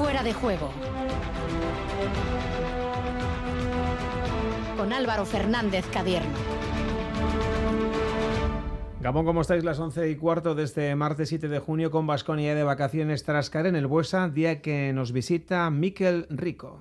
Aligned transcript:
Fuera 0.00 0.22
de 0.22 0.32
juego. 0.32 0.70
Con 4.78 4.94
Álvaro 4.94 5.26
Fernández 5.26 5.84
Cadierno. 5.92 6.30
Gabón, 9.02 9.26
¿cómo 9.26 9.42
estáis? 9.42 9.62
Las 9.62 9.78
11 9.78 10.08
y 10.08 10.16
cuarto 10.16 10.54
de 10.54 10.62
este 10.62 10.96
martes 10.96 11.28
7 11.28 11.48
de 11.48 11.58
junio 11.58 11.90
con 11.90 12.06
Vasconia 12.06 12.54
de 12.54 12.64
vacaciones 12.64 13.24
tras 13.24 13.50
caer 13.50 13.66
en 13.66 13.76
el 13.76 13.86
Buesa, 13.86 14.30
día 14.30 14.62
que 14.62 14.94
nos 14.94 15.12
visita 15.12 15.68
Miquel 15.68 16.26
Rico. 16.30 16.78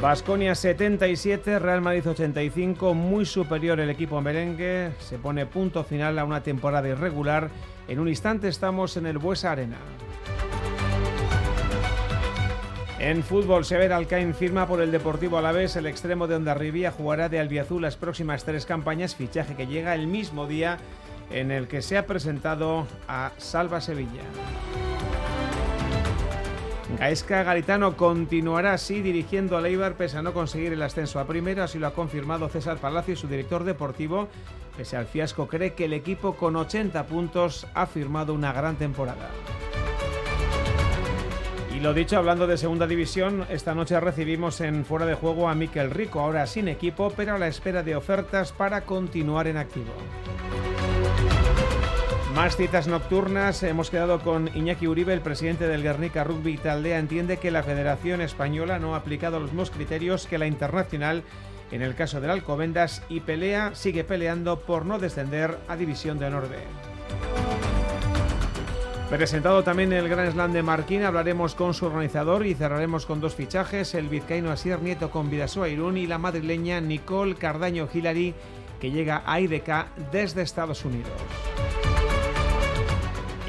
Vasconia 0.00 0.54
77, 0.54 1.58
Real 1.58 1.82
Madrid 1.82 2.08
85, 2.08 2.94
muy 2.94 3.26
superior 3.26 3.80
el 3.80 3.90
equipo 3.90 4.18
merengue, 4.22 4.92
se 4.98 5.18
pone 5.18 5.44
punto 5.44 5.84
final 5.84 6.18
a 6.18 6.24
una 6.24 6.42
temporada 6.42 6.88
irregular. 6.88 7.50
En 7.86 8.00
un 8.00 8.08
instante 8.08 8.48
estamos 8.48 8.96
en 8.96 9.04
el 9.04 9.18
Buesa 9.18 9.52
Arena. 9.52 9.76
En 12.98 13.22
fútbol, 13.22 13.66
Sever 13.66 13.92
Alcaín 13.92 14.32
firma 14.32 14.66
por 14.66 14.80
el 14.80 14.90
Deportivo 14.90 15.36
Alavés. 15.36 15.76
El 15.76 15.84
extremo 15.84 16.26
de 16.26 16.36
Ondarribía 16.36 16.92
jugará 16.92 17.28
de 17.28 17.38
albiazul 17.38 17.82
las 17.82 17.96
próximas 17.96 18.44
tres 18.44 18.64
campañas, 18.64 19.14
fichaje 19.14 19.54
que 19.54 19.66
llega 19.66 19.94
el 19.94 20.06
mismo 20.06 20.46
día 20.46 20.78
en 21.30 21.50
el 21.50 21.68
que 21.68 21.82
se 21.82 21.98
ha 21.98 22.06
presentado 22.06 22.86
a 23.06 23.32
Salva 23.36 23.82
Sevilla. 23.82 24.22
Gaesca 26.98 27.42
Garitano 27.42 27.96
continuará 27.96 28.74
así 28.74 29.00
dirigiendo 29.02 29.56
a 29.56 29.60
Leibar 29.60 29.94
pese 29.94 30.18
a 30.18 30.22
no 30.22 30.32
conseguir 30.32 30.72
el 30.72 30.82
ascenso 30.82 31.18
a 31.18 31.26
primera, 31.26 31.64
así 31.64 31.78
lo 31.78 31.86
ha 31.86 31.94
confirmado 31.94 32.48
César 32.48 32.78
Palacio, 32.78 33.16
su 33.16 33.28
director 33.28 33.64
deportivo. 33.64 34.28
Pese 34.76 34.96
al 34.96 35.06
fiasco, 35.06 35.46
cree 35.48 35.74
que 35.74 35.86
el 35.86 35.92
equipo 35.92 36.34
con 36.34 36.56
80 36.56 37.06
puntos 37.06 37.66
ha 37.74 37.86
firmado 37.86 38.34
una 38.34 38.52
gran 38.52 38.76
temporada. 38.76 39.30
Y 41.74 41.80
lo 41.80 41.94
dicho, 41.94 42.18
hablando 42.18 42.46
de 42.46 42.58
segunda 42.58 42.86
división, 42.86 43.46
esta 43.48 43.74
noche 43.74 43.98
recibimos 44.00 44.60
en 44.60 44.84
fuera 44.84 45.06
de 45.06 45.14
juego 45.14 45.48
a 45.48 45.54
Miquel 45.54 45.90
Rico, 45.90 46.20
ahora 46.20 46.46
sin 46.46 46.68
equipo, 46.68 47.12
pero 47.16 47.34
a 47.34 47.38
la 47.38 47.48
espera 47.48 47.82
de 47.82 47.96
ofertas 47.96 48.52
para 48.52 48.82
continuar 48.82 49.46
en 49.46 49.56
activo. 49.56 49.92
Más 52.34 52.56
citas 52.56 52.86
nocturnas. 52.86 53.62
Hemos 53.62 53.90
quedado 53.90 54.20
con 54.20 54.48
Iñaki 54.54 54.86
Uribe, 54.86 55.12
el 55.12 55.20
presidente 55.20 55.66
del 55.66 55.82
Guernica 55.82 56.24
Rugby 56.24 56.56
Taldea. 56.56 56.98
Entiende 56.98 57.38
que 57.38 57.50
la 57.50 57.62
Federación 57.62 58.20
Española 58.20 58.78
no 58.78 58.94
ha 58.94 58.98
aplicado 58.98 59.40
los 59.40 59.50
mismos 59.50 59.70
criterios 59.70 60.26
que 60.26 60.38
la 60.38 60.46
internacional 60.46 61.24
en 61.70 61.82
el 61.82 61.94
caso 61.94 62.20
del 62.20 62.30
Alcobendas 62.30 63.02
y 63.08 63.20
pelea, 63.20 63.74
sigue 63.74 64.04
peleando 64.04 64.60
por 64.60 64.86
no 64.86 64.98
descender 64.98 65.58
a 65.68 65.76
División 65.76 66.18
de 66.18 66.26
Honor. 66.26 66.48
Presentado 69.08 69.64
también 69.64 69.92
el 69.92 70.08
Gran 70.08 70.30
Slam 70.30 70.52
de 70.52 70.62
Marquín, 70.62 71.02
hablaremos 71.02 71.54
con 71.54 71.74
su 71.74 71.86
organizador 71.86 72.46
y 72.46 72.54
cerraremos 72.54 73.06
con 73.06 73.20
dos 73.20 73.34
fichajes, 73.34 73.94
el 73.94 74.08
vizcaíno 74.08 74.50
Asier 74.50 74.80
Nieto 74.82 75.10
con 75.10 75.30
Vidasoa 75.30 75.68
Irún 75.68 75.96
y 75.96 76.06
la 76.06 76.18
madrileña 76.18 76.80
Nicole 76.80 77.34
Cardaño 77.34 77.88
Hillary, 77.92 78.34
que 78.80 78.90
llega 78.90 79.22
a 79.26 79.40
IDK 79.40 80.10
desde 80.12 80.42
Estados 80.42 80.84
Unidos. 80.84 81.10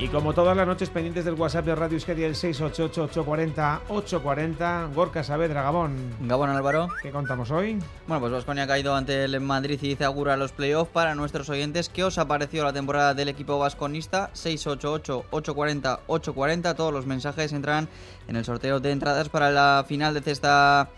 Y 0.01 0.07
como 0.07 0.33
todas 0.33 0.57
las 0.57 0.65
noches 0.65 0.89
pendientes 0.89 1.25
del 1.25 1.35
WhatsApp 1.35 1.63
de 1.63 1.75
Radio 1.75 1.93
Euskadi 1.93 2.23
el 2.23 2.33
688-840-840, 2.33 4.95
Gorka 4.95 5.23
Saavedra, 5.23 5.61
Gabón. 5.61 5.95
Gabón 6.21 6.49
Álvaro. 6.49 6.89
¿Qué 7.03 7.11
contamos 7.11 7.51
hoy? 7.51 7.77
Bueno, 8.07 8.19
pues 8.19 8.31
Vasconia 8.31 8.63
ha 8.63 8.67
caído 8.67 8.95
ante 8.95 9.25
el 9.25 9.39
Madrid 9.41 9.77
y 9.79 9.89
dice 9.89 10.03
augura 10.03 10.35
los 10.37 10.53
playoffs 10.53 10.89
para 10.91 11.13
nuestros 11.13 11.51
oyentes. 11.51 11.87
¿Qué 11.87 12.03
os 12.03 12.17
ha 12.17 12.27
parecido 12.27 12.63
la 12.63 12.73
temporada 12.73 13.13
del 13.13 13.29
equipo 13.29 13.59
vasconista? 13.59 14.31
688-840-840. 14.33 16.75
Todos 16.75 16.91
los 16.91 17.05
mensajes 17.05 17.53
entran 17.53 17.87
en 18.27 18.37
el 18.37 18.43
sorteo 18.43 18.79
de 18.79 18.93
entradas 18.93 19.29
para 19.29 19.51
la 19.51 19.85
final 19.87 20.15
de 20.15 20.21
cesta 20.21 20.89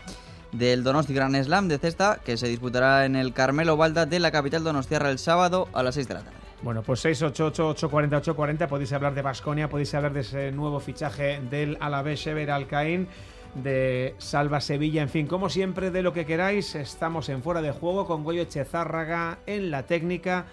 del 0.50 0.82
Donosti 0.82 1.12
Grand 1.12 1.36
Slam 1.44 1.68
de 1.68 1.76
cesta 1.76 2.20
que 2.24 2.38
se 2.38 2.48
disputará 2.48 3.04
en 3.04 3.16
el 3.16 3.34
Carmelo 3.34 3.76
Balda 3.76 4.06
de 4.06 4.18
la 4.18 4.30
capital 4.30 4.64
donostiarra 4.64 5.10
el 5.10 5.18
sábado 5.18 5.68
a 5.74 5.82
las 5.82 5.96
6 5.96 6.08
de 6.08 6.14
la 6.14 6.20
tarde. 6.20 6.43
Bueno, 6.64 6.82
pues 6.82 7.04
688-840-840 7.04 8.68
podéis 8.68 8.90
hablar 8.94 9.14
de 9.14 9.20
Basconia, 9.20 9.68
podéis 9.68 9.92
hablar 9.92 10.14
de 10.14 10.20
ese 10.20 10.50
nuevo 10.50 10.80
fichaje 10.80 11.38
del 11.50 11.76
Alavés 11.78 12.26
Ever 12.26 12.50
Alcaín, 12.50 13.06
de 13.54 14.14
Salva 14.16 14.62
Sevilla, 14.62 15.02
en 15.02 15.10
fin, 15.10 15.26
como 15.26 15.50
siempre, 15.50 15.90
de 15.90 16.00
lo 16.00 16.14
que 16.14 16.24
queráis. 16.24 16.74
Estamos 16.74 17.28
en 17.28 17.42
Fuera 17.42 17.60
de 17.60 17.70
Juego 17.70 18.06
con 18.06 18.24
Goyo 18.24 18.40
Echezárraga 18.40 19.40
en 19.44 19.70
la 19.70 19.82
técnica. 19.82 20.46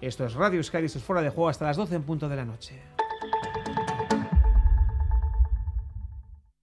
Esto 0.00 0.24
es 0.24 0.34
Radio 0.34 0.62
Sky, 0.62 0.84
esto 0.84 0.98
es 0.98 1.04
Fuera 1.04 1.20
de 1.20 1.30
Juego 1.30 1.48
hasta 1.48 1.64
las 1.64 1.76
12 1.76 1.96
en 1.96 2.04
punto 2.04 2.28
de 2.28 2.36
la 2.36 2.44
noche. 2.44 2.80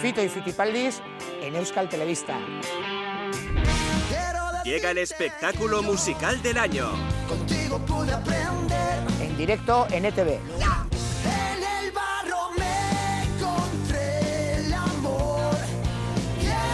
Fito 0.00 0.22
y 0.22 0.30
Fitipaldis 0.30 1.02
en 1.42 1.56
Euskal 1.56 1.88
Televista. 1.88 2.38
Llega 4.64 4.92
el 4.92 4.98
espectáculo 4.98 5.82
musical 5.82 6.40
del 6.42 6.56
año. 6.56 6.88
Contigo 7.28 7.78
pude 7.80 8.12
aprender. 8.12 9.02
En 9.20 9.36
directo 9.36 9.86
en 9.90 10.06
ETV. 10.06 10.28
En 10.28 11.84
el 11.84 11.92
barro 11.92 12.50
me 12.56 13.24
encontré 13.24 14.54
el 14.56 14.72
amor. 14.72 15.54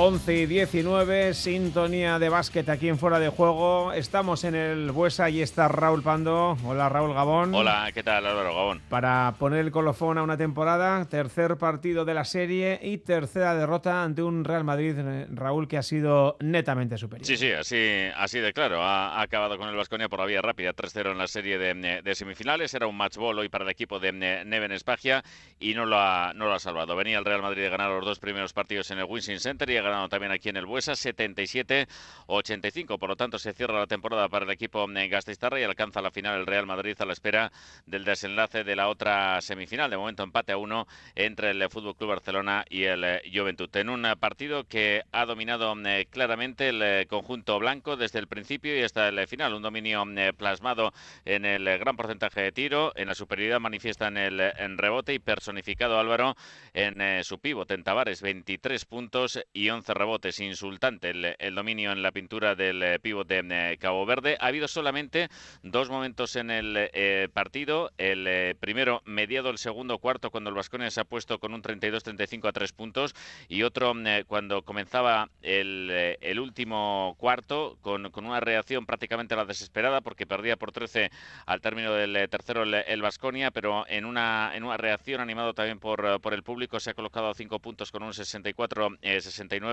Once 0.00 0.32
y 0.32 0.46
19, 0.46 1.34
sintonía 1.34 2.20
de 2.20 2.28
básquet 2.28 2.68
aquí 2.68 2.88
en 2.88 2.98
Fuera 3.00 3.18
de 3.18 3.30
Juego. 3.30 3.92
Estamos 3.92 4.44
en 4.44 4.54
el 4.54 4.92
Buesa 4.92 5.28
y 5.28 5.42
está 5.42 5.66
Raúl 5.66 6.04
Pando. 6.04 6.56
Hola 6.64 6.88
Raúl 6.88 7.14
Gabón. 7.14 7.52
Hola, 7.52 7.90
¿qué 7.92 8.04
tal 8.04 8.24
Álvaro 8.24 8.54
Gabón? 8.54 8.80
Para 8.88 9.34
poner 9.40 9.58
el 9.58 9.72
colofón 9.72 10.16
a 10.16 10.22
una 10.22 10.36
temporada, 10.36 11.04
tercer 11.06 11.56
partido 11.56 12.04
de 12.04 12.14
la 12.14 12.24
serie 12.24 12.78
y 12.80 12.98
tercera 12.98 13.56
derrota 13.56 14.04
ante 14.04 14.22
un 14.22 14.44
Real 14.44 14.62
Madrid, 14.62 14.94
eh, 14.96 15.26
Raúl, 15.32 15.66
que 15.66 15.78
ha 15.78 15.82
sido 15.82 16.36
netamente 16.38 16.96
superior. 16.96 17.26
Sí, 17.26 17.36
sí, 17.36 17.50
así, 17.50 18.06
así 18.14 18.38
de 18.38 18.52
claro. 18.52 18.80
Ha, 18.80 19.18
ha 19.18 19.22
acabado 19.22 19.58
con 19.58 19.68
el 19.68 19.74
Vasconia 19.74 20.08
por 20.08 20.20
la 20.20 20.26
vía 20.26 20.40
rápida, 20.40 20.74
3-0 20.74 21.10
en 21.10 21.18
la 21.18 21.26
serie 21.26 21.58
de, 21.58 22.02
de 22.02 22.14
semifinales. 22.14 22.72
Era 22.72 22.86
un 22.86 22.96
match 22.96 23.16
ball 23.16 23.40
hoy 23.40 23.48
para 23.48 23.64
el 23.64 23.70
equipo 23.70 23.98
de 23.98 24.10
eh, 24.10 24.44
Neven 24.46 24.70
Espagia 24.70 25.24
y 25.58 25.74
no 25.74 25.86
lo, 25.86 25.98
ha, 25.98 26.32
no 26.36 26.44
lo 26.44 26.54
ha 26.54 26.60
salvado. 26.60 26.94
Venía 26.94 27.18
el 27.18 27.24
Real 27.24 27.42
Madrid 27.42 27.62
de 27.62 27.70
ganar 27.70 27.90
los 27.90 28.04
dos 28.04 28.20
primeros 28.20 28.52
partidos 28.52 28.92
en 28.92 29.00
el 29.00 29.04
Winston 29.04 29.40
Center 29.40 29.68
y 29.68 29.76
ha 29.76 29.87
ganado 29.88 30.08
también 30.08 30.32
aquí 30.32 30.48
en 30.48 30.56
el 30.56 30.66
Buesa, 30.66 30.92
77-85. 30.92 32.98
Por 32.98 33.08
lo 33.08 33.16
tanto, 33.16 33.38
se 33.38 33.52
cierra 33.52 33.78
la 33.78 33.86
temporada 33.86 34.28
para 34.28 34.44
el 34.44 34.50
equipo 34.50 34.88
eh, 34.90 35.08
Gasteiztarra 35.08 35.60
y 35.60 35.62
alcanza 35.62 36.00
la 36.00 36.10
final 36.10 36.40
el 36.40 36.46
Real 36.46 36.66
Madrid 36.66 36.96
a 36.98 37.04
la 37.04 37.12
espera 37.12 37.52
del 37.86 38.04
desenlace 38.04 38.64
de 38.64 38.76
la 38.76 38.88
otra 38.88 39.40
semifinal. 39.40 39.90
De 39.90 39.96
momento, 39.96 40.22
empate 40.22 40.52
a 40.52 40.56
uno 40.56 40.86
entre 41.14 41.50
el 41.50 41.68
Fútbol 41.70 41.96
Club 41.96 42.10
Barcelona 42.10 42.64
y 42.68 42.84
el 42.84 43.04
eh, 43.04 43.22
Juventud. 43.32 43.74
En 43.76 43.88
un 43.88 44.06
eh, 44.06 44.16
partido 44.16 44.64
que 44.64 45.02
ha 45.12 45.26
dominado 45.26 45.74
claramente 46.10 46.70
el 46.70 47.06
conjunto 47.06 47.58
blanco 47.58 47.96
desde 47.96 48.18
el 48.18 48.26
principio 48.26 48.78
y 48.78 48.82
hasta 48.82 49.08
el 49.08 49.26
final. 49.28 49.54
Un 49.54 49.62
dominio 49.62 50.04
plasmado 50.36 50.92
en 51.24 51.44
el 51.44 51.64
gran 51.78 51.96
porcentaje 51.96 52.40
de 52.40 52.52
tiro, 52.52 52.92
en 52.96 53.08
la 53.08 53.14
superioridad 53.14 53.60
manifiesta 53.60 54.08
en 54.08 54.16
el 54.16 54.40
en 54.40 54.78
rebote 54.78 55.14
y 55.14 55.18
personificado 55.18 55.98
Álvaro 55.98 56.36
en 56.72 57.00
eh, 57.00 57.24
su 57.24 57.38
pivote 57.38 57.74
en 57.74 57.84
Tavares, 57.84 58.22
23 58.22 58.84
puntos 58.84 59.38
y 59.52 59.58
y 59.58 59.70
11 59.78 59.94
rebotes. 59.94 60.40
Insultante 60.40 61.10
el, 61.10 61.54
dominio 61.54 61.92
en 61.92 62.02
la 62.02 62.12
pintura 62.12 62.54
del 62.54 63.00
pívot 63.00 63.26
de 63.26 63.78
Cabo 63.80 64.04
Verde. 64.06 64.36
Ha 64.40 64.46
habido 64.46 64.68
solamente 64.68 65.28
dos 65.62 65.88
momentos 65.88 66.36
en 66.36 66.50
el 66.50 67.30
partido. 67.32 67.90
El 67.96 68.56
primero 68.56 69.02
mediado 69.04 69.50
el 69.50 69.58
segundo 69.58 69.98
cuarto 69.98 70.30
cuando 70.30 70.50
el 70.50 70.56
Vasconia 70.56 70.90
se 70.90 71.00
ha 71.00 71.04
puesto 71.04 71.38
con 71.38 71.54
un 71.54 71.62
32-35 71.62 72.48
a 72.48 72.52
tres 72.52 72.72
puntos 72.72 73.14
y 73.48 73.62
otro 73.62 73.94
cuando 74.26 74.62
comenzaba 74.62 75.30
el, 75.42 76.16
el 76.20 76.40
último 76.40 77.14
cuarto 77.18 77.78
con, 77.80 78.10
con, 78.10 78.26
una 78.26 78.40
reacción 78.40 78.86
prácticamente 78.86 79.34
a 79.34 79.38
la 79.38 79.44
desesperada 79.44 80.00
porque 80.00 80.26
perdía 80.26 80.56
por 80.56 80.72
13 80.72 81.10
al 81.46 81.60
término 81.60 81.92
del 81.92 82.28
tercero 82.28 82.64
el 82.64 83.02
Vasconia, 83.02 83.50
pero 83.50 83.86
en 83.88 84.04
una, 84.04 84.52
en 84.54 84.64
una 84.64 84.76
reacción 84.76 85.20
animado 85.20 85.54
también 85.54 85.78
por, 85.78 86.20
por 86.20 86.34
el 86.34 86.42
público 86.42 86.80
se 86.80 86.90
ha 86.90 86.94
colocado 86.94 87.30
a 87.30 87.34
cinco 87.34 87.58
puntos 87.58 87.90
con 87.90 88.02
un 88.02 88.12
64-69 88.12 89.67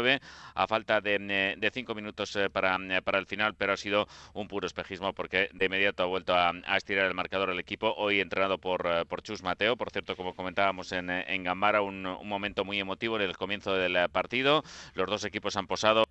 a 0.54 0.68
falta 0.68 1.02
de, 1.02 1.56
de 1.58 1.72
cinco 1.72 1.96
minutos 1.96 2.36
eh, 2.36 2.50
para, 2.50 2.78
para 3.04 3.20
el 3.20 3.26
final, 3.26 3.56
pero 3.56 3.74
ha 3.74 3.78
sido 3.78 4.08
un 4.34 4.48
puro 4.48 4.68
espejismo 4.68 5.14
porque 5.14 5.50
de 5.54 5.66
inmediato 5.66 6.04
ha 6.04 6.06
vuelto 6.08 6.34
a, 6.34 6.52
estirar 6.76 7.06
el 7.06 7.14
marcador 7.14 7.50
el 7.50 7.60
equipo, 7.60 7.94
hoy 7.98 8.20
entrenado 8.20 8.58
por, 8.58 8.86
eh, 8.86 9.06
por 9.06 9.22
Chus 9.22 9.44
Mateo, 9.44 9.76
por 9.78 9.92
cierto, 9.92 10.16
como 10.16 10.36
comentábamos 10.36 10.92
en, 10.92 11.10
en 11.10 11.44
Gambara, 11.44 11.82
un, 11.82 12.06
un 12.06 12.28
momento 12.28 12.64
muy 12.66 12.80
emotivo 12.80 13.16
en 13.18 13.24
el 13.24 13.38
comienzo 13.38 13.74
del 13.74 14.10
partido, 14.10 14.64
los 14.94 15.08
dos 15.10 15.24
equipos 15.26 15.56
han 15.58 15.68
posado 15.68 16.06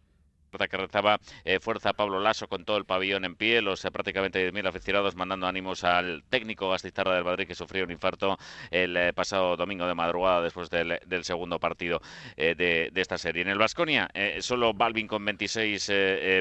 que 0.68 0.76
rezaba 0.76 1.18
eh, 1.44 1.58
fuerza 1.60 1.92
Pablo 1.92 2.20
Lasso 2.20 2.48
con 2.48 2.64
todo 2.64 2.76
el 2.76 2.84
pabellón 2.84 3.24
en 3.24 3.34
pie, 3.36 3.60
los 3.60 3.84
eh, 3.84 3.90
prácticamente 3.90 4.50
10.000 4.50 4.68
aficionados 4.68 5.16
mandando 5.16 5.46
ánimos 5.46 5.84
al 5.84 6.22
técnico 6.30 6.70
Gastistarra 6.70 7.14
del 7.14 7.24
Madrid 7.24 7.46
que 7.46 7.54
sufrió 7.54 7.84
un 7.84 7.90
infarto 7.90 8.38
el 8.70 8.96
eh, 8.96 9.12
pasado 9.12 9.56
domingo 9.56 9.86
de 9.86 9.94
madrugada 9.94 10.42
después 10.42 10.70
del, 10.70 10.98
segundo 11.22 11.58
partido 11.58 12.00
de, 12.36 12.90
esta 12.94 13.18
serie. 13.18 13.42
En 13.42 13.48
el 13.48 13.58
Vasconia, 13.58 14.08
solo 14.40 14.74
Balvin 14.74 15.06
con 15.06 15.24
26 15.24 15.90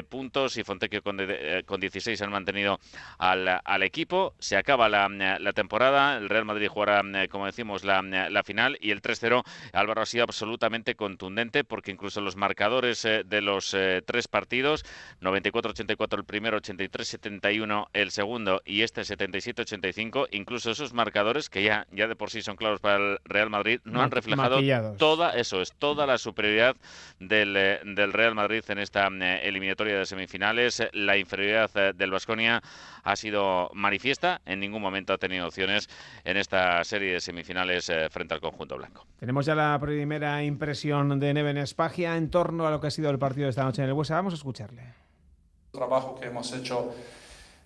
puntos 0.08 0.56
y 0.56 0.64
Fontecchio 0.64 1.02
con, 1.02 1.18
con 1.64 1.80
16 1.80 2.20
han 2.22 2.30
mantenido 2.30 2.78
al, 3.18 3.82
equipo. 3.82 4.34
Se 4.38 4.56
acaba 4.56 4.88
la, 4.88 5.08
la, 5.08 5.52
temporada, 5.52 6.16
el 6.18 6.28
Real 6.28 6.44
Madrid 6.44 6.68
jugará, 6.68 7.02
como 7.28 7.46
decimos, 7.46 7.84
la, 7.84 8.02
la 8.02 8.42
final 8.42 8.76
y 8.80 8.90
el 8.90 9.00
3-0 9.00 9.42
Álvaro 9.72 10.02
ha 10.02 10.06
sido 10.06 10.24
absolutamente 10.24 10.94
contundente 10.94 11.64
porque 11.64 11.90
incluso 11.90 12.20
los 12.20 12.36
marcadores 12.36 13.02
de 13.02 13.40
los 13.40 13.74
tres 14.04 14.28
partidos, 14.28 14.84
94-84 15.20 16.18
el 16.18 16.24
primero, 16.24 16.60
83-71 16.60 17.88
el 17.92 18.10
segundo 18.10 18.62
y 18.64 18.82
este 18.82 19.02
77-85, 19.02 20.28
incluso 20.30 20.70
esos 20.70 20.92
marcadores 20.92 21.50
que 21.50 21.62
ya, 21.62 21.86
ya 21.92 22.06
de 22.06 22.16
por 22.16 22.30
sí 22.30 22.42
son 22.42 22.56
claros 22.56 22.80
para 22.80 22.96
el 22.96 23.18
Real 23.24 23.50
Madrid, 23.50 23.80
no 23.84 24.02
han 24.02 24.10
reflejado 24.10 24.60
toda, 24.96 25.30
eso 25.36 25.60
es, 25.60 25.72
toda 25.72 26.06
la 26.06 26.18
superioridad 26.18 26.76
del, 27.18 27.56
eh, 27.56 27.80
del 27.84 28.12
Real 28.12 28.34
Madrid 28.34 28.62
en 28.68 28.78
esta 28.78 29.08
eh, 29.08 29.40
eliminatoria 29.44 29.98
de 29.98 30.06
semifinales, 30.06 30.82
la 30.92 31.16
inferioridad 31.16 31.70
eh, 31.74 31.92
del 31.94 32.10
Vasconia 32.10 32.62
ha 33.02 33.16
sido 33.16 33.70
manifiesta, 33.74 34.40
en 34.46 34.60
ningún 34.60 34.80
momento 34.80 35.12
ha 35.12 35.18
tenido 35.18 35.46
opciones 35.46 35.88
en 36.24 36.36
esta 36.36 36.82
serie 36.84 37.12
de 37.12 37.20
semifinales 37.20 37.92
frente 38.10 38.32
al 38.32 38.40
conjunto 38.40 38.78
blanco. 38.78 39.06
Tenemos 39.18 39.44
ya 39.44 39.54
la 39.54 39.78
primera 39.78 40.42
impresión 40.42 41.20
de 41.20 41.34
Neven 41.34 41.58
Espagia 41.58 42.16
en 42.16 42.30
torno 42.30 42.66
a 42.66 42.70
lo 42.70 42.80
que 42.80 42.86
ha 42.86 42.90
sido 42.90 43.10
el 43.10 43.18
partido 43.18 43.44
de 43.44 43.50
esta 43.50 43.64
noche 43.64 43.82
en 43.82 43.88
el 43.88 43.93
Vamos 43.94 44.32
a 44.32 44.36
escucharle. 44.36 44.82
El 44.82 45.78
trabajo 45.78 46.18
que 46.18 46.26
hemos 46.26 46.52
hecho 46.52 46.92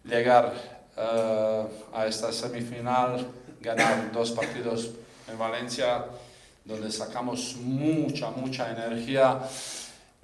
llegar 0.04 0.52
eh, 0.94 1.66
a 1.94 2.06
esta 2.06 2.32
semifinal, 2.32 3.26
ganar 3.60 4.12
dos 4.12 4.32
partidos 4.32 4.90
en 5.26 5.38
Valencia, 5.38 6.04
donde 6.66 6.92
sacamos 6.92 7.56
mucha, 7.56 8.30
mucha 8.30 8.70
energía 8.70 9.40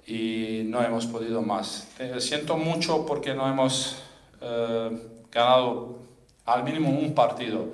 y 0.05 0.61
no 0.65 0.83
hemos 0.83 1.07
podido 1.07 1.41
más. 1.41 1.87
Eh, 1.97 2.21
siento 2.21 2.55
mucho 2.55 3.03
porque 3.03 3.33
no 3.33 3.49
hemos 3.49 3.95
eh, 4.41 5.25
ganado 5.31 5.97
al 6.45 6.63
mínimo 6.63 6.91
un 6.91 7.15
partido, 7.15 7.69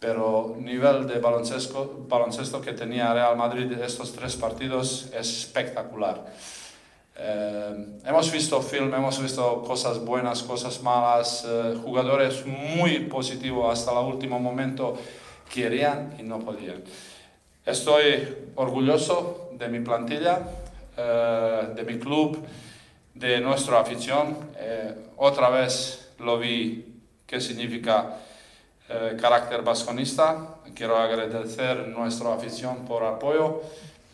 pero 0.00 0.56
nivel 0.58 1.06
de 1.06 1.18
baloncesto, 1.18 2.06
baloncesto 2.08 2.62
que 2.62 2.72
tenía 2.72 3.12
Real 3.12 3.36
Madrid 3.36 3.70
estos 3.72 4.12
tres 4.14 4.34
partidos 4.36 5.10
es 5.12 5.44
espectacular. 5.44 6.24
Eh, 7.22 8.00
hemos 8.06 8.32
visto 8.32 8.62
film, 8.62 8.94
hemos 8.94 9.20
visto 9.20 9.62
cosas 9.62 10.02
buenas, 10.02 10.42
cosas 10.42 10.82
malas, 10.82 11.44
eh, 11.46 11.76
jugadores 11.84 12.46
muy 12.46 13.00
positivos 13.00 13.70
hasta 13.70 13.92
el 13.92 14.06
último 14.06 14.40
momento 14.40 14.94
querían 15.52 16.14
y 16.18 16.22
no 16.22 16.38
podían. 16.38 16.82
Estoy 17.66 18.52
orgulloso 18.54 19.50
de 19.52 19.68
mi 19.68 19.80
plantilla, 19.80 20.38
eh, 20.96 21.68
de 21.76 21.84
mi 21.84 21.98
club, 21.98 22.38
de 23.14 23.40
nuestra 23.40 23.80
afición. 23.80 24.38
otra 25.18 25.50
vez 25.50 26.12
lo 26.20 26.38
vi 26.38 27.02
qué 27.26 27.38
significa 27.38 28.16
carácter 29.20 29.60
vasconista. 29.62 30.56
Quiero 30.74 30.96
agradecer 30.96 31.80
a 31.80 31.86
nuestra 31.86 32.32
afición 32.32 32.86
por 32.86 33.04
apoyo, 33.04 33.60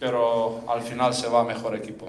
pero 0.01 0.65
al 0.67 0.83
final 0.83 1.15
se 1.15 1.29
va 1.29 1.45
mejor 1.45 1.77
equipo. 1.77 2.09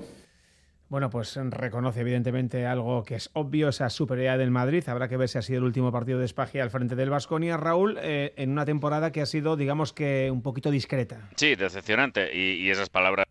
Bueno, 0.90 1.10
pues 1.10 1.36
reconoce 1.36 2.02
evidentemente 2.02 2.66
algo 2.66 3.04
que 3.04 3.16
es 3.16 3.30
obvio, 3.34 3.70
esa 3.70 3.90
superioridad 3.90 4.38
del 4.38 4.52
Madrid. 4.52 4.88
Habrá 4.88 5.10
que 5.10 5.18
ver 5.18 5.28
si 5.28 5.38
ha 5.38 5.42
sido 5.42 5.60
el 5.60 5.66
último 5.66 5.92
partido 5.92 6.20
de 6.20 6.26
Espagia 6.26 6.64
al 6.64 6.70
frente 6.70 6.96
del 6.96 7.10
Vasconia. 7.10 7.58
Raúl, 7.58 7.98
eh, 8.02 8.34
en 8.38 8.52
una 8.52 8.66
temporada 8.66 9.12
que 9.12 9.22
ha 9.22 9.26
sido, 9.26 9.58
digamos 9.58 9.92
que, 9.92 10.30
un 10.32 10.42
poquito 10.42 10.72
discreta. 10.72 11.30
Sí, 11.36 11.56
decepcionante. 11.56 12.32
y 12.34 12.70
esas 12.70 12.90
palabras 12.90 13.28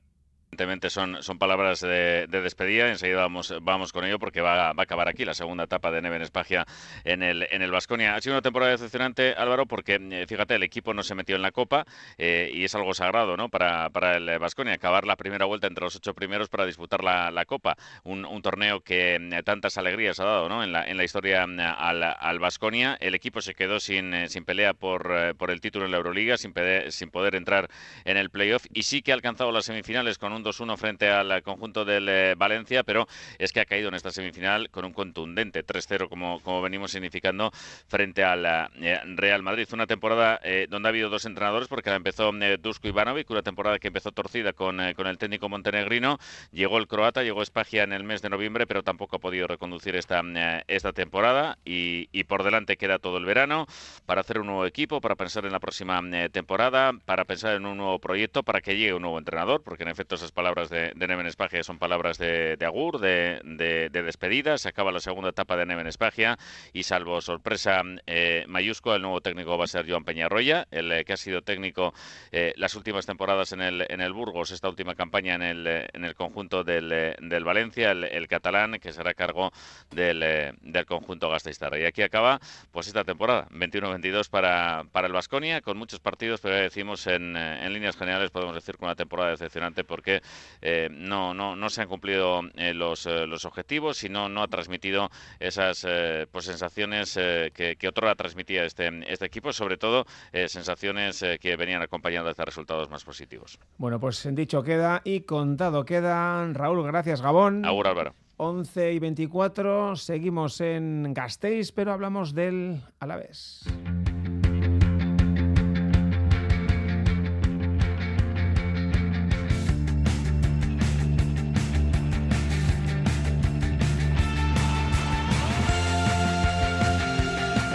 Evidentemente 0.56 0.88
son, 0.88 1.22
son 1.22 1.38
palabras 1.38 1.80
de, 1.80 2.26
despedida. 2.28 2.88
Enseguida 2.88 3.18
vamos, 3.18 3.52
vamos 3.60 3.92
con 3.92 4.06
ello 4.06 4.18
porque 4.18 4.40
va, 4.40 4.72
va, 4.72 4.80
a 4.80 4.84
acabar 4.84 5.06
aquí 5.06 5.26
la 5.26 5.34
segunda 5.34 5.64
etapa 5.64 5.90
de 5.90 6.00
Neven 6.00 6.22
Espagia 6.22 6.64
en 7.04 7.22
el, 7.22 7.46
en 7.50 7.60
el 7.60 7.70
Vasconia. 7.70 8.14
Ha 8.14 8.22
sido 8.22 8.36
una 8.36 8.40
temporada 8.40 8.72
decepcionante, 8.72 9.34
Álvaro, 9.36 9.66
porque 9.66 10.00
eh, 10.00 10.24
fíjate, 10.26 10.54
el 10.54 10.62
equipo 10.62 10.94
no 10.94 11.02
se 11.02 11.14
metió 11.14 11.36
en 11.36 11.42
la 11.42 11.50
Copa 11.50 11.84
eh, 12.16 12.50
y 12.54 12.64
es 12.64 12.74
algo 12.74 12.94
sagrado 12.94 13.36
¿no? 13.36 13.50
para, 13.50 13.90
para 13.90 14.16
el 14.16 14.38
Vasconia. 14.38 14.72
Acabar 14.72 15.06
la 15.06 15.16
primera 15.16 15.44
vuelta 15.44 15.66
entre 15.66 15.84
los 15.84 15.94
ocho 15.94 16.14
primeros 16.14 16.48
para 16.48 16.64
disputar 16.64 17.04
la, 17.04 17.30
la 17.30 17.44
Copa. 17.44 17.76
Un, 18.04 18.24
un, 18.24 18.40
torneo 18.40 18.80
que 18.80 19.16
eh, 19.16 19.42
tantas 19.44 19.76
alegrías 19.76 20.20
ha 20.20 20.24
dado 20.24 20.48
¿no? 20.48 20.64
en, 20.64 20.72
la, 20.72 20.88
en 20.88 20.96
la 20.96 21.04
historia 21.04 21.42
al 21.42 22.38
Vasconia. 22.38 22.96
el 22.98 23.14
equipo 23.14 23.42
se 23.42 23.54
quedó 23.54 23.78
sin, 23.78 24.30
sin 24.30 24.46
pelea 24.46 24.72
por, 24.72 25.36
por 25.36 25.50
el 25.50 25.60
título 25.60 25.84
en 25.84 25.90
la 25.90 25.98
Euroliga, 25.98 26.38
sin, 26.38 26.54
sin 26.88 27.10
poder 27.10 27.34
entrar 27.34 27.68
en 28.06 28.16
el 28.16 28.30
playoff 28.30 28.64
y 28.72 28.84
sí 28.84 29.02
que 29.02 29.10
ha 29.10 29.14
alcanzado 29.14 29.52
las 29.52 29.66
semifinales 29.66 30.16
con 30.16 30.32
un 30.32 30.45
2-1 30.46 30.76
frente 30.76 31.10
al 31.10 31.42
conjunto 31.42 31.84
del 31.84 32.08
eh, 32.08 32.34
Valencia, 32.36 32.84
pero 32.84 33.06
es 33.38 33.52
que 33.52 33.60
ha 33.60 33.64
caído 33.64 33.88
en 33.88 33.94
esta 33.94 34.10
semifinal 34.10 34.70
con 34.70 34.84
un 34.84 34.92
contundente 34.92 35.64
3-0, 35.64 36.08
como, 36.08 36.40
como 36.40 36.62
venimos 36.62 36.92
significando, 36.92 37.50
frente 37.88 38.22
al 38.22 38.70
eh, 38.80 39.00
Real 39.16 39.42
Madrid. 39.42 39.66
Una 39.72 39.86
temporada 39.86 40.40
eh, 40.42 40.66
donde 40.70 40.88
ha 40.88 40.90
habido 40.90 41.10
dos 41.10 41.24
entrenadores, 41.24 41.68
porque 41.68 41.90
la 41.90 41.96
empezó 41.96 42.32
Dusko 42.60 42.88
Ivanovic, 42.88 43.30
una 43.30 43.42
temporada 43.42 43.78
que 43.78 43.88
empezó 43.88 44.12
torcida 44.12 44.52
con, 44.52 44.80
con 44.94 45.06
el 45.06 45.18
técnico 45.18 45.48
montenegrino. 45.48 46.18
Llegó 46.52 46.78
el 46.78 46.86
croata, 46.86 47.22
llegó 47.22 47.42
Espagia 47.42 47.82
en 47.82 47.92
el 47.92 48.04
mes 48.04 48.22
de 48.22 48.30
noviembre, 48.30 48.66
pero 48.66 48.82
tampoco 48.82 49.16
ha 49.16 49.18
podido 49.18 49.46
reconducir 49.46 49.96
esta, 49.96 50.22
esta 50.68 50.92
temporada. 50.92 51.58
Y, 51.64 52.08
y 52.12 52.24
por 52.24 52.44
delante 52.44 52.76
queda 52.76 52.98
todo 52.98 53.18
el 53.18 53.24
verano 53.24 53.66
para 54.06 54.20
hacer 54.20 54.38
un 54.38 54.46
nuevo 54.46 54.66
equipo, 54.66 55.00
para 55.00 55.16
pensar 55.16 55.44
en 55.44 55.52
la 55.52 55.60
próxima 55.60 56.00
temporada, 56.30 56.92
para 57.04 57.24
pensar 57.24 57.54
en 57.56 57.66
un 57.66 57.76
nuevo 57.76 57.98
proyecto, 57.98 58.42
para 58.42 58.60
que 58.60 58.76
llegue 58.76 58.94
un 58.94 59.02
nuevo 59.02 59.18
entrenador, 59.18 59.62
porque 59.62 59.82
en 59.82 59.88
efecto 59.88 60.14
esas 60.14 60.32
palabras 60.36 60.68
de, 60.68 60.92
de 60.94 61.08
Neven 61.08 61.26
Espagia 61.26 61.64
son 61.64 61.78
palabras 61.78 62.18
de, 62.18 62.58
agur, 62.60 63.00
de, 63.00 63.40
de, 63.42 63.88
despedida. 63.88 64.58
Se 64.58 64.68
acaba 64.68 64.92
la 64.92 65.00
segunda 65.00 65.30
etapa 65.30 65.56
de 65.56 65.64
Neven 65.64 65.86
Espagia 65.86 66.38
y 66.74 66.82
salvo 66.82 67.20
sorpresa 67.22 67.82
eh, 68.06 68.44
mayúscula, 68.46 68.96
el 68.96 69.02
nuevo 69.02 69.22
técnico 69.22 69.56
va 69.56 69.64
a 69.64 69.68
ser 69.68 69.90
Joan 69.90 70.04
Peñarroya, 70.04 70.68
el 70.70 70.92
eh, 70.92 71.04
que 71.04 71.14
ha 71.14 71.16
sido 71.16 71.40
técnico 71.40 71.94
eh, 72.32 72.52
las 72.56 72.74
últimas 72.74 73.06
temporadas 73.06 73.52
en 73.52 73.62
el, 73.62 73.86
en 73.88 74.02
el 74.02 74.12
Burgos, 74.12 74.50
esta 74.50 74.68
última 74.68 74.94
campaña 74.94 75.34
en 75.34 75.42
el, 75.42 75.66
en 75.66 76.04
el 76.04 76.14
conjunto 76.14 76.62
del, 76.62 77.16
del 77.18 77.44
Valencia, 77.44 77.92
el, 77.92 78.28
catalán, 78.28 78.78
que 78.78 78.92
será 78.92 79.14
cargo 79.14 79.52
del, 79.90 80.54
del 80.60 80.86
conjunto 80.86 81.30
Gasteiztarra. 81.30 81.78
Y 81.78 81.84
aquí 81.86 82.02
acaba 82.02 82.40
pues 82.72 82.88
esta 82.88 83.04
temporada, 83.04 83.48
21-22 83.52 84.28
para, 84.28 84.84
para 84.92 85.06
el 85.06 85.14
Vasconia, 85.14 85.62
con 85.62 85.78
muchos 85.78 86.00
partidos, 86.00 86.42
pero 86.42 86.56
ya 86.56 86.62
decimos 86.62 87.06
en, 87.06 87.36
en 87.36 87.72
líneas 87.72 87.96
generales 87.96 88.30
podemos 88.30 88.54
decir 88.54 88.76
que 88.76 88.84
una 88.84 88.94
temporada 88.94 89.30
decepcionante 89.30 89.82
porque 89.82 90.20
eh, 90.60 90.88
no, 90.90 91.34
no, 91.34 91.56
no 91.56 91.70
se 91.70 91.82
han 91.82 91.88
cumplido 91.88 92.40
eh, 92.54 92.74
los, 92.74 93.06
eh, 93.06 93.26
los 93.26 93.44
objetivos 93.44 94.02
y 94.04 94.08
no, 94.08 94.28
no 94.28 94.42
ha 94.42 94.48
transmitido 94.48 95.10
esas 95.38 95.86
pues 96.30 96.44
sensaciones 96.44 97.14
que, 97.14 97.76
que 97.78 97.88
otra 97.88 98.14
transmitía 98.14 98.64
este, 98.64 98.90
este 99.10 99.26
equipo, 99.26 99.52
sobre 99.52 99.76
todo 99.76 100.06
sensaciones 100.32 101.24
que 101.40 101.56
venían 101.56 101.82
acompañadas 101.82 102.36
de 102.36 102.44
resultados 102.44 102.90
más 102.90 103.04
positivos. 103.04 103.58
Bueno, 103.78 104.00
pues 104.00 104.26
dicho 104.32 104.62
queda 104.62 105.02
y 105.04 105.20
contado 105.20 105.84
queda. 105.84 106.46
Raúl, 106.52 106.82
gracias, 106.84 107.22
Gabón. 107.22 107.64
Agur, 107.64 107.86
Álvaro. 107.86 108.14
11 108.38 108.92
y 108.92 108.98
24, 108.98 109.96
seguimos 109.96 110.60
en 110.60 111.14
Gasteiz, 111.14 111.72
pero 111.72 111.92
hablamos 111.92 112.34
del 112.34 112.82
Alavés. 113.00 113.64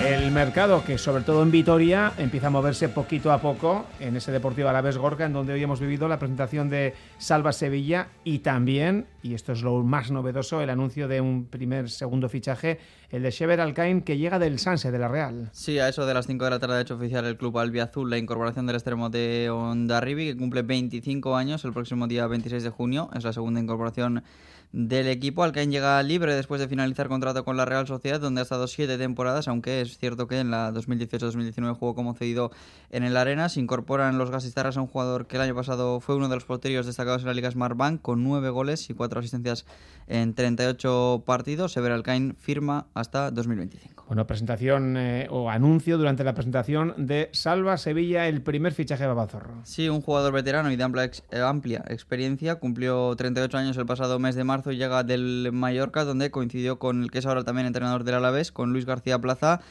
El 0.04 0.32
mercado 0.32 0.84
que 0.84 0.98
sobre 0.98 1.24
todo 1.24 1.44
en 1.44 1.52
Vitoria 1.52 2.14
empieza 2.18 2.48
a 2.48 2.50
moverse 2.50 2.90
poquito 2.90 3.32
a 3.32 3.40
poco 3.40 3.86
en 4.00 4.16
ese 4.16 4.32
Deportivo 4.32 4.68
Alavés 4.68 4.98
Gorka 4.98 5.26
en 5.26 5.34
donde 5.34 5.54
hoy 5.54 5.62
hemos 5.62 5.80
vivido 5.80 6.08
la 6.08 6.18
presentación 6.18 6.70
de 6.70 6.96
Salva 7.20 7.52
Sevilla 7.52 8.08
y 8.24 8.40
también, 8.40 9.06
y 9.22 9.36
esto 9.36 9.52
es 9.52 9.62
lo 9.62 9.84
más 9.84 10.10
novedoso, 10.10 10.60
el 10.62 10.72
anuncio 10.72 11.08
de 11.08 11.22
un 11.22 11.46
primer 11.46 11.90
segundo 11.90 12.30
fichaje, 12.30 12.80
el 13.12 13.22
de 13.22 13.30
Shever 13.30 13.62
Alcain 13.62 14.02
que 14.02 14.18
llega 14.18 14.40
del 14.40 14.58
Sanse 14.58 14.90
de 14.90 14.98
la 14.98 15.08
Real. 15.08 15.50
Sí, 15.52 15.78
a 15.78 15.88
eso 15.88 16.06
de 16.08 16.16
las 16.16 16.26
5 16.26 16.46
de 16.46 16.50
la 16.50 16.60
tarde 16.60 16.78
ha 16.78 16.82
hecho 16.82 16.96
oficial 16.96 17.26
el 17.26 17.38
club 17.38 17.60
albiazul 17.60 18.10
la 18.10 18.18
incorporación 18.18 18.66
del 18.66 18.78
extremo 18.78 19.10
de 19.12 19.52
Ondarribi 19.52 20.26
que 20.26 20.38
cumple 20.38 20.64
25 20.64 21.36
años 21.36 21.64
el 21.64 21.74
próximo 21.74 22.08
día 22.08 22.26
26 22.26 22.64
de 22.64 22.70
junio, 22.72 23.12
es 23.14 23.24
la 23.24 23.34
segunda 23.34 23.60
incorporación 23.60 24.24
del 24.72 25.08
equipo. 25.08 25.44
Alcaín 25.44 25.72
llega 25.72 26.02
libre 26.04 26.36
después 26.36 26.62
de 26.62 26.68
finalizar 26.68 27.08
contrato 27.08 27.44
con 27.44 27.58
la 27.58 27.66
Real 27.66 27.88
Sociedad, 27.88 28.20
donde 28.20 28.42
ha 28.42 28.44
estado 28.44 28.68
siete 28.68 28.98
temporadas, 28.98 29.48
aunque 29.48 29.82
es 29.82 29.98
cierto 29.98 30.28
que 30.28 30.40
en 30.40 30.52
la 30.52 30.72
2018-2019 30.72 31.76
jugó 31.76 31.96
como 31.96 32.14
cedido 32.14 32.52
en 32.90 33.04
el 33.04 33.18
Arena. 33.18 33.50
Se 33.50 33.60
incorporan 33.60 34.18
los 34.18 34.32
gasistarras 34.32 34.78
a 34.78 34.82
un 34.82 34.88
jugador 34.88 35.28
que 35.28 35.36
el 35.36 35.42
año 35.42 35.56
pasado 35.56 36.00
fue 36.00 36.16
uno 36.16 36.30
de 36.30 36.36
los 36.36 36.46
porteros 36.46 36.86
destacados 36.86 37.22
en 37.22 37.28
la 37.28 37.34
Liga 37.34 37.52
Smart 37.52 37.76
Bank, 37.76 38.02
con 38.02 38.24
nueve 38.24 38.50
goles 38.50 38.90
y 38.90 38.94
cuatro 38.94 39.20
asistencias 39.20 39.66
en 40.08 40.34
38 40.34 41.24
partidos. 41.26 41.74
Sever 41.74 41.92
Alcaín 41.92 42.36
firma 42.40 42.88
hasta 42.94 43.32
2025. 43.32 44.01
Bueno, 44.12 44.28
presentación 44.28 44.98
eh, 44.98 45.28
o 45.30 45.50
anuncio 45.50 45.98
durante 45.98 46.26
la 46.26 46.34
presentación 46.34 46.94
de 46.98 47.30
Salva 47.32 47.78
Sevilla, 47.78 48.28
el 48.28 48.42
primer 48.42 48.74
fichaje 48.74 49.04
de 49.04 49.08
Babazorro. 49.08 49.62
Sí, 49.64 49.88
un 49.88 50.02
jugador 50.02 50.34
veterano 50.34 50.70
y 50.70 50.76
de 50.76 50.84
amplia, 50.84 51.10
eh, 51.32 51.40
amplia 51.40 51.86
experiencia. 51.88 52.56
Cumplió 52.56 53.16
38 53.16 53.58
años 53.58 53.78
el 53.78 53.86
pasado 53.86 54.20
mes 54.20 54.36
de 54.36 54.44
marzo 54.44 54.74
y 54.74 54.76
llega 54.76 55.06
del 55.06 55.52
Mallorca, 55.54 56.04
donde 56.04 56.30
coincidió 56.30 56.78
con 56.78 57.04
el 57.04 57.10
que 57.10 57.20
es 57.20 57.26
ahora 57.26 57.46
también 57.46 57.68
entrenador 57.68 58.04
del 58.04 58.16
Alavés, 58.16 58.52
con 58.52 58.74
Luis 58.74 58.86
García 58.86 59.18
Plaza. 59.18 59.62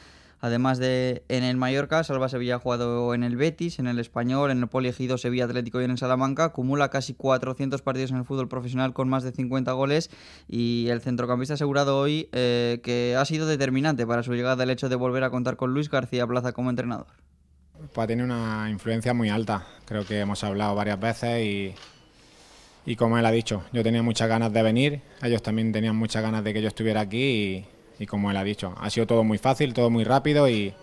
Además 0.41 0.79
de 0.79 1.23
en 1.29 1.43
el 1.43 1.55
Mallorca, 1.55 2.03
Salva 2.03 2.27
Sevilla 2.27 2.55
ha 2.55 2.59
jugado 2.59 3.13
en 3.13 3.23
el 3.23 3.37
Betis, 3.37 3.77
en 3.77 3.85
el 3.85 3.99
Español, 3.99 4.49
en 4.49 4.57
el 4.57 4.67
Poliegido 4.67 5.19
Sevilla 5.19 5.45
Atlético 5.45 5.79
y 5.79 5.85
en 5.85 5.91
el 5.91 5.99
Salamanca. 5.99 6.45
Acumula 6.45 6.89
casi 6.89 7.13
400 7.13 7.83
partidos 7.83 8.09
en 8.09 8.17
el 8.17 8.25
fútbol 8.25 8.49
profesional 8.49 8.91
con 8.91 9.07
más 9.07 9.23
de 9.23 9.31
50 9.31 9.71
goles 9.73 10.09
y 10.47 10.87
el 10.89 10.99
centrocampista 10.99 11.53
ha 11.53 11.55
asegurado 11.55 11.99
hoy 11.99 12.27
eh, 12.31 12.79
que 12.83 13.15
ha 13.15 13.23
sido 13.25 13.45
determinante 13.45 14.07
para 14.07 14.23
su 14.23 14.33
llegada 14.33 14.63
el 14.63 14.71
hecho 14.71 14.89
de 14.89 14.95
volver 14.95 15.23
a 15.23 15.29
contar 15.29 15.57
con 15.57 15.75
Luis 15.75 15.91
García 15.91 16.25
Plaza 16.25 16.53
como 16.53 16.71
entrenador. 16.71 17.05
Pues 17.93 18.07
tener 18.07 18.25
una 18.25 18.67
influencia 18.71 19.13
muy 19.13 19.29
alta. 19.29 19.67
Creo 19.85 20.05
que 20.05 20.21
hemos 20.21 20.43
hablado 20.43 20.73
varias 20.73 20.99
veces 20.99 21.45
y, 21.45 21.75
y 22.83 22.95
como 22.95 23.19
él 23.19 23.25
ha 23.27 23.31
dicho, 23.31 23.63
yo 23.73 23.83
tenía 23.83 24.01
muchas 24.01 24.27
ganas 24.27 24.51
de 24.51 24.63
venir, 24.63 25.01
ellos 25.21 25.43
también 25.43 25.71
tenían 25.71 25.95
muchas 25.95 26.23
ganas 26.23 26.43
de 26.43 26.51
que 26.51 26.63
yo 26.63 26.67
estuviera 26.67 27.01
aquí 27.01 27.23
y 27.23 27.65
y 28.01 28.07
como 28.07 28.31
él 28.31 28.37
ha 28.37 28.43
dicho, 28.43 28.73
ha 28.81 28.89
sido 28.89 29.05
todo 29.05 29.23
muy 29.23 29.37
fácil, 29.37 29.75
todo 29.75 29.91
muy 29.91 30.03
rápido 30.03 30.49
y, 30.49 30.73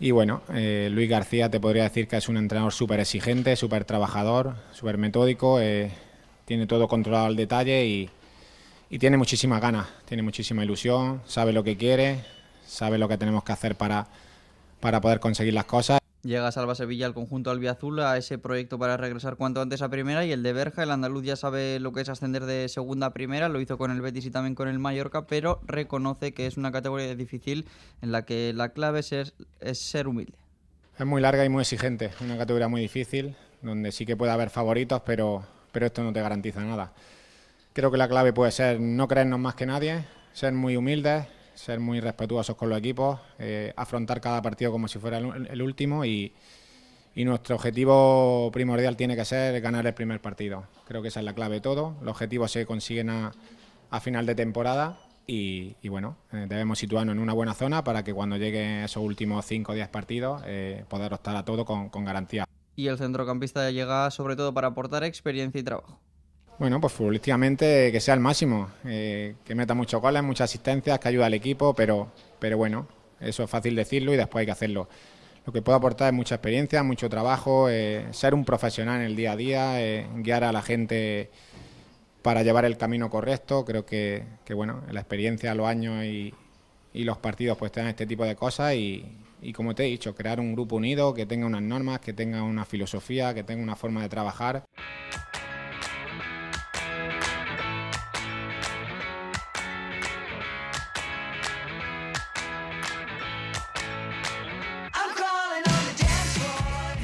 y 0.00 0.10
bueno, 0.10 0.42
eh, 0.52 0.88
Luis 0.90 1.08
García 1.08 1.48
te 1.48 1.60
podría 1.60 1.84
decir 1.84 2.08
que 2.08 2.16
es 2.16 2.28
un 2.28 2.36
entrenador 2.36 2.72
súper 2.72 2.98
exigente, 2.98 3.54
súper 3.54 3.84
trabajador, 3.84 4.56
súper 4.72 4.98
metódico, 4.98 5.60
eh, 5.60 5.92
tiene 6.46 6.66
todo 6.66 6.88
controlado 6.88 7.26
al 7.26 7.36
detalle 7.36 7.86
y, 7.86 8.10
y 8.90 8.98
tiene 8.98 9.16
muchísimas 9.16 9.60
ganas, 9.60 9.86
tiene 10.04 10.24
muchísima 10.24 10.64
ilusión, 10.64 11.22
sabe 11.26 11.52
lo 11.52 11.62
que 11.62 11.76
quiere, 11.76 12.24
sabe 12.66 12.98
lo 12.98 13.06
que 13.06 13.16
tenemos 13.16 13.44
que 13.44 13.52
hacer 13.52 13.76
para, 13.76 14.08
para 14.80 15.00
poder 15.00 15.20
conseguir 15.20 15.54
las 15.54 15.66
cosas. 15.66 16.03
Llega 16.24 16.50
Salva 16.52 16.74
Sevilla 16.74 17.04
al 17.04 17.12
conjunto 17.12 17.50
albiazul 17.50 18.00
a 18.00 18.16
ese 18.16 18.38
proyecto 18.38 18.78
para 18.78 18.96
regresar 18.96 19.36
cuanto 19.36 19.60
antes 19.60 19.82
a 19.82 19.90
primera 19.90 20.24
y 20.24 20.32
el 20.32 20.42
de 20.42 20.54
Berja, 20.54 20.82
el 20.82 20.90
andaluz 20.90 21.22
ya 21.22 21.36
sabe 21.36 21.78
lo 21.80 21.92
que 21.92 22.00
es 22.00 22.08
ascender 22.08 22.46
de 22.46 22.66
segunda 22.70 23.08
a 23.08 23.10
primera, 23.12 23.50
lo 23.50 23.60
hizo 23.60 23.76
con 23.76 23.90
el 23.90 24.00
Betis 24.00 24.24
y 24.24 24.30
también 24.30 24.54
con 24.54 24.66
el 24.66 24.78
Mallorca, 24.78 25.26
pero 25.26 25.60
reconoce 25.66 26.32
que 26.32 26.46
es 26.46 26.56
una 26.56 26.72
categoría 26.72 27.14
difícil 27.14 27.66
en 28.00 28.10
la 28.10 28.24
que 28.24 28.54
la 28.54 28.70
clave 28.70 29.00
es 29.00 29.06
ser, 29.06 29.34
es 29.60 29.78
ser 29.78 30.08
humilde. 30.08 30.32
Es 30.98 31.04
muy 31.04 31.20
larga 31.20 31.44
y 31.44 31.50
muy 31.50 31.60
exigente, 31.60 32.12
una 32.22 32.38
categoría 32.38 32.68
muy 32.68 32.80
difícil, 32.80 33.36
donde 33.60 33.92
sí 33.92 34.06
que 34.06 34.16
puede 34.16 34.32
haber 34.32 34.48
favoritos, 34.48 35.02
pero, 35.04 35.44
pero 35.72 35.84
esto 35.84 36.02
no 36.02 36.14
te 36.14 36.22
garantiza 36.22 36.64
nada. 36.64 36.94
Creo 37.74 37.90
que 37.90 37.98
la 37.98 38.08
clave 38.08 38.32
puede 38.32 38.50
ser 38.50 38.80
no 38.80 39.08
creernos 39.08 39.40
más 39.40 39.56
que 39.56 39.66
nadie, 39.66 40.06
ser 40.32 40.54
muy 40.54 40.74
humildes, 40.74 41.26
ser 41.54 41.80
muy 41.80 42.00
respetuosos 42.00 42.56
con 42.56 42.68
los 42.68 42.78
equipos, 42.78 43.20
eh, 43.38 43.72
afrontar 43.76 44.20
cada 44.20 44.42
partido 44.42 44.72
como 44.72 44.88
si 44.88 44.98
fuera 44.98 45.18
el, 45.18 45.62
último 45.62 46.04
y, 46.04 46.32
nuestro 47.16 47.54
objetivo 47.54 48.50
primordial 48.52 48.96
tiene 48.96 49.14
que 49.14 49.24
ser 49.24 49.60
ganar 49.60 49.86
el 49.86 49.94
primer 49.94 50.20
partido. 50.20 50.64
Creo 50.86 51.00
que 51.00 51.08
esa 51.08 51.20
es 51.20 51.24
la 51.24 51.32
clave 51.32 51.56
de 51.56 51.60
todo. 51.60 51.94
Los 52.02 52.12
objetivos 52.12 52.50
se 52.50 52.66
consiguen 52.66 53.08
a, 53.08 53.32
a 53.90 54.00
final 54.00 54.26
de 54.26 54.34
temporada 54.34 54.98
y, 55.26 55.76
y 55.80 55.88
bueno, 55.88 56.16
eh, 56.32 56.46
debemos 56.48 56.78
situarnos 56.78 57.14
en 57.14 57.22
una 57.22 57.32
buena 57.32 57.54
zona 57.54 57.84
para 57.84 58.02
que 58.02 58.12
cuando 58.12 58.36
lleguen 58.36 58.82
esos 58.84 59.02
últimos 59.02 59.44
5 59.46 59.72
o 59.72 59.74
10 59.74 59.88
partidos 59.88 60.42
eh, 60.44 60.84
poder 60.88 61.14
optar 61.14 61.36
a 61.36 61.44
todo 61.44 61.64
con, 61.64 61.88
con 61.88 62.04
garantía. 62.04 62.44
Y 62.76 62.88
el 62.88 62.98
centrocampista 62.98 63.70
llega 63.70 64.10
sobre 64.10 64.36
todo 64.36 64.52
para 64.52 64.68
aportar 64.68 65.04
experiencia 65.04 65.60
y 65.60 65.64
trabajo. 65.64 66.00
Bueno, 66.56 66.80
pues 66.80 66.92
futbolísticamente 66.92 67.90
que 67.90 68.00
sea 68.00 68.14
el 68.14 68.20
máximo, 68.20 68.70
eh, 68.84 69.34
que 69.44 69.56
meta 69.56 69.74
muchos 69.74 70.00
goles, 70.00 70.22
muchas 70.22 70.48
asistencias, 70.50 71.00
que 71.00 71.08
ayude 71.08 71.24
al 71.24 71.34
equipo, 71.34 71.74
pero, 71.74 72.12
pero 72.38 72.56
bueno, 72.56 72.86
eso 73.20 73.42
es 73.42 73.50
fácil 73.50 73.74
decirlo 73.74 74.14
y 74.14 74.16
después 74.16 74.42
hay 74.42 74.46
que 74.46 74.52
hacerlo. 74.52 74.88
Lo 75.46 75.52
que 75.52 75.62
puedo 75.62 75.76
aportar 75.76 76.08
es 76.08 76.14
mucha 76.14 76.36
experiencia, 76.36 76.82
mucho 76.84 77.08
trabajo, 77.08 77.68
eh, 77.68 78.06
ser 78.12 78.34
un 78.34 78.44
profesional 78.44 79.00
en 79.00 79.06
el 79.06 79.16
día 79.16 79.32
a 79.32 79.36
día, 79.36 79.82
eh, 79.82 80.06
guiar 80.14 80.44
a 80.44 80.52
la 80.52 80.62
gente 80.62 81.30
para 82.22 82.42
llevar 82.44 82.64
el 82.64 82.78
camino 82.78 83.10
correcto. 83.10 83.64
Creo 83.64 83.84
que, 83.84 84.24
que 84.44 84.54
bueno, 84.54 84.84
la 84.90 85.00
experiencia, 85.00 85.54
los 85.54 85.66
años 85.66 86.04
y, 86.04 86.34
los 86.94 87.18
partidos 87.18 87.58
pues 87.58 87.72
tengan 87.72 87.90
este 87.90 88.06
tipo 88.06 88.24
de 88.24 88.36
cosas 88.36 88.74
y, 88.74 89.04
y 89.42 89.52
como 89.52 89.74
te 89.74 89.82
he 89.84 89.86
dicho, 89.86 90.14
crear 90.14 90.38
un 90.38 90.54
grupo 90.54 90.76
unido 90.76 91.12
que 91.12 91.26
tenga 91.26 91.46
unas 91.46 91.62
normas, 91.62 91.98
que 91.98 92.12
tenga 92.12 92.44
una 92.44 92.64
filosofía, 92.64 93.34
que 93.34 93.42
tenga 93.42 93.62
una 93.62 93.74
forma 93.74 94.02
de 94.02 94.08
trabajar. 94.08 94.64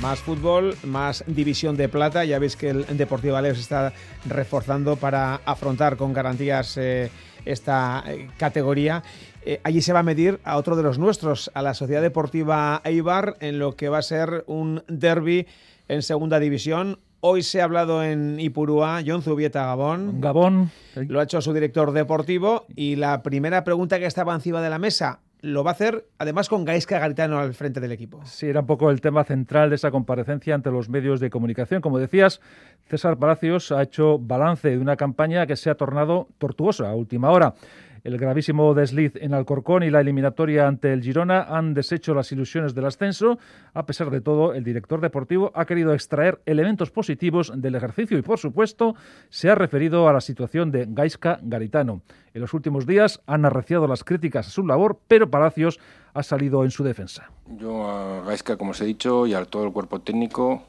Más 0.01 0.21
fútbol, 0.21 0.77
más 0.83 1.25
división 1.27 1.77
de 1.77 1.89
plata. 1.91 2.25
Ya 2.25 2.39
veis 2.39 2.57
que 2.57 2.71
el 2.71 2.97
Deportivo 2.97 3.37
Alex 3.37 3.59
está 3.59 3.93
reforzando 4.27 4.97
para 4.97 5.43
afrontar 5.45 5.99
con 5.99 6.15
garantías 6.15 6.79
eh, 6.79 7.11
esta 7.45 8.03
eh, 8.07 8.29
categoría. 8.39 9.03
Eh, 9.45 9.61
allí 9.63 9.83
se 9.83 9.93
va 9.93 10.01
a 10.01 10.03
medir 10.03 10.41
a 10.43 10.57
otro 10.57 10.75
de 10.75 10.83
los 10.83 10.99
nuestros, 10.99 11.51
a 11.53 11.61
la 11.61 11.75
Sociedad 11.75 12.01
Deportiva 12.01 12.81
Eibar, 12.85 13.37
en 13.41 13.59
lo 13.59 13.77
que 13.77 13.91
va 13.91 13.99
a 13.99 14.03
ser 14.03 14.45
un 14.47 14.83
derby 14.89 15.47
en 15.89 16.03
segunda 16.03 16.39
división. 16.41 16.99
Hoy 17.21 17.43
se 17.43 17.61
ha 17.61 17.65
hablado 17.65 18.03
en 18.03 18.41
Ipurúa, 18.41 19.03
John 19.07 19.21
Zubieta 19.21 19.67
Gabón. 19.67 20.23
Gabón. 20.23 20.71
Lo 20.95 21.21
ha 21.21 21.25
hecho 21.25 21.43
su 21.43 21.53
director 21.53 21.93
deportivo. 21.93 22.65
Y 22.75 22.97
la 22.97 23.23
primera 23.23 23.65
pregunta 23.65 23.99
que 23.99 24.07
estaba 24.07 24.35
encima 24.35 24.63
de 24.63 24.71
la 24.71 24.79
mesa, 24.79 25.21
lo 25.43 25.65
va 25.65 25.71
a 25.71 25.75
hacer 25.75 26.07
además 26.19 26.49
con 26.49 26.65
Gaisca 26.65 26.99
Garitano 26.99 27.39
al 27.39 27.55
frente 27.55 27.81
del 27.81 27.93
equipo. 27.93 28.21
Sí, 28.25 28.47
era 28.47 28.61
un 28.61 28.67
poco 28.67 28.91
el 28.91 29.01
tema 29.01 29.25
central 29.25 29.71
de 29.71 29.77
esa 29.77 29.91
comparecencia 29.91 30.55
ante 30.55 30.71
los 30.71 30.89
medios 30.89 31.21
de 31.21 31.31
comunicación. 31.31 31.81
Como 31.81 31.99
decías, 31.99 32.41
César 32.87 33.19
Palacios 33.19 33.73
ha 33.73 33.83
hecho 33.83 34.19
balance 34.19 34.71
de 34.71 34.79
una 34.79 34.97
campaña 34.97 35.47
que 35.47 35.57
se 35.57 35.71
ha 35.71 35.75
tornado 35.75 36.29
tortuosa 36.39 36.91
a 36.91 36.95
última 36.95 37.31
hora. 37.31 37.55
El 38.03 38.17
gravísimo 38.17 38.73
desliz 38.73 39.15
en 39.17 39.35
Alcorcón 39.35 39.83
y 39.83 39.91
la 39.91 40.01
eliminatoria 40.01 40.67
ante 40.67 40.93
el 40.93 41.03
Girona 41.03 41.43
han 41.43 41.75
deshecho 41.75 42.15
las 42.15 42.33
ilusiones 42.33 42.75
del 42.75 42.87
ascenso. 42.87 43.39
A 43.75 43.85
pesar 43.85 44.11
de 44.11 44.23
todo, 44.23 44.55
el 44.55 44.65
director 44.65 45.03
deportivo 45.03 45.53
ha 45.55 45.67
querido 45.67 45.93
extraer 45.93 46.41
elementos 46.47 46.91
positivos 46.91 47.53
del 47.55 47.75
ejercicio 47.75 48.17
y, 48.17 48.23
por 48.23 48.39
supuesto, 48.39 48.95
se 49.29 49.51
ha 49.51 49.55
referido 49.55 50.09
a 50.09 50.15
la 50.15 50.23
situación 50.23 50.71
de 50.71 50.87
Gaisca 50.89 51.39
Garitano. 51.43 52.01
En 52.33 52.41
los 52.41 52.55
últimos 52.55 52.87
días 52.87 53.21
han 53.27 53.45
arreciado 53.45 53.87
las 53.87 54.03
críticas 54.03 54.49
a 54.49 54.51
su 54.51 54.65
labor, 54.65 54.99
pero 55.07 55.31
Palacios 55.31 55.79
ha 56.15 56.23
salido 56.23 56.65
en 56.65 56.71
su 56.71 56.85
defensa. 56.85 57.31
Yo 57.47 57.87
a 57.87 58.25
Gaisca, 58.25 58.57
como 58.57 58.71
os 58.71 58.81
he 58.81 58.87
dicho, 58.87 59.27
y 59.27 59.35
a 59.35 59.45
todo 59.45 59.65
el 59.65 59.73
cuerpo 59.73 60.01
técnico, 60.01 60.63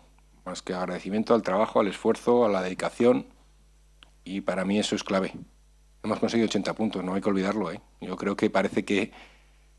más 0.45 0.61
que 0.61 0.73
agradecimiento 0.73 1.33
al 1.33 1.43
trabajo, 1.43 1.79
al 1.79 1.88
esfuerzo, 1.88 2.45
a 2.45 2.50
la 2.50 2.61
dedicación, 2.61 3.27
y 4.25 4.41
para 4.41 4.65
mí 4.65 4.79
eso 4.79 4.95
es 4.95 5.03
clave 5.03 5.33
hemos 6.03 6.20
conseguido 6.20 6.48
80 6.48 6.74
puntos, 6.74 7.03
no 7.03 7.13
hay 7.13 7.22
que 7.22 7.29
olvidarlo. 7.29 7.72
¿eh? 7.72 7.81
Yo 8.00 8.15
creo 8.17 8.36
que 8.36 8.50
parece 8.50 8.86
que, 8.86 9.12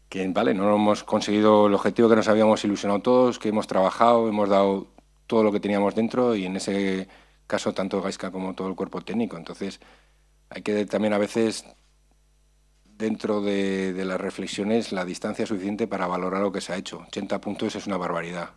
que, 0.09 0.27
vale, 0.29 0.55
no 0.55 0.75
hemos 0.75 1.05
conseguido 1.05 1.67
el 1.67 1.75
objetivo 1.75 2.09
que 2.09 2.17
nos 2.17 2.29
habíamos 2.29 2.65
ilusionado 2.65 3.01
todos, 3.01 3.39
que 3.39 3.49
hemos 3.49 3.67
trabajado, 3.67 4.29
hemos 4.29 4.49
dado 4.49 4.89
todo 5.27 5.43
lo 5.43 5.53
que 5.53 5.61
teníamos 5.61 5.95
dentro 5.95 6.35
y 6.35 6.47
en 6.47 6.57
ese 6.57 7.09
caso 7.47 7.73
tanto 7.73 8.01
Gaisca 8.03 8.31
como 8.31 8.55
todo 8.55 8.69
el 8.69 8.75
cuerpo 8.75 9.01
técnico. 9.03 9.37
Entonces 9.37 9.81
hay 10.51 10.63
que 10.63 10.85
también 10.87 11.13
a 11.13 11.19
veces 11.19 11.65
dentro 12.85 13.41
de, 13.41 13.93
de 13.93 14.05
las 14.05 14.21
reflexiones 14.21 14.93
la 14.93 15.05
distancia 15.05 15.47
suficiente 15.47 15.87
para 15.87 16.07
valorar 16.07 16.43
lo 16.43 16.53
que 16.53 16.61
se 16.61 16.73
ha 16.73 16.77
hecho. 16.77 17.05
80 17.09 17.41
puntos 17.41 17.75
es 17.75 17.87
una 17.87 17.97
barbaridad 17.97 18.51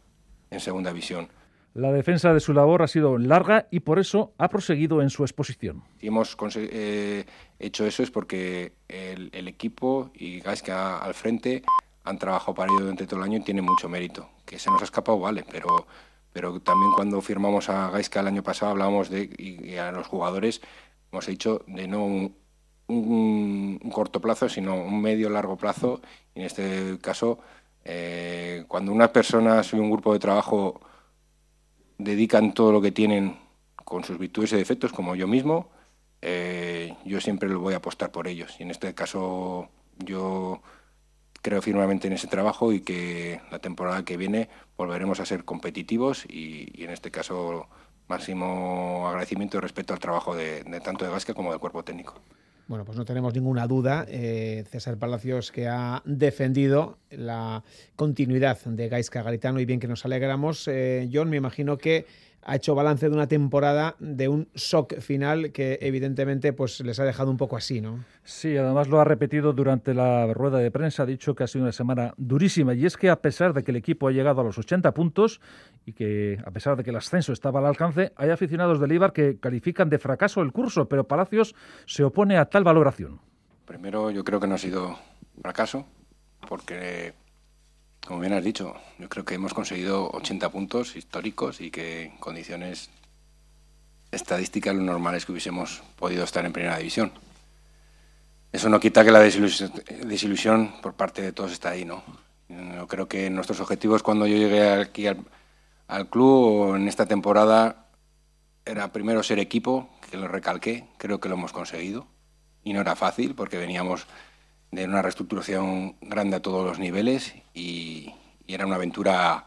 en 0.51 0.59
segunda 0.59 0.91
visión. 0.91 1.29
La 1.75 1.91
defensa 1.91 2.33
de 2.33 2.39
su 2.39 2.53
labor 2.53 2.83
ha 2.83 2.87
sido 2.87 3.17
larga 3.17 3.67
y 3.69 3.81
por 3.81 3.99
eso 3.99 4.33
ha 4.37 4.47
proseguido 4.47 5.01
en 5.01 5.09
su 5.09 5.23
exposición. 5.23 5.83
Si 5.99 6.07
hemos 6.07 6.37
eh, 6.55 7.25
hecho 7.59 7.85
eso 7.85 8.01
es 8.01 8.09
porque 8.11 8.71
el, 8.87 9.29
el 9.33 9.49
equipo 9.49 10.09
y 10.13 10.39
Gaisca 10.39 10.99
al 10.99 11.13
frente 11.13 11.63
han 12.05 12.17
trabajado 12.17 12.53
para 12.53 12.71
ello 12.71 12.79
durante 12.79 13.05
todo 13.05 13.19
el 13.19 13.25
año 13.25 13.39
y 13.39 13.43
tiene 13.43 13.61
mucho 13.61 13.89
mérito. 13.89 14.29
Que 14.45 14.57
se 14.57 14.71
nos 14.71 14.81
ha 14.83 14.85
escapado, 14.85 15.19
vale, 15.19 15.43
pero, 15.51 15.85
pero 16.31 16.61
también 16.61 16.93
cuando 16.95 17.19
firmamos 17.19 17.67
a 17.67 17.89
Gaiska 17.89 18.21
el 18.21 18.27
año 18.27 18.41
pasado 18.41 18.71
hablábamos 18.71 19.09
de, 19.09 19.29
y, 19.37 19.75
a 19.75 19.91
los 19.91 20.07
jugadores, 20.07 20.61
hemos 21.11 21.27
dicho, 21.27 21.61
de 21.67 21.89
no 21.89 22.05
un, 22.05 22.35
un, 22.87 23.79
corto 23.91 24.21
plazo, 24.21 24.47
sino 24.47 24.75
un 24.75 25.01
medio 25.01 25.29
largo 25.29 25.57
plazo. 25.57 25.99
Y 26.35 26.39
en 26.39 26.45
este 26.45 26.97
caso, 27.01 27.39
eh, 27.83 28.63
cuando 28.69 28.93
unas 28.93 29.09
personas 29.09 29.73
y 29.73 29.75
un 29.75 29.91
grupo 29.91 30.13
de 30.13 30.19
trabajo 30.19 30.79
dedican 31.97 32.53
todo 32.53 32.71
lo 32.71 32.81
que 32.81 32.91
tienen 32.91 33.37
con 33.83 34.03
sus 34.03 34.17
virtudes 34.17 34.53
y 34.53 34.57
defectos, 34.57 34.91
como 34.91 35.15
yo 35.15 35.27
mismo, 35.27 35.69
eh, 36.21 36.95
yo 37.05 37.21
siempre 37.21 37.49
lo 37.49 37.59
voy 37.59 37.73
a 37.73 37.77
apostar 37.77 38.11
por 38.11 38.27
ellos. 38.27 38.55
Y 38.59 38.63
en 38.63 38.71
este 38.71 38.93
caso, 38.95 39.69
yo 39.99 40.61
creo 41.41 41.61
firmemente 41.61 42.07
en 42.07 42.13
ese 42.13 42.27
trabajo 42.27 42.73
y 42.73 42.81
que 42.81 43.39
la 43.51 43.59
temporada 43.59 44.03
que 44.03 44.17
viene 44.17 44.49
volveremos 44.77 45.19
a 45.19 45.25
ser 45.25 45.45
competitivos 45.45 46.25
y, 46.27 46.83
en 46.83 46.89
este 46.89 47.11
caso 47.11 47.67
máximo 48.07 49.07
agradecimiento 49.07 49.57
y 49.57 49.59
respeto 49.61 49.93
al 49.93 49.99
trabajo 49.99 50.35
de, 50.35 50.63
tanto 50.83 51.05
de 51.05 51.11
Gasca 51.11 51.35
como 51.35 51.51
del 51.51 51.59
cuerpo 51.59 51.83
técnico. 51.83 52.15
Bueno, 52.67 52.83
pues 52.83 52.97
no 52.97 53.05
tenemos 53.05 53.33
ninguna 53.35 53.67
duda. 53.67 54.05
Eh, 54.09 54.63
César 54.71 54.97
Palacios 54.97 55.51
que 55.51 55.67
ha 55.67 56.01
defendido 56.03 56.97
la 57.11 57.63
continuidad 57.95 58.59
de 58.65 58.89
Gaisca 58.89 59.21
Garitano 59.21 59.59
y 59.59 59.65
bien 59.65 59.79
que 59.79 59.87
nos 59.87 60.03
alegramos. 60.03 60.67
Eh, 60.67 61.07
John, 61.13 61.29
me 61.29 61.37
imagino 61.37 61.77
que 61.77 62.07
ha 62.45 62.55
hecho 62.55 62.75
balance 62.75 63.09
de 63.09 63.15
una 63.15 63.27
temporada 63.27 63.95
de 63.99 64.27
un 64.27 64.47
shock 64.53 64.99
final 64.99 65.51
que 65.51 65.79
evidentemente 65.81 66.53
pues 66.53 66.79
les 66.81 66.99
ha 66.99 67.03
dejado 67.03 67.31
un 67.31 67.37
poco 67.37 67.57
así, 67.57 67.81
¿no? 67.81 68.05
Sí, 68.23 68.55
además 68.55 68.87
lo 68.87 68.99
ha 68.99 69.03
repetido 69.03 69.51
durante 69.51 69.95
la 69.95 70.31
rueda 70.31 70.59
de 70.59 70.69
prensa, 70.69 71.03
ha 71.03 71.05
dicho 71.07 71.35
que 71.35 71.43
ha 71.43 71.47
sido 71.47 71.63
una 71.63 71.71
semana 71.71 72.13
durísima 72.17 72.75
y 72.75 72.85
es 72.85 72.97
que 72.97 73.09
a 73.09 73.19
pesar 73.19 73.53
de 73.53 73.63
que 73.63 73.71
el 73.71 73.77
equipo 73.77 74.07
ha 74.07 74.11
llegado 74.11 74.41
a 74.41 74.43
los 74.43 74.59
80 74.59 74.93
puntos 74.93 75.41
y 75.85 75.93
que 75.93 76.37
a 76.45 76.51
pesar 76.51 76.77
de 76.77 76.83
que 76.83 76.91
el 76.91 76.95
ascenso 76.95 77.33
estaba 77.33 77.59
al 77.59 77.65
alcance, 77.65 78.13
hay 78.15 78.29
aficionados 78.29 78.79
del 78.79 78.91
Ibar 78.91 79.11
que 79.11 79.39
califican 79.39 79.89
de 79.89 79.97
fracaso 79.97 80.41
el 80.43 80.51
curso, 80.51 80.87
pero 80.87 81.07
Palacios 81.07 81.55
se 81.87 82.03
opone 82.03 82.37
a 82.37 82.45
tal 82.45 82.63
valoración. 82.63 83.19
Primero 83.65 84.11
yo 84.11 84.23
creo 84.23 84.39
que 84.39 84.47
no 84.47 84.53
ha 84.53 84.59
sido 84.59 84.99
fracaso 85.41 85.87
porque 86.47 87.13
como 88.05 88.19
bien 88.19 88.33
has 88.33 88.43
dicho, 88.43 88.75
yo 88.99 89.09
creo 89.09 89.25
que 89.25 89.35
hemos 89.35 89.53
conseguido 89.53 90.09
80 90.11 90.49
puntos 90.49 90.95
históricos 90.95 91.59
y 91.59 91.71
que 91.71 92.03
en 92.03 92.17
condiciones 92.17 92.89
estadísticas 94.11 94.75
lo 94.75 94.83
normal 94.83 95.15
es 95.15 95.25
que 95.25 95.31
hubiésemos 95.31 95.81
podido 95.95 96.23
estar 96.23 96.45
en 96.45 96.53
primera 96.53 96.77
división. 96.77 97.11
Eso 98.51 98.69
no 98.69 98.79
quita 98.79 99.03
que 99.03 99.11
la 99.11 99.19
desilusión, 99.19 100.75
por 100.81 100.93
parte 100.93 101.21
de 101.21 101.33
todos 101.33 101.51
está 101.51 101.71
ahí, 101.71 101.83
¿no? 101.83 102.03
Yo 102.47 102.87
creo 102.87 103.07
que 103.07 103.29
nuestros 103.29 103.59
objetivos 103.59 104.03
cuando 104.03 104.27
yo 104.27 104.37
llegué 104.37 104.69
aquí 104.69 105.07
al, 105.07 105.17
al 105.87 106.09
club 106.09 106.75
en 106.75 106.87
esta 106.87 107.05
temporada 107.05 107.87
era 108.65 108.93
primero 108.93 109.23
ser 109.23 109.39
equipo, 109.39 109.89
que 110.09 110.17
lo 110.17 110.27
recalqué, 110.27 110.87
creo 110.97 111.19
que 111.19 111.27
lo 111.27 111.35
hemos 111.35 111.51
conseguido. 111.51 112.07
Y 112.63 112.73
no 112.73 112.81
era 112.81 112.95
fácil 112.95 113.35
porque 113.35 113.57
veníamos 113.57 114.07
de 114.75 114.85
una 114.85 115.01
reestructuración 115.01 115.95
grande 116.01 116.35
a 116.35 116.41
todos 116.41 116.65
los 116.65 116.79
niveles 116.79 117.33
y, 117.53 118.13
era 118.47 118.67
una 118.67 118.75
aventura 118.75 119.45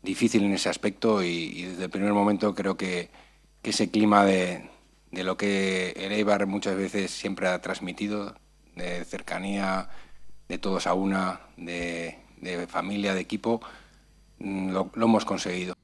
difícil 0.00 0.44
en 0.44 0.52
ese 0.52 0.68
aspecto 0.68 1.24
y, 1.24 1.62
desde 1.62 1.84
el 1.84 1.90
primer 1.90 2.12
momento 2.12 2.54
creo 2.54 2.76
que, 2.76 3.10
ese 3.62 3.90
clima 3.90 4.24
de, 4.24 4.70
lo 5.12 5.36
que 5.36 5.90
el 5.90 6.12
Eibar 6.12 6.46
muchas 6.46 6.74
veces 6.74 7.10
siempre 7.10 7.48
ha 7.48 7.60
transmitido, 7.60 8.34
de 8.76 9.04
cercanía, 9.04 9.90
de 10.48 10.56
todos 10.56 10.86
a 10.86 10.94
una, 10.94 11.40
de, 11.58 12.16
familia, 12.68 13.12
de 13.12 13.20
equipo, 13.20 13.60
mm, 14.38 14.70
lo 14.70 14.90
hemos 14.94 15.26
conseguido. 15.26 15.77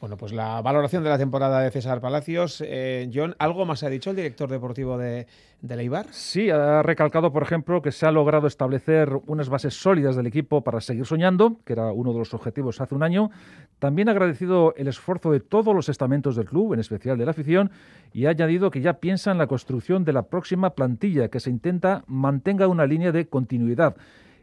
Bueno, 0.00 0.16
pues 0.16 0.32
la 0.32 0.62
valoración 0.62 1.02
de 1.02 1.10
la 1.10 1.18
temporada 1.18 1.60
de 1.60 1.72
César 1.72 2.00
Palacios. 2.00 2.62
Eh, 2.64 3.10
John, 3.12 3.34
¿algo 3.40 3.66
más 3.66 3.82
ha 3.82 3.88
dicho 3.88 4.10
el 4.10 4.16
director 4.16 4.48
deportivo 4.48 4.96
de, 4.96 5.26
de 5.60 5.76
Leibar? 5.76 6.06
Sí, 6.12 6.50
ha 6.50 6.84
recalcado, 6.84 7.32
por 7.32 7.42
ejemplo, 7.42 7.82
que 7.82 7.90
se 7.90 8.06
ha 8.06 8.12
logrado 8.12 8.46
establecer 8.46 9.10
unas 9.26 9.48
bases 9.48 9.74
sólidas 9.74 10.14
del 10.14 10.28
equipo 10.28 10.62
para 10.62 10.80
seguir 10.80 11.04
soñando, 11.04 11.56
que 11.64 11.72
era 11.72 11.90
uno 11.90 12.12
de 12.12 12.20
los 12.20 12.32
objetivos 12.32 12.80
hace 12.80 12.94
un 12.94 13.02
año. 13.02 13.32
También 13.80 14.08
ha 14.08 14.12
agradecido 14.12 14.72
el 14.76 14.86
esfuerzo 14.86 15.32
de 15.32 15.40
todos 15.40 15.74
los 15.74 15.88
estamentos 15.88 16.36
del 16.36 16.46
club, 16.46 16.74
en 16.74 16.80
especial 16.80 17.18
de 17.18 17.24
la 17.24 17.32
afición, 17.32 17.72
y 18.12 18.26
ha 18.26 18.30
añadido 18.30 18.70
que 18.70 18.80
ya 18.80 19.00
piensa 19.00 19.32
en 19.32 19.38
la 19.38 19.48
construcción 19.48 20.04
de 20.04 20.12
la 20.12 20.22
próxima 20.22 20.70
plantilla, 20.76 21.26
que 21.26 21.40
se 21.40 21.50
intenta 21.50 22.04
mantenga 22.06 22.68
una 22.68 22.86
línea 22.86 23.10
de 23.10 23.26
continuidad. 23.26 23.96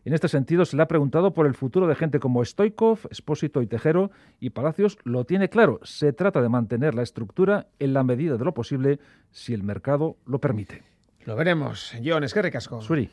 En 0.05 0.13
este 0.13 0.27
sentido, 0.27 0.65
se 0.65 0.77
le 0.77 0.83
ha 0.83 0.87
preguntado 0.87 1.33
por 1.33 1.47
el 1.47 1.55
futuro 1.55 1.87
de 1.87 1.95
gente 1.95 2.19
como 2.19 2.45
Stoikov, 2.45 2.99
Espósito 3.09 3.63
y 3.63 3.67
Tejero, 3.67 4.11
y 4.39 4.51
Palacios 4.51 4.99
lo 5.03 5.25
tiene 5.25 5.49
claro. 5.49 5.79
Se 5.81 6.13
trata 6.13 6.43
de 6.43 6.49
mantener 6.49 6.93
la 6.93 7.01
estructura 7.01 7.67
en 7.79 7.93
la 7.93 8.03
medida 8.03 8.37
de 8.37 8.45
lo 8.45 8.53
posible, 8.53 8.99
si 9.31 9.55
el 9.55 9.63
mercado 9.63 10.17
lo 10.27 10.39
permite. 10.39 10.83
Lo 11.25 11.35
veremos. 11.35 11.91
John, 12.05 12.23
es 12.23 12.35
que 12.35 12.43
recasco. 12.43 12.81
Suri. 12.81 13.09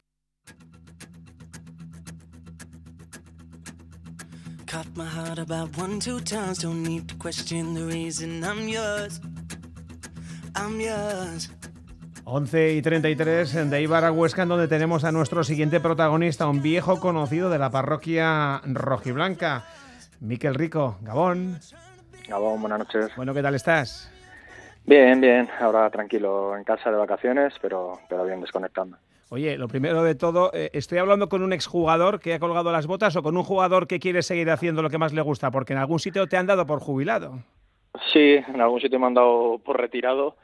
my 4.94 5.06
heart 5.06 5.38
about 5.38 5.76
one, 5.78 5.98
two 5.98 6.20
times. 6.20 6.58
Don't 6.58 6.82
need 6.82 7.08
to 7.08 7.14
question 7.16 7.72
the 7.72 7.84
reason 7.84 8.44
I'm 8.44 8.68
yours. 8.68 9.20
I'm 10.54 10.78
yours. 10.80 11.48
11 12.24 12.74
y 12.74 12.82
33 12.82 13.70
de 13.70 13.82
Ibar 13.82 14.04
a 14.04 14.12
Huesca, 14.12 14.42
en 14.42 14.48
donde 14.48 14.68
tenemos 14.68 15.04
a 15.04 15.10
nuestro 15.10 15.42
siguiente 15.42 15.80
protagonista, 15.80 16.46
un 16.46 16.62
viejo 16.62 17.00
conocido 17.00 17.50
de 17.50 17.58
la 17.58 17.70
parroquia 17.70 18.60
rojiblanca, 18.64 19.64
Miquel 20.20 20.54
Rico. 20.54 20.98
Gabón. 21.02 21.58
Gabón, 22.28 22.60
buenas 22.60 22.78
noches. 22.78 23.10
Bueno, 23.16 23.34
¿qué 23.34 23.42
tal 23.42 23.56
estás? 23.56 24.12
Bien, 24.84 25.20
bien. 25.20 25.48
Ahora 25.60 25.90
tranquilo 25.90 26.56
en 26.56 26.62
casa 26.62 26.90
de 26.90 26.96
vacaciones, 26.96 27.54
pero, 27.60 27.98
pero 28.08 28.24
bien 28.24 28.40
desconectando. 28.40 28.96
Oye, 29.30 29.56
lo 29.58 29.66
primero 29.66 30.04
de 30.04 30.14
todo, 30.14 30.50
eh, 30.52 30.70
¿estoy 30.74 30.98
hablando 30.98 31.28
con 31.28 31.42
un 31.42 31.52
exjugador 31.52 32.20
que 32.20 32.34
ha 32.34 32.38
colgado 32.38 32.70
las 32.70 32.86
botas 32.86 33.16
o 33.16 33.22
con 33.22 33.36
un 33.36 33.42
jugador 33.42 33.88
que 33.88 33.98
quiere 33.98 34.22
seguir 34.22 34.50
haciendo 34.50 34.82
lo 34.82 34.90
que 34.90 34.98
más 34.98 35.12
le 35.12 35.22
gusta? 35.22 35.50
Porque 35.50 35.72
en 35.72 35.80
algún 35.80 35.98
sitio 35.98 36.28
te 36.28 36.36
han 36.36 36.46
dado 36.46 36.66
por 36.66 36.80
jubilado. 36.80 37.40
Sí, 38.12 38.36
en 38.46 38.60
algún 38.60 38.80
sitio 38.80 39.00
me 39.00 39.06
han 39.06 39.14
dado 39.14 39.58
por 39.58 39.80
retirado 39.80 40.36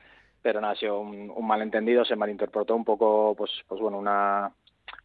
pero 0.52 0.66
ha 0.66 0.74
sido 0.76 1.00
un, 1.00 1.46
malentendido, 1.46 2.06
se 2.06 2.16
malinterpretó 2.16 2.74
un 2.74 2.82
poco, 2.82 3.34
pues, 3.36 3.50
pues 3.68 3.82
bueno, 3.82 3.98
una, 3.98 4.50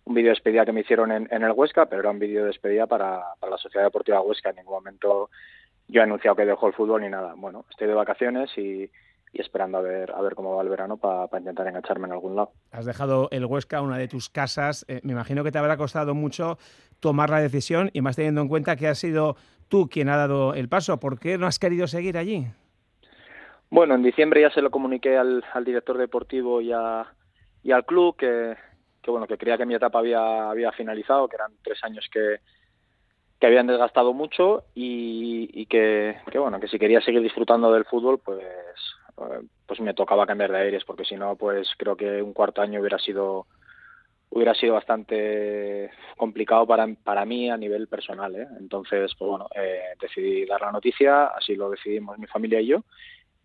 un 0.06 0.14
vídeo 0.14 0.30
de 0.30 0.36
despedida 0.36 0.66
que 0.66 0.72
me 0.72 0.80
hicieron 0.80 1.12
en, 1.12 1.28
el 1.30 1.52
Huesca, 1.52 1.86
pero 1.88 2.00
era 2.00 2.12
un 2.12 2.20
vídeo 2.20 2.44
de 2.44 2.48
despedida 2.48 2.88
para, 2.88 3.22
la 3.42 3.58
Sociedad 3.58 3.86
Deportiva 3.86 4.22
Huesca. 4.22 4.52
En 4.52 4.56
ningún 4.56 4.76
momento 4.76 5.30
yo 5.90 6.00
he 6.00 6.04
anunciado 6.06 6.38
que 6.38 6.46
dejo 6.46 6.66
el 6.68 6.74
fútbol 6.74 7.02
ni 7.02 7.10
nada. 7.10 7.34
Bueno, 7.36 7.66
estoy 7.70 7.90
de 7.90 7.94
vacaciones 7.94 8.58
y, 8.58 8.90
esperando 9.34 9.80
a 9.80 9.82
ver 9.82 10.12
a 10.12 10.22
ver 10.22 10.34
cómo 10.34 10.56
va 10.56 10.64
el 10.64 10.70
verano 10.70 10.96
para 10.96 11.28
intentar 11.40 11.68
engancharme 11.68 12.08
en 12.08 12.14
algún 12.14 12.38
lado. 12.38 12.54
Has 12.72 12.86
dejado 12.86 13.28
el 13.32 13.44
Huesca, 13.44 13.82
una 13.82 13.98
de 13.98 14.08
tus 14.08 14.30
casas. 14.30 14.86
Eh, 14.88 15.02
me 15.04 15.12
imagino 15.12 15.44
que 15.44 15.52
te 15.52 15.58
habrá 15.58 15.76
costado 15.76 16.16
mucho 16.16 16.58
tomar 17.02 17.30
la 17.30 17.42
decisión 17.42 17.90
y 17.92 18.00
más 18.00 18.16
teniendo 18.16 18.40
en 18.40 18.48
cuenta 18.48 18.78
que 18.78 18.88
has 18.88 18.98
sido 18.98 19.36
tú 19.68 19.90
quien 19.90 20.08
ha 20.08 20.16
dado 20.16 20.54
el 20.54 20.70
paso. 20.70 21.02
¿Por 21.02 21.20
qué 21.20 21.38
no 21.38 21.48
has 21.48 21.60
querido 21.60 21.88
seguir 21.88 22.18
allí? 22.18 22.48
Bueno, 23.74 23.96
en 23.96 24.04
diciembre 24.04 24.40
ya 24.40 24.52
se 24.52 24.62
lo 24.62 24.70
comuniqué 24.70 25.18
al, 25.18 25.44
director 25.66 25.98
deportivo 25.98 26.62
y, 26.62 26.72
y 27.64 27.72
al 27.72 27.86
club 27.88 28.16
que, 28.16 28.56
bueno 29.08 29.26
que 29.26 29.36
creía 29.36 29.58
que 29.58 29.66
mi 29.66 29.74
etapa 29.74 29.98
había, 29.98 30.52
había 30.52 30.72
finalizado, 30.74 31.28
que 31.28 31.38
eran 31.38 31.54
tres 31.64 31.84
años 31.84 32.08
que, 32.14 32.38
que 33.40 33.48
habían 33.48 33.66
desgastado 33.66 34.14
mucho 34.14 34.66
y, 34.76 35.66
que, 35.66 36.18
bueno 36.36 36.60
que 36.60 36.68
si 36.68 36.78
quería 36.78 37.02
seguir 37.02 37.24
disfrutando 37.24 37.74
del 37.74 37.86
fútbol 37.86 38.20
pues 38.24 38.44
eh, 38.44 39.42
pues 39.66 39.80
me 39.80 39.96
tocaba 39.96 40.28
cambiar 40.28 40.52
de 40.52 40.60
aires 40.60 40.84
porque 40.86 41.04
si 41.04 41.16
no 41.16 41.36
pues 41.36 41.68
creo 41.76 41.96
que 41.96 42.22
un 42.22 42.34
cuarto 42.34 42.62
año 42.62 42.80
hubiera 42.80 43.00
sido 43.00 43.48
hubiera 44.30 44.54
sido 44.54 44.76
bastante 44.76 45.90
complicado 46.16 46.68
para, 46.68 46.88
para 47.04 47.26
mí 47.26 47.50
a 47.50 47.58
nivel 47.58 47.88
personal 47.88 48.36
¿eh? 48.36 48.48
entonces 48.60 49.12
pues 49.18 49.28
bueno 49.28 49.48
eh, 49.56 49.96
decidí 50.00 50.46
dar 50.46 50.62
la 50.62 50.72
noticia 50.72 51.26
así 51.26 51.56
lo 51.56 51.72
decidimos 51.72 52.20
mi 52.20 52.28
familia 52.28 52.62
y 52.62 52.68
yo 52.68 52.84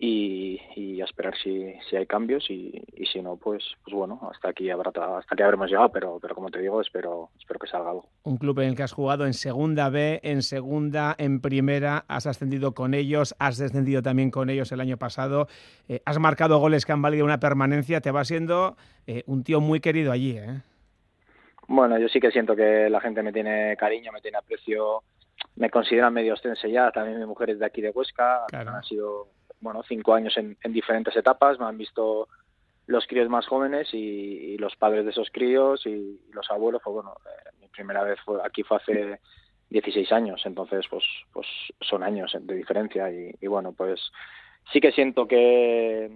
y, 0.01 0.61
y 0.77 1.01
a 1.01 1.05
esperar 1.05 1.35
si, 1.43 1.75
si 1.91 1.97
hay 1.97 2.07
cambios 2.07 2.49
y, 2.51 2.85
y, 2.95 3.07
si 3.07 3.21
no 3.21 3.37
pues 3.37 3.65
pues 3.83 3.97
bueno 3.97 4.21
hasta 4.33 4.51
aquí 4.51 4.71
habrá 4.71 4.91
hasta 4.91 5.35
aquí 5.35 5.43
habremos 5.43 5.69
llegado 5.69 5.91
pero 5.91 6.19
pero 6.23 6.37
como 6.37 6.51
te 6.51 6.61
digo 6.61 6.81
espero 6.81 7.31
espero 7.37 7.59
que 7.59 7.67
salga 7.67 7.91
algo 7.91 8.07
un 8.23 8.37
club 8.37 8.61
en 8.61 8.69
el 8.69 8.77
que 8.77 8.85
has 8.85 8.93
jugado 8.93 9.27
en 9.27 9.35
segunda 9.35 9.89
B 9.89 10.21
en 10.23 10.43
segunda 10.43 11.17
en 11.19 11.41
primera 11.41 12.05
has 12.07 12.29
ascendido 12.29 12.75
con 12.75 12.95
ellos 12.95 13.35
has 13.41 13.59
descendido 13.59 14.01
también 14.01 14.31
con 14.31 14.51
ellos 14.51 14.71
el 14.71 14.81
año 14.81 14.99
pasado 14.99 15.49
eh, 15.89 16.01
has 16.05 16.21
marcado 16.21 16.61
goles 16.61 16.87
que 16.87 16.93
han 16.93 17.03
valido 17.03 17.25
una 17.25 17.41
permanencia 17.41 18.01
te 18.01 18.13
va 18.13 18.25
siendo 18.25 18.77
eh, 19.09 19.25
un 19.27 19.43
tío 19.43 19.61
muy 19.61 19.81
querido 19.81 20.13
allí 20.13 20.39
¿eh? 20.39 20.63
bueno 21.67 21.99
yo 21.99 22.07
sí 22.09 22.21
que 22.21 22.31
siento 22.31 22.55
que 22.55 22.89
la 22.89 23.01
gente 23.01 23.21
me 23.25 23.33
tiene 23.33 23.77
cariño 23.77 24.13
me 24.13 24.21
tiene 24.21 24.39
aprecio 24.39 25.03
me 25.57 25.71
consideran 25.71 26.15
medio 26.15 26.35
ostense 26.35 26.71
ya 26.71 26.93
también 26.93 27.19
mi 27.19 27.27
mujer 27.27 27.51
es 27.51 27.59
de 27.59 27.67
aquí 27.67 27.81
de 27.81 27.91
Huesca 27.91 28.47
ha 28.47 28.83
sido 28.85 29.27
bueno, 29.61 29.83
cinco 29.83 30.15
años 30.15 30.37
en, 30.37 30.57
diferentes 30.73 31.17
etapas, 31.17 31.59
me 31.59 31.67
han 31.67 31.79
visto 31.79 32.29
los 32.87 33.07
críos 33.07 33.29
más 33.29 33.47
jóvenes 33.47 33.89
y, 33.93 34.57
los 34.59 34.77
padres 34.77 35.05
de 35.05 35.11
esos 35.11 35.29
críos 35.31 35.85
y, 35.87 36.21
los 36.33 36.51
abuelos, 36.51 36.81
pues 36.83 36.95
bueno, 36.95 37.15
eh, 37.25 37.51
mi 37.61 37.69
primera 37.69 38.03
vez 38.03 38.19
fue 38.25 38.39
aquí 38.45 38.63
fue 38.63 38.79
hace 38.79 39.21
16 39.71 40.11
años, 40.13 40.43
entonces 40.45 40.87
pues 40.89 41.05
pues 41.33 41.47
son 41.81 42.03
años 42.03 42.35
de 42.39 42.55
diferencia 42.55 43.11
y, 43.11 43.35
y 43.41 43.47
bueno, 43.47 43.73
pues 43.73 44.11
sí 44.73 44.81
que 44.81 44.93
siento 44.93 45.27
que, 45.27 46.11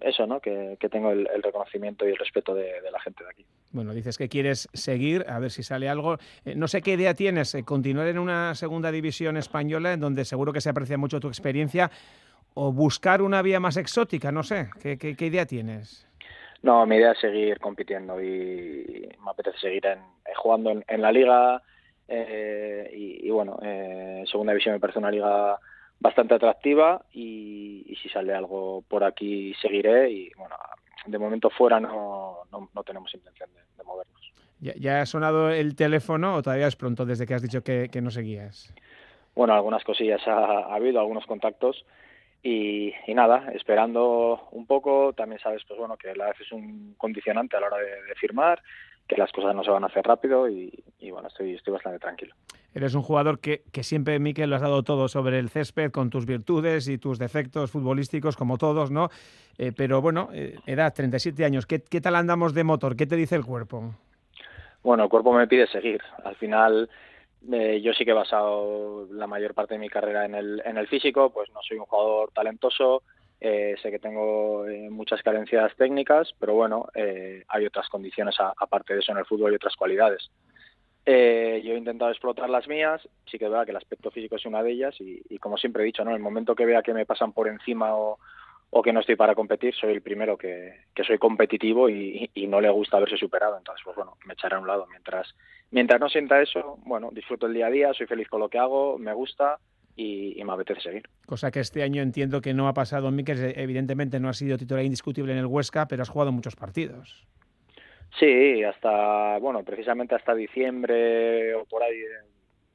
eso, 0.00 0.26
¿no? 0.26 0.40
Que, 0.40 0.76
tengo 0.90 1.10
el, 1.10 1.28
reconocimiento 1.42 2.06
y 2.06 2.10
el 2.10 2.16
respeto 2.16 2.54
de, 2.54 2.72
la 2.90 3.00
gente 3.00 3.24
de 3.24 3.30
aquí. 3.30 3.46
Bueno, 3.72 3.92
dices 3.92 4.18
que 4.18 4.28
quieres 4.28 4.68
seguir, 4.72 5.24
a 5.28 5.38
ver 5.38 5.50
si 5.50 5.62
sale 5.62 5.88
algo. 5.88 6.18
Eh, 6.44 6.54
no 6.54 6.68
sé 6.68 6.82
qué 6.82 6.92
idea 6.92 7.14
tienes, 7.14 7.54
eh, 7.54 7.64
continuar 7.64 8.06
en 8.08 8.18
una 8.18 8.54
segunda 8.54 8.90
división 8.90 9.36
española, 9.36 9.92
en 9.92 10.00
donde 10.00 10.24
seguro 10.24 10.52
que 10.52 10.60
se 10.60 10.70
aprecia 10.70 10.98
mucho 10.98 11.20
tu 11.20 11.28
experiencia, 11.28 11.90
o 12.56 12.72
buscar 12.72 13.22
una 13.22 13.42
vía 13.42 13.60
más 13.60 13.76
exótica, 13.76 14.32
no 14.32 14.42
sé. 14.42 14.70
¿Qué, 14.80 14.98
qué, 14.98 15.26
idea 15.26 15.46
tienes? 15.46 16.06
No, 16.62 16.86
mi 16.86 16.96
idea 16.96 17.12
es 17.12 17.18
seguir 17.18 17.60
compitiendo 17.60 18.20
y 18.20 19.08
me 19.22 19.30
apetece 19.30 19.58
seguir 19.58 19.86
en, 19.86 19.98
jugando 20.36 20.82
en, 20.86 21.02
la 21.02 21.12
liga. 21.12 21.62
Eh, 22.08 22.90
y, 22.94 23.26
y, 23.26 23.30
bueno, 23.30 23.58
segunda 24.30 24.52
división 24.52 24.74
me 24.74 24.80
parece 24.80 24.98
una 24.98 25.10
liga 25.10 25.58
bastante 26.00 26.34
atractiva 26.34 27.02
y, 27.12 27.96
si 28.02 28.08
sale 28.08 28.34
algo 28.34 28.84
por 28.88 29.04
aquí 29.04 29.54
seguiré 29.60 30.10
y 30.10 30.30
bueno, 30.36 30.54
de 31.06 31.18
momento 31.18 31.50
fuera 31.50 31.80
no, 31.80 32.40
no, 32.52 32.82
tenemos 32.84 33.12
intención 33.14 33.48
de, 33.52 33.84
movernos. 33.84 34.32
¿Ya, 34.60 35.00
ha 35.00 35.06
sonado 35.06 35.50
el 35.50 35.76
teléfono 35.76 36.36
o 36.36 36.42
todavía 36.42 36.66
es 36.66 36.76
pronto 36.76 37.04
desde 37.06 37.26
que 37.26 37.34
has 37.34 37.42
dicho 37.42 37.62
que, 37.62 37.88
no 38.02 38.10
seguías? 38.10 38.74
Bueno, 39.34 39.54
algunas 39.54 39.84
cosillas 39.84 40.26
ha, 40.26 40.74
habido, 40.74 41.00
algunos 41.00 41.26
contactos 41.26 41.84
y, 42.42 42.92
nada, 43.08 43.50
esperando 43.54 44.48
un 44.52 44.66
poco, 44.66 45.12
también 45.12 45.40
sabes 45.40 45.62
pues 45.66 45.78
bueno 45.78 45.96
que 45.96 46.14
la 46.14 46.26
vez 46.26 46.40
es 46.40 46.52
un 46.52 46.94
condicionante 46.96 47.56
a 47.56 47.60
la 47.60 47.66
hora 47.66 47.78
de 47.78 48.14
firmar 48.14 48.62
que 49.06 49.16
las 49.16 49.30
cosas 49.32 49.54
no 49.54 49.62
se 49.62 49.70
van 49.70 49.84
a 49.84 49.86
hacer 49.86 50.04
rápido 50.04 50.48
y, 50.48 50.72
bueno, 51.10 51.28
estoy, 51.28 51.54
estoy 51.54 51.72
bastante 51.72 51.98
tranquilo. 51.98 52.34
Eres 52.74 52.94
un 52.94 53.02
jugador 53.02 53.38
que, 53.38 53.62
que, 53.72 53.82
siempre, 53.82 54.18
Miquel, 54.18 54.50
lo 54.50 54.56
has 54.56 54.62
dado 54.62 54.82
todo 54.82 55.08
sobre 55.08 55.38
el 55.38 55.48
césped, 55.48 55.90
con 55.90 56.10
tus 56.10 56.26
virtudes 56.26 56.88
y 56.88 56.98
tus 56.98 57.18
defectos 57.18 57.70
futbolísticos, 57.70 58.36
como 58.36 58.58
todos, 58.58 58.90
¿no? 58.90 59.08
Eh, 59.58 59.72
pero 59.74 60.02
bueno, 60.02 60.28
eh, 60.32 60.58
edad, 60.66 60.92
37 60.92 61.44
años, 61.44 61.66
¿Qué, 61.66 61.82
¿qué 61.82 62.00
tal 62.00 62.16
andamos 62.16 62.52
de 62.52 62.64
motor? 62.64 62.96
¿Qué 62.96 63.06
te 63.06 63.16
dice 63.16 63.36
el 63.36 63.44
cuerpo? 63.44 63.94
Bueno, 64.82 65.04
el 65.04 65.08
cuerpo 65.08 65.32
me 65.32 65.46
pide 65.46 65.66
seguir. 65.68 66.02
Al 66.24 66.36
final, 66.36 66.90
eh, 67.52 67.80
yo 67.80 67.92
sí 67.92 68.04
que 68.04 68.10
he 68.10 68.14
basado 68.14 69.06
la 69.10 69.26
mayor 69.26 69.54
parte 69.54 69.74
de 69.74 69.80
mi 69.80 69.88
carrera 69.88 70.24
en 70.24 70.34
el, 70.34 70.62
en 70.64 70.76
el 70.76 70.88
físico, 70.88 71.30
pues 71.30 71.50
no 71.52 71.60
soy 71.62 71.78
un 71.78 71.86
jugador 71.86 72.30
talentoso, 72.32 73.02
eh, 73.40 73.76
sé 73.82 73.90
que 73.90 73.98
tengo 73.98 74.66
eh, 74.66 74.88
muchas 74.90 75.22
carencias 75.22 75.74
técnicas, 75.76 76.32
pero 76.38 76.54
bueno, 76.54 76.88
eh, 76.94 77.44
hay 77.48 77.66
otras 77.66 77.88
condiciones 77.88 78.34
aparte 78.38 78.94
de 78.94 79.00
eso 79.00 79.12
en 79.12 79.18
el 79.18 79.26
fútbol 79.26 79.52
y 79.52 79.56
otras 79.56 79.76
cualidades. 79.76 80.30
yo 81.06 81.12
he 81.12 81.78
intentado 81.78 82.10
explotar 82.10 82.48
las 82.48 82.66
mías, 82.66 83.06
sí 83.30 83.38
que 83.38 83.44
es 83.44 83.50
verdad 83.50 83.64
que 83.64 83.72
el 83.72 83.76
aspecto 83.76 84.10
físico 84.10 84.36
es 84.36 84.46
una 84.46 84.62
de 84.62 84.72
ellas 84.72 84.96
y, 85.00 85.38
como 85.38 85.58
siempre 85.58 85.82
he 85.82 85.86
dicho, 85.86 86.04
¿no? 86.04 86.14
el 86.14 86.22
momento 86.22 86.54
que 86.54 86.66
vea 86.66 86.82
que 86.82 86.94
me 86.94 87.06
pasan 87.06 87.32
por 87.32 87.48
encima 87.48 87.94
o, 87.94 88.18
que 88.82 88.92
no 88.92 89.00
estoy 89.00 89.16
para 89.16 89.34
competir, 89.34 89.74
soy 89.74 89.92
el 89.92 90.02
primero 90.02 90.36
que, 90.36 90.86
soy 91.06 91.18
competitivo 91.18 91.88
y, 91.88 92.30
no 92.48 92.60
le 92.60 92.70
gusta 92.70 92.98
verse 92.98 93.16
superado. 93.16 93.56
Entonces, 93.58 93.82
pues 93.84 93.96
bueno, 93.96 94.16
me 94.26 94.34
echaré 94.34 94.56
a 94.56 94.58
un 94.58 94.66
lado. 94.66 94.86
Mientras, 94.90 95.34
mientras 95.70 96.00
no 96.00 96.08
sienta 96.08 96.40
eso, 96.40 96.78
bueno, 96.84 97.10
disfruto 97.12 97.46
el 97.46 97.54
día 97.54 97.66
a 97.66 97.70
día, 97.70 97.94
soy 97.94 98.06
feliz 98.06 98.28
con 98.28 98.40
lo 98.40 98.48
que 98.48 98.58
hago, 98.58 98.98
me 98.98 99.12
gusta 99.12 99.58
y, 99.96 100.42
me 100.44 100.52
apetece 100.52 100.80
seguir. 100.82 101.08
Cosa 101.26 101.50
que 101.50 101.60
este 101.60 101.82
año 101.82 102.02
entiendo 102.02 102.40
que 102.40 102.54
no 102.54 102.68
ha 102.68 102.74
pasado, 102.74 103.10
Miquel, 103.10 103.54
evidentemente 103.56 104.20
no 104.20 104.28
ha 104.28 104.34
sido 104.34 104.58
titular 104.58 104.84
indiscutible 104.84 105.32
en 105.32 105.38
el 105.38 105.46
Huesca, 105.46 105.86
pero 105.88 106.02
has 106.02 106.08
jugado 106.08 106.32
muchos 106.32 106.56
partidos. 106.56 107.26
Sí, 108.18 108.62
hasta, 108.62 109.38
bueno, 109.38 109.62
precisamente 109.64 110.14
hasta 110.14 110.34
diciembre 110.34 111.54
o 111.54 111.64
por 111.64 111.82
ahí 111.82 111.98
eh, 111.98 112.26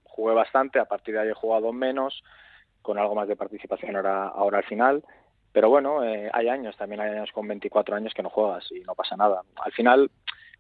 jugué 0.04 0.34
bastante, 0.34 0.80
a 0.80 0.86
partir 0.86 1.16
de 1.16 1.22
ahí 1.22 1.30
he 1.30 1.34
jugado 1.34 1.72
menos, 1.72 2.24
con 2.82 2.98
algo 2.98 3.16
más 3.16 3.28
de 3.28 3.36
participación 3.36 3.96
ahora, 3.96 4.28
ahora 4.28 4.60
al 4.60 4.66
final, 4.66 5.04
pero 5.52 5.70
bueno, 5.70 6.04
eh, 6.04 6.30
hay 6.34 6.48
años, 6.48 6.78
también 6.78 7.02
hay 7.02 7.12
años 7.12 7.32
con 7.32 7.48
24 7.48 7.96
años 7.96 8.14
que 8.14 8.24
no 8.24 8.30
juegas 8.30 8.72
y 8.72 8.82
no 8.82 8.96
pasa 8.96 9.16
nada. 9.16 9.42
Al 9.64 9.72
final 9.74 10.10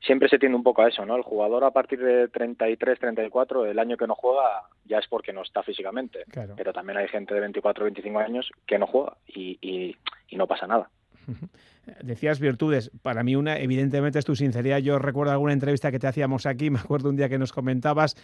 siempre 0.02 0.28
se 0.30 0.40
tiende 0.40 0.58
un 0.58 0.64
poco 0.64 0.82
a 0.82 0.90
eso, 0.90 1.06
¿no? 1.06 1.16
El 1.16 1.22
jugador 1.22 1.64
a 1.64 1.72
partir 1.72 2.00
de 2.00 2.28
33, 2.28 3.00
34, 3.00 3.66
el 3.66 3.80
año 3.80 3.98
que 3.98 4.08
no 4.08 4.16
juega 4.16 4.64
ya 4.86 4.98
es 4.98 5.08
porque 5.08 5.32
no 5.32 5.42
está 5.44 5.64
físicamente. 5.64 6.26
Pero 6.56 6.74
también 6.74 6.98
hay 6.98 7.08
gente 7.08 7.34
de 7.34 7.40
24, 7.40 7.86
25 7.86 8.20
años 8.20 8.50
que 8.66 8.80
no 8.80 8.88
juega 8.88 9.18
y, 9.28 9.58
y, 9.62 9.96
no 10.36 10.48
pasa 10.48 10.66
nada. 10.66 10.90
Decías 12.02 12.40
virtudes. 12.40 12.92
Para 13.02 13.22
mí 13.22 13.36
una, 13.36 13.60
evidentemente, 13.60 14.18
es 14.18 14.26
tu 14.26 14.36
sinceridad. 14.36 14.80
Yo 14.80 14.98
recuerdo 14.98 15.34
alguna 15.34 15.54
entrevista 15.54 15.92
que 15.92 16.00
te 16.00 16.08
hacíamos 16.08 16.46
aquí. 16.46 16.70
Me 16.72 16.80
acuerdo 16.80 17.10
un 17.10 17.18
día 17.18 17.30
que 17.30 17.38
nos 17.38 17.54
comentabas 17.54 18.16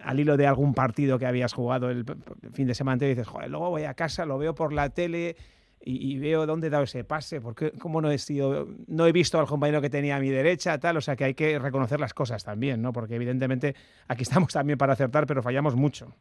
al 0.00 0.18
hilo 0.18 0.36
de 0.36 0.46
algún 0.46 0.74
partido 0.74 1.18
que 1.18 1.26
habías 1.26 1.52
jugado 1.52 1.90
el 1.90 2.04
fin 2.52 2.66
de 2.66 2.74
semana 2.74 3.04
y 3.04 3.10
dices, 3.10 3.28
joder, 3.28 3.50
luego 3.50 3.70
voy 3.70 3.84
a 3.84 3.94
casa, 3.94 4.24
lo 4.24 4.38
veo 4.38 4.54
por 4.54 4.72
la 4.72 4.90
tele 4.90 5.36
y, 5.84 6.18
veo 6.18 6.46
dónde 6.46 6.68
he 6.68 6.70
dado 6.70 6.84
ese 6.84 7.04
pase, 7.04 7.40
porque 7.40 7.72
cómo 7.72 8.00
no 8.00 8.10
he 8.10 8.18
sido, 8.18 8.66
no 8.86 9.06
he 9.06 9.12
visto 9.12 9.38
al 9.38 9.46
compañero 9.46 9.80
que 9.80 9.90
tenía 9.90 10.16
a 10.16 10.20
mi 10.20 10.30
derecha, 10.30 10.78
tal, 10.78 10.96
o 10.96 11.00
sea 11.00 11.16
que 11.16 11.24
hay 11.24 11.34
que 11.34 11.58
reconocer 11.58 12.00
las 12.00 12.14
cosas 12.14 12.44
también, 12.44 12.80
¿no? 12.82 12.92
Porque 12.92 13.16
evidentemente 13.16 13.74
aquí 14.08 14.22
estamos 14.22 14.52
también 14.52 14.78
para 14.78 14.92
acertar, 14.92 15.26
pero 15.26 15.42
fallamos 15.42 15.74
mucho. 15.74 16.14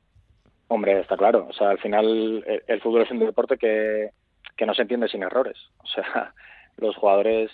Hombre, 0.67 0.99
está 0.99 1.17
claro, 1.17 1.47
o 1.49 1.53
sea, 1.53 1.69
al 1.69 1.79
final 1.79 2.43
el, 2.67 2.81
fútbol 2.81 3.01
es 3.01 3.11
un 3.11 3.19
deporte 3.19 3.57
que, 3.57 4.11
que, 4.55 4.65
no 4.65 4.73
se 4.73 4.83
entiende 4.83 5.07
sin 5.07 5.23
errores, 5.23 5.57
o 5.79 5.87
sea, 5.87 6.33
los 6.77 6.95
jugadores 6.95 7.51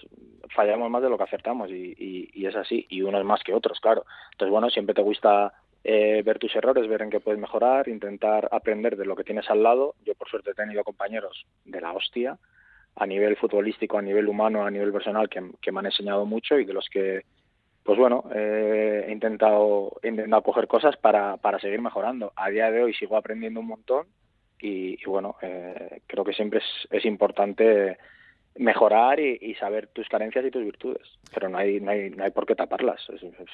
fallamos 0.56 0.90
más 0.90 1.02
de 1.02 1.10
lo 1.10 1.18
que 1.18 1.24
acertamos 1.24 1.70
y, 1.70 1.96
y, 1.98 2.30
y 2.34 2.46
es 2.46 2.56
así, 2.56 2.86
y 2.90 3.02
unos 3.02 3.26
más 3.26 3.44
que 3.44 3.54
otros, 3.54 3.80
claro. 3.80 4.06
Entonces, 4.32 4.52
bueno, 4.52 4.70
siempre 4.70 4.96
te 4.96 5.02
gusta 5.02 5.54
eh, 5.90 6.22
ver 6.22 6.38
tus 6.38 6.54
errores, 6.54 6.86
ver 6.90 7.02
en 7.02 7.10
qué 7.10 7.22
puedes 7.22 7.40
mejorar, 7.40 7.88
intentar 7.88 8.50
aprender 8.52 8.98
de 8.98 9.06
lo 9.06 9.16
que 9.16 9.24
tienes 9.24 9.50
al 9.50 9.64
lado. 9.64 9.96
Yo 10.04 10.16
por 10.16 10.28
suerte 10.28 10.52
he 10.52 10.54
tenido 10.54 10.84
compañeros 10.84 11.46
de 11.64 11.80
la 11.80 11.94
hostia, 11.94 12.38
a 12.98 13.08
nivel 13.08 13.38
futbolístico, 13.38 13.98
a 13.98 14.02
nivel 14.02 14.28
humano, 14.28 14.66
a 14.66 14.70
nivel 14.70 14.92
personal, 14.92 15.30
que, 15.30 15.72
me 15.72 15.80
han 15.80 15.86
enseñado 15.86 16.26
mucho 16.26 16.60
y 16.60 16.66
de 16.66 16.74
los 16.74 16.90
que, 16.90 17.22
pues 17.84 17.98
bueno, 17.98 18.26
eh, 18.36 19.06
he, 19.08 19.12
intentado, 19.14 19.94
he 20.04 20.10
intentado 20.10 20.44
coger 20.44 20.68
cosas 20.68 20.98
para, 20.98 21.38
para 21.38 21.58
seguir 21.58 21.80
mejorando. 21.80 22.34
A 22.36 22.50
día 22.50 22.70
de 22.70 22.84
hoy 22.84 22.94
sigo 22.94 23.16
aprendiendo 23.16 23.62
un 23.62 23.68
montón 23.68 24.08
y, 24.60 25.02
bueno, 25.06 25.38
eh, 25.42 26.02
creo 26.06 26.26
que 26.26 26.34
siempre 26.34 26.60
es, 26.60 26.66
es 26.92 27.06
importante 27.06 27.98
mejorar 28.58 29.20
y, 29.20 29.56
saber 29.56 29.88
tus 29.88 30.08
carencias 30.10 30.46
y 30.46 30.52
tus 30.52 30.64
virtudes. 30.64 31.08
Pero 31.34 31.50
no 31.50 31.58
hay, 31.58 31.80
no 31.80 31.92
hay, 31.92 32.10
no 32.10 32.24
hay 32.24 32.32
por 32.32 32.46
qué 32.46 32.56
taparlas. 32.56 33.06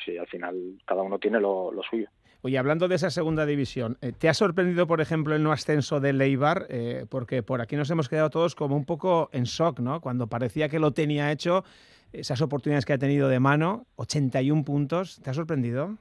Si 0.04 0.18
al 0.18 0.28
final 0.28 0.80
cada 0.86 1.02
uno 1.02 1.20
tiene 1.20 1.40
lo, 1.40 1.72
suyo. 1.90 2.08
Oye, 2.46 2.58
hablando 2.58 2.90
de 2.90 2.96
esa 2.96 3.10
segunda 3.10 3.46
división, 3.46 3.98
eh, 4.02 4.12
¿te 4.12 4.28
ha 4.28 4.34
sorprendido, 4.34 4.86
por 4.86 5.00
ejemplo, 5.00 5.34
el 5.34 5.42
no 5.44 5.54
ascenso 5.54 6.02
de 6.02 6.12
Leibar? 6.12 6.66
Eh, 6.68 7.06
porque 7.10 7.42
por 7.42 7.62
aquí 7.62 7.78
nos 7.78 7.90
hemos 7.90 8.10
quedado 8.10 8.30
todos 8.30 8.54
como 8.54 8.76
un 8.76 8.84
poco 8.84 9.30
en 9.32 9.46
shock, 9.46 9.80
¿no? 9.80 10.02
Cuando 10.02 10.28
parecía 10.28 10.68
que 10.68 10.78
lo 10.78 10.92
tenía 10.92 11.32
hecho, 11.32 11.64
esas 12.12 12.42
oportunidades 12.42 12.86
que 12.86 12.92
ha 12.92 12.98
tenido 12.98 13.30
de 13.30 13.40
mano, 13.40 13.86
81 13.96 14.66
puntos, 14.66 15.22
¿te 15.24 15.30
ha 15.30 15.34
sorprendido? 15.34 15.96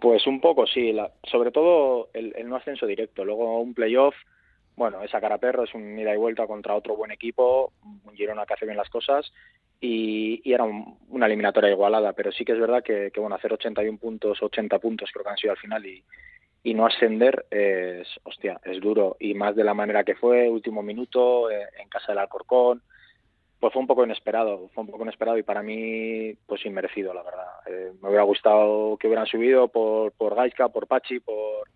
Pues 0.00 0.24
un 0.28 0.40
poco, 0.40 0.68
sí. 0.68 0.96
sobre 1.28 1.50
todo 1.50 2.10
el, 2.14 2.32
el 2.36 2.48
no 2.48 2.54
ascenso 2.54 2.86
directo. 2.86 3.24
Luego 3.24 3.60
un 3.60 3.74
playoff 3.74 4.14
bueno, 4.76 5.02
esa 5.02 5.20
cara 5.20 5.38
perro 5.38 5.64
es 5.64 5.74
un 5.74 5.98
ida 5.98 6.14
y 6.14 6.16
vuelta 6.16 6.46
contra 6.46 6.76
otro 6.76 6.94
buen 6.94 7.10
equipo, 7.10 7.72
un 7.82 8.14
Girona 8.14 8.46
que 8.46 8.54
hace 8.54 8.64
bien 8.64 8.76
las 8.76 8.88
cosas 8.88 9.32
y, 9.80 10.52
era 10.52 10.64
una 10.64 11.26
eliminatoria 11.26 11.70
igualada, 11.70 12.12
pero 12.12 12.32
sí 12.32 12.44
que 12.44 12.52
es 12.52 12.60
verdad 12.60 12.82
que, 12.82 13.12
bueno, 13.16 13.36
hacer 13.36 13.52
81 13.52 13.98
puntos, 13.98 14.42
80 14.42 14.78
puntos 14.78 15.10
creo 15.12 15.24
que 15.24 15.30
han 15.30 15.36
sido 15.36 15.52
al 15.52 15.58
final 15.58 15.86
y, 15.86 16.02
y 16.62 16.74
no 16.74 16.86
ascender 16.86 17.46
es, 17.50 18.08
hostia, 18.24 18.60
es 18.64 18.80
duro 18.80 19.16
y 19.20 19.34
más 19.34 19.54
de 19.54 19.64
la 19.64 19.74
manera 19.74 20.04
que 20.04 20.16
fue, 20.16 20.48
último 20.48 20.82
minuto, 20.82 21.50
eh, 21.50 21.68
en 21.80 21.88
casa 21.88 22.12
del 22.12 22.18
Alcorcón, 22.18 22.82
pues 23.60 23.72
fue 23.72 23.80
un 23.80 23.88
poco 23.88 24.04
inesperado, 24.04 24.68
fue 24.74 24.84
un 24.84 24.90
poco 24.90 25.02
inesperado 25.02 25.38
y 25.38 25.42
para 25.42 25.62
mí 25.62 26.34
pues 26.46 26.64
inmerecido, 26.64 27.12
la 27.14 27.22
verdad. 27.22 27.46
Eh, 27.66 27.92
me 28.00 28.08
hubiera 28.08 28.24
gustado 28.24 28.96
que 28.96 29.08
hubieran 29.08 29.26
subido 29.26 29.68
por, 29.68 30.12
por 30.12 30.34
Gaisca, 30.34 30.68
por 30.68 30.86
Pachi, 30.86 31.20
por 31.20 31.68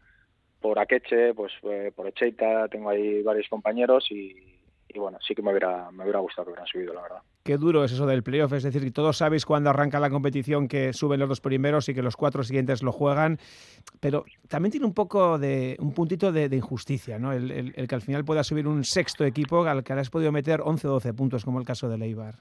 por 0.63 0.79
Akeche, 0.79 1.35
pues 1.35 1.53
eh, 1.65 1.93
por 1.95 2.07
Echeita, 2.07 2.69
tengo 2.69 2.89
ahí 2.89 3.21
varios 3.23 3.49
compañeros 3.49 4.07
y, 4.11 4.62
bueno, 4.99 5.19
sí 5.21 5.35
que 5.35 5.43
me 5.43 5.51
hubiera, 5.51 5.91
me 5.91 6.03
hubiera 6.05 6.21
gustado 6.21 6.47
que 6.47 6.51
hubieran 6.53 6.67
subido, 6.67 6.95
la 6.95 7.03
verdad. 7.03 7.23
Qué 7.43 7.57
duro 7.57 7.85
es 7.85 7.93
eso 7.93 8.07
del 8.07 8.23
playoff, 8.23 8.53
es 8.53 8.63
decir, 8.63 8.83
que 8.83 8.91
todos 8.91 9.17
sabéis 9.17 9.45
cuando 9.45 9.71
arranca 9.71 9.99
la 9.99 10.11
competición 10.11 10.69
que 10.69 10.93
suben 10.93 11.21
los 11.21 11.29
dos 11.29 11.41
primeros 11.41 11.89
y 11.89 11.95
que 11.95 12.03
los 12.03 12.17
cuatro 12.17 12.43
siguientes 12.43 12.83
lo 12.83 12.93
juegan, 12.93 13.39
pero 14.01 14.25
también 14.49 14.71
tiene 14.71 14.87
un 14.87 14.95
poco 14.95 15.39
de, 15.39 15.77
un 15.81 15.93
puntito 15.93 16.33
de, 16.33 16.45
injusticia, 16.55 17.19
¿no? 17.19 17.33
El, 17.33 17.75
que 17.89 17.95
al 17.95 18.03
final 18.03 18.25
pueda 18.25 18.45
subir 18.45 18.69
un 18.69 18.85
sexto 18.85 19.25
equipo 19.25 19.65
al 19.65 19.83
que 19.83 19.93
has 19.93 20.11
podido 20.11 20.33
meter 20.33 20.61
11 20.63 20.89
o 20.89 20.91
12 20.93 21.15
puntos, 21.15 21.45
como 21.45 21.59
el 21.59 21.67
caso 21.67 21.89
de 21.89 21.99
Leibar. 21.99 22.37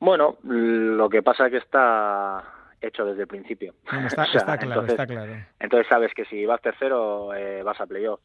Bueno, 0.00 0.38
lo 0.44 1.08
que 1.08 1.22
pasa 1.22 1.46
es 1.46 1.52
que 1.52 1.58
está 1.58 2.44
hecho 2.80 3.04
desde 3.04 3.22
el 3.22 3.28
principio. 3.28 3.74
está, 4.06 4.26
claro, 4.26 4.82
entonces, 4.82 4.90
está 4.90 5.06
claro. 5.06 5.32
Entonces 5.58 5.86
sabes 5.88 6.12
que 6.14 6.24
si 6.26 6.46
vas 6.46 6.60
tercero 6.60 7.34
eh, 7.34 7.62
vas 7.62 7.80
a 7.80 7.86
playoff. 7.86 8.20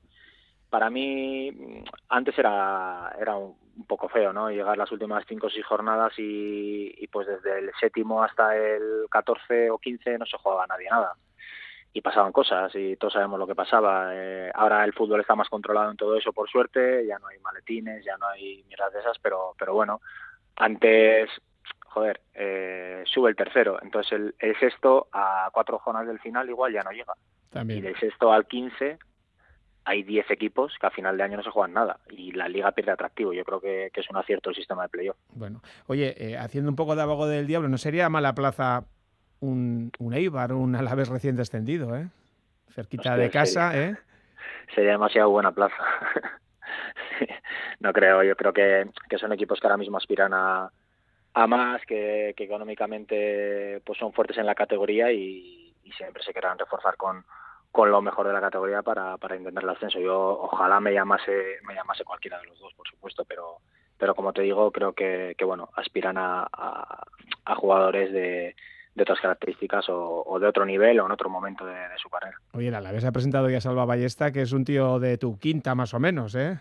Para 0.74 0.90
mí 0.90 1.52
antes 2.10 2.36
era, 2.36 3.16
era 3.22 3.36
un, 3.36 3.56
poco 3.88 4.10
feo, 4.10 4.34
¿no? 4.34 4.50
Llegar 4.50 4.76
las 4.76 4.92
últimas 4.92 5.24
cinco 5.28 5.46
o 5.46 5.50
seis 5.52 5.64
jornadas 5.64 6.14
y, 6.18 6.92
y, 6.98 7.06
pues 7.10 7.28
desde 7.28 7.60
el 7.60 7.72
séptimo 7.80 8.24
hasta 8.24 8.58
el 8.58 9.06
14 9.08 9.70
o 9.70 9.78
15 9.78 10.18
no 10.18 10.26
se 10.26 10.36
jugaba 10.38 10.66
nadie 10.66 10.90
nada. 10.90 11.14
Y 11.94 12.02
pasaban 12.02 12.32
cosas 12.32 12.74
y 12.74 12.96
todos 12.96 13.14
sabemos 13.14 13.38
lo 13.38 13.46
que 13.46 13.54
pasaba. 13.54 14.16
Eh, 14.16 14.52
ahora 14.56 14.84
el 14.84 14.94
fútbol 14.94 15.22
está 15.22 15.36
más 15.36 15.48
controlado 15.48 15.92
en 15.92 15.98
todo 15.98 16.18
eso, 16.18 16.34
por 16.34 16.50
suerte. 16.50 17.06
Ya 17.06 17.20
no 17.20 17.28
hay 17.28 17.38
maletines, 17.38 18.04
ya 18.04 18.18
no 18.18 18.28
hay 18.30 18.64
mierdas 18.64 18.94
de 18.94 19.02
esas, 19.02 19.20
pero, 19.20 19.54
pero 19.60 19.76
bueno, 19.76 20.02
antes, 20.56 21.30
joder, 21.86 22.20
eh, 22.34 23.04
sube 23.06 23.30
el 23.30 23.36
tercero. 23.36 23.78
Entonces 23.84 24.12
el, 24.14 24.36
el, 24.40 24.60
sexto 24.60 25.08
a 25.12 25.52
cuatro 25.54 25.78
jornadas 25.78 26.08
del 26.08 26.20
final 26.20 26.50
igual 26.50 26.74
ya 26.74 26.82
no 26.82 26.90
llega. 26.90 27.14
También. 27.52 27.78
Y 27.78 27.82
del 27.84 28.00
sexto 28.00 28.34
al 28.34 28.48
15 28.48 28.98
hay 29.86 30.04
10 30.04 30.32
equipos 30.32 30.74
que 30.80 30.88
a 30.88 30.92
final 30.92 31.18
de 31.18 31.24
año 31.24 31.38
no 31.38 31.44
se 31.44 31.50
juegan 31.50 31.74
nada 31.74 32.00
y 32.10 32.32
la 32.32 32.48
liga 32.48 32.72
pierde 32.72 32.92
atractivo. 32.92 33.34
Yo 33.34 33.44
creo 33.44 33.60
que, 33.60 33.92
es 33.94 34.10
un 34.10 34.18
acierto 34.18 34.50
el 34.50 34.56
sistema 34.56 34.84
de 34.84 34.90
playoff. 34.90 35.18
Bueno, 35.30 35.62
oye, 35.88 36.16
eh, 36.18 36.38
haciendo 36.38 36.70
un 36.70 36.76
poco 36.76 36.96
de 36.96 37.02
abogado 37.02 37.30
del 37.30 37.48
diablo, 37.48 37.70
¿no 37.70 37.78
sería 37.78 38.10
mala 38.10 38.34
plaza 38.34 38.86
un, 39.40 39.92
un 40.00 40.14
Eibar, 40.14 40.54
un 40.54 40.76
Alavés 40.76 41.10
recién 41.10 41.36
descendido, 41.36 41.96
eh? 41.96 42.08
Cerquita 42.70 43.18
de 43.18 43.30
casa, 43.30 43.72
sería, 43.72 43.90
¿eh? 43.90 43.98
Sería 44.74 44.92
demasiado 44.92 45.30
buena 45.30 45.52
plaza. 45.52 45.76
no 47.80 47.94
creo, 47.94 48.24
yo 48.24 48.36
creo 48.36 48.54
que, 48.54 48.90
que, 49.10 49.18
son 49.18 49.34
equipos 49.34 49.60
que 49.60 49.68
ahora 49.68 49.78
mismo 49.78 49.98
aspiran 49.98 50.34
a, 50.34 50.72
a 51.34 51.48
más, 51.48 51.82
que, 51.86 52.34
que 52.36 52.46
económicamente 52.46 53.82
pues 53.86 54.00
son 54.00 54.14
fuertes 54.14 54.38
en 54.38 54.48
la 54.48 54.56
categoría 54.56 55.12
y, 55.12 55.76
y 55.84 55.92
siempre 55.92 56.24
se 56.24 56.34
querrán 56.34 56.58
reforzar 56.58 56.98
con 56.98 57.24
con 57.74 57.90
lo 57.90 58.04
mejor 58.04 58.28
de 58.28 58.34
la 58.34 58.40
categoría 58.40 58.84
para, 58.84 59.18
para 59.18 59.36
intentar 59.36 59.64
el 59.64 59.72
ascenso. 59.72 60.00
Yo 60.00 60.16
ojalá 60.44 60.80
me 60.80 60.94
llamase, 60.94 61.58
me 61.68 61.74
llamase 61.74 62.04
cualquiera 62.04 62.40
de 62.40 62.46
los 62.46 62.60
dos, 62.60 62.72
por 62.76 62.88
supuesto, 62.88 63.26
pero, 63.28 63.58
pero 63.98 64.14
como 64.14 64.32
te 64.32 64.44
digo, 64.44 64.72
creo 64.72 64.94
que, 64.94 65.34
que 65.36 65.44
bueno, 65.44 65.70
aspiran 65.76 66.20
a, 66.20 66.48
a, 66.54 67.04
a 67.46 67.56
jugadores 67.56 68.14
de, 68.14 68.56
de 68.94 69.02
otras 69.02 69.20
características 69.20 69.90
o, 69.90 70.24
o, 70.24 70.40
de 70.40 70.46
otro 70.46 70.68
nivel 70.68 71.00
o 71.00 71.08
en 71.08 71.14
otro 71.14 71.32
momento 71.32 71.66
de, 71.66 71.74
de 71.74 71.98
su 71.98 72.12
carrera. 72.12 72.38
Oye, 72.54 72.70
la 72.70 72.78
Alavés 72.78 73.06
ha 73.06 73.12
presentado 73.12 73.50
ya 73.50 73.60
Salva 73.60 73.86
Ballesta, 73.86 74.32
que 74.32 74.44
es 74.44 74.52
un 74.52 74.66
tío 74.66 75.00
de 75.00 75.18
tu 75.18 75.40
quinta 75.40 75.74
más 75.74 75.96
o 75.96 76.00
menos, 76.00 76.36
¿eh? 76.36 76.60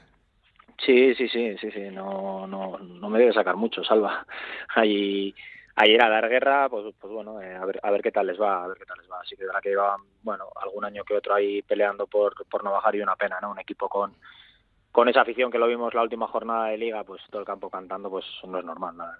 Sí, 0.78 1.14
sí, 1.14 1.28
sí, 1.28 1.58
sí, 1.58 1.70
sí, 1.72 1.90
no, 1.92 2.46
no, 2.46 2.78
no 2.78 3.10
me 3.10 3.18
debe 3.18 3.34
sacar 3.34 3.56
mucho, 3.56 3.84
Salva. 3.84 4.24
Ahí 4.74 5.34
ayer 5.76 6.02
a 6.02 6.08
dar 6.08 6.28
guerra, 6.28 6.68
pues, 6.68 6.94
pues 6.98 7.12
bueno, 7.12 7.40
eh, 7.40 7.54
a, 7.54 7.64
ver, 7.64 7.80
a 7.82 7.90
ver 7.90 8.02
qué 8.02 8.12
tal 8.12 8.26
les 8.26 8.40
va, 8.40 8.64
a 8.64 8.68
ver 8.68 8.78
qué 8.78 8.84
tal 8.84 8.98
les 8.98 9.10
va. 9.10 9.20
Así 9.20 9.36
que 9.36 9.44
la 9.44 9.60
que 9.60 9.70
llevaban, 9.70 10.00
bueno, 10.22 10.46
algún 10.60 10.84
año 10.84 11.04
que 11.04 11.16
otro 11.16 11.34
ahí 11.34 11.62
peleando 11.62 12.06
por, 12.06 12.34
por 12.46 12.64
no 12.64 12.72
bajar 12.72 12.94
y 12.96 13.00
una 13.00 13.16
pena, 13.16 13.38
¿no? 13.40 13.50
Un 13.50 13.60
equipo 13.60 13.88
con, 13.88 14.14
con 14.90 15.08
esa 15.08 15.22
afición 15.22 15.50
que 15.50 15.58
lo 15.58 15.66
vimos 15.66 15.94
la 15.94 16.02
última 16.02 16.26
jornada 16.26 16.66
de 16.68 16.78
liga, 16.78 17.04
pues 17.04 17.22
todo 17.30 17.40
el 17.40 17.46
campo 17.46 17.70
cantando, 17.70 18.10
pues 18.10 18.24
no 18.46 18.58
es 18.58 18.64
normal, 18.64 18.96
nada. 18.96 19.18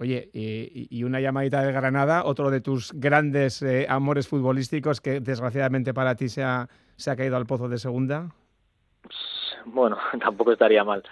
Oye, 0.00 0.30
y, 0.32 0.86
y, 0.96 1.02
una 1.02 1.18
llamadita 1.18 1.60
de 1.60 1.72
Granada, 1.72 2.24
otro 2.24 2.50
de 2.50 2.60
tus 2.60 2.92
grandes 2.92 3.62
eh, 3.62 3.84
amores 3.88 4.28
futbolísticos 4.28 5.00
que 5.00 5.18
desgraciadamente 5.18 5.92
para 5.92 6.14
ti 6.14 6.28
se 6.28 6.44
ha, 6.44 6.68
se 6.94 7.10
ha 7.10 7.16
caído 7.16 7.36
al 7.36 7.46
pozo 7.46 7.68
de 7.68 7.78
segunda. 7.78 8.28
Bueno, 9.64 9.98
tampoco 10.20 10.52
estaría 10.52 10.84
mal, 10.84 11.02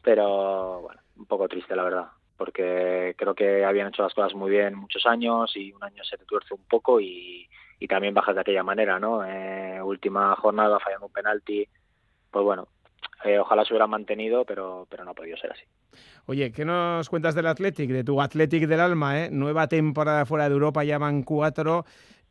pero 0.00 0.80
bueno, 0.80 1.02
un 1.18 1.26
poco 1.26 1.48
triste 1.48 1.76
la 1.76 1.82
verdad 1.82 2.06
porque 2.40 3.14
creo 3.18 3.34
que 3.34 3.66
habían 3.66 3.88
hecho 3.88 4.02
las 4.02 4.14
cosas 4.14 4.34
muy 4.34 4.50
bien 4.50 4.74
muchos 4.74 5.04
años 5.04 5.54
y 5.56 5.74
un 5.74 5.84
año 5.84 6.02
se 6.04 6.16
te 6.16 6.24
tuerce 6.24 6.54
un 6.54 6.64
poco 6.64 6.98
y, 6.98 7.46
también 7.86 8.14
bajas 8.14 8.34
de 8.34 8.40
aquella 8.40 8.62
manera, 8.62 8.98
¿no? 8.98 9.22
Eh, 9.26 9.78
última 9.82 10.34
jornada 10.36 10.80
fallando 10.80 11.06
un 11.06 11.12
penalti, 11.12 11.68
pues 12.30 12.42
bueno, 12.42 12.68
eh, 13.26 13.38
ojalá 13.38 13.62
se 13.66 13.74
hubiera 13.74 13.86
mantenido, 13.86 14.46
pero, 14.46 14.86
pero 14.88 15.04
no 15.04 15.10
ha 15.10 15.14
podido 15.14 15.36
ser 15.36 15.52
así. 15.52 15.64
Oye, 16.24 16.50
¿qué 16.50 16.64
nos 16.64 17.10
cuentas 17.10 17.34
del 17.34 17.46
Athletic, 17.46 17.90
de 17.90 18.04
tu 18.04 18.22
Athletic 18.22 18.66
del 18.66 18.80
alma? 18.80 19.20
Eh? 19.20 19.28
Nueva 19.30 19.68
temporada 19.68 20.24
fuera 20.24 20.48
de 20.48 20.54
Europa, 20.54 20.82
ya 20.82 20.96
van 20.96 21.24
cuatro. 21.24 21.84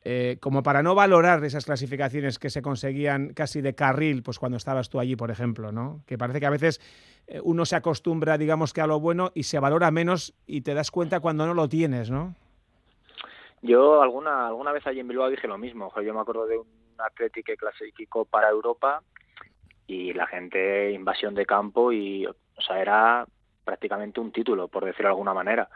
Eh, 0.05 0.37
como 0.39 0.63
para 0.63 0.81
no 0.81 0.95
valorar 0.95 1.43
esas 1.43 1.65
clasificaciones 1.65 2.39
que 2.39 2.49
se 2.49 2.61
conseguían 2.61 3.33
casi 3.33 3.61
de 3.61 3.75
carril, 3.75 4.23
pues 4.23 4.39
cuando 4.39 4.57
estabas 4.57 4.89
tú 4.89 4.99
allí, 4.99 5.17
por 5.17 5.29
ejemplo, 5.29 5.73
¿no? 5.73 6.01
Que 6.07 6.17
parece 6.17 6.39
que 6.39 6.45
a 6.45 6.51
veces 6.51 6.79
uno 7.43 7.65
se 7.65 7.75
acostumbra, 7.75 8.37
digamos 8.37 8.73
que 8.73 8.81
a 8.81 8.87
lo 8.87 8.99
bueno 8.99 9.31
y 9.33 9.43
se 9.43 9.59
valora 9.59 9.91
menos 9.91 10.33
y 10.47 10.61
te 10.61 10.73
das 10.73 10.91
cuenta 10.91 11.19
cuando 11.19 11.45
no 11.45 11.53
lo 11.53 11.67
tienes, 11.69 12.09
¿no? 12.09 12.35
Yo 13.61 14.01
alguna 14.01 14.47
alguna 14.47 14.71
vez 14.71 14.87
allí 14.87 14.99
en 14.99 15.07
Bilbao 15.07 15.29
dije 15.29 15.47
lo 15.47 15.57
mismo. 15.57 15.91
Yo 16.01 16.13
me 16.13 16.21
acuerdo 16.21 16.45
de 16.47 16.57
un 16.57 16.67
Atlético 16.97 17.47
que 17.47 17.57
clasificó 17.57 18.25
para 18.25 18.49
Europa 18.49 19.01
y 19.87 20.13
la 20.13 20.27
gente 20.27 20.91
invasión 20.91 21.33
de 21.33 21.45
campo 21.45 21.91
y, 21.91 22.25
o 22.25 22.61
sea, 22.61 22.81
era 22.81 23.25
prácticamente 23.65 24.19
un 24.19 24.31
título, 24.31 24.67
por 24.67 24.85
decirlo 24.85 25.07
de 25.07 25.13
alguna 25.13 25.33
manera. 25.33 25.69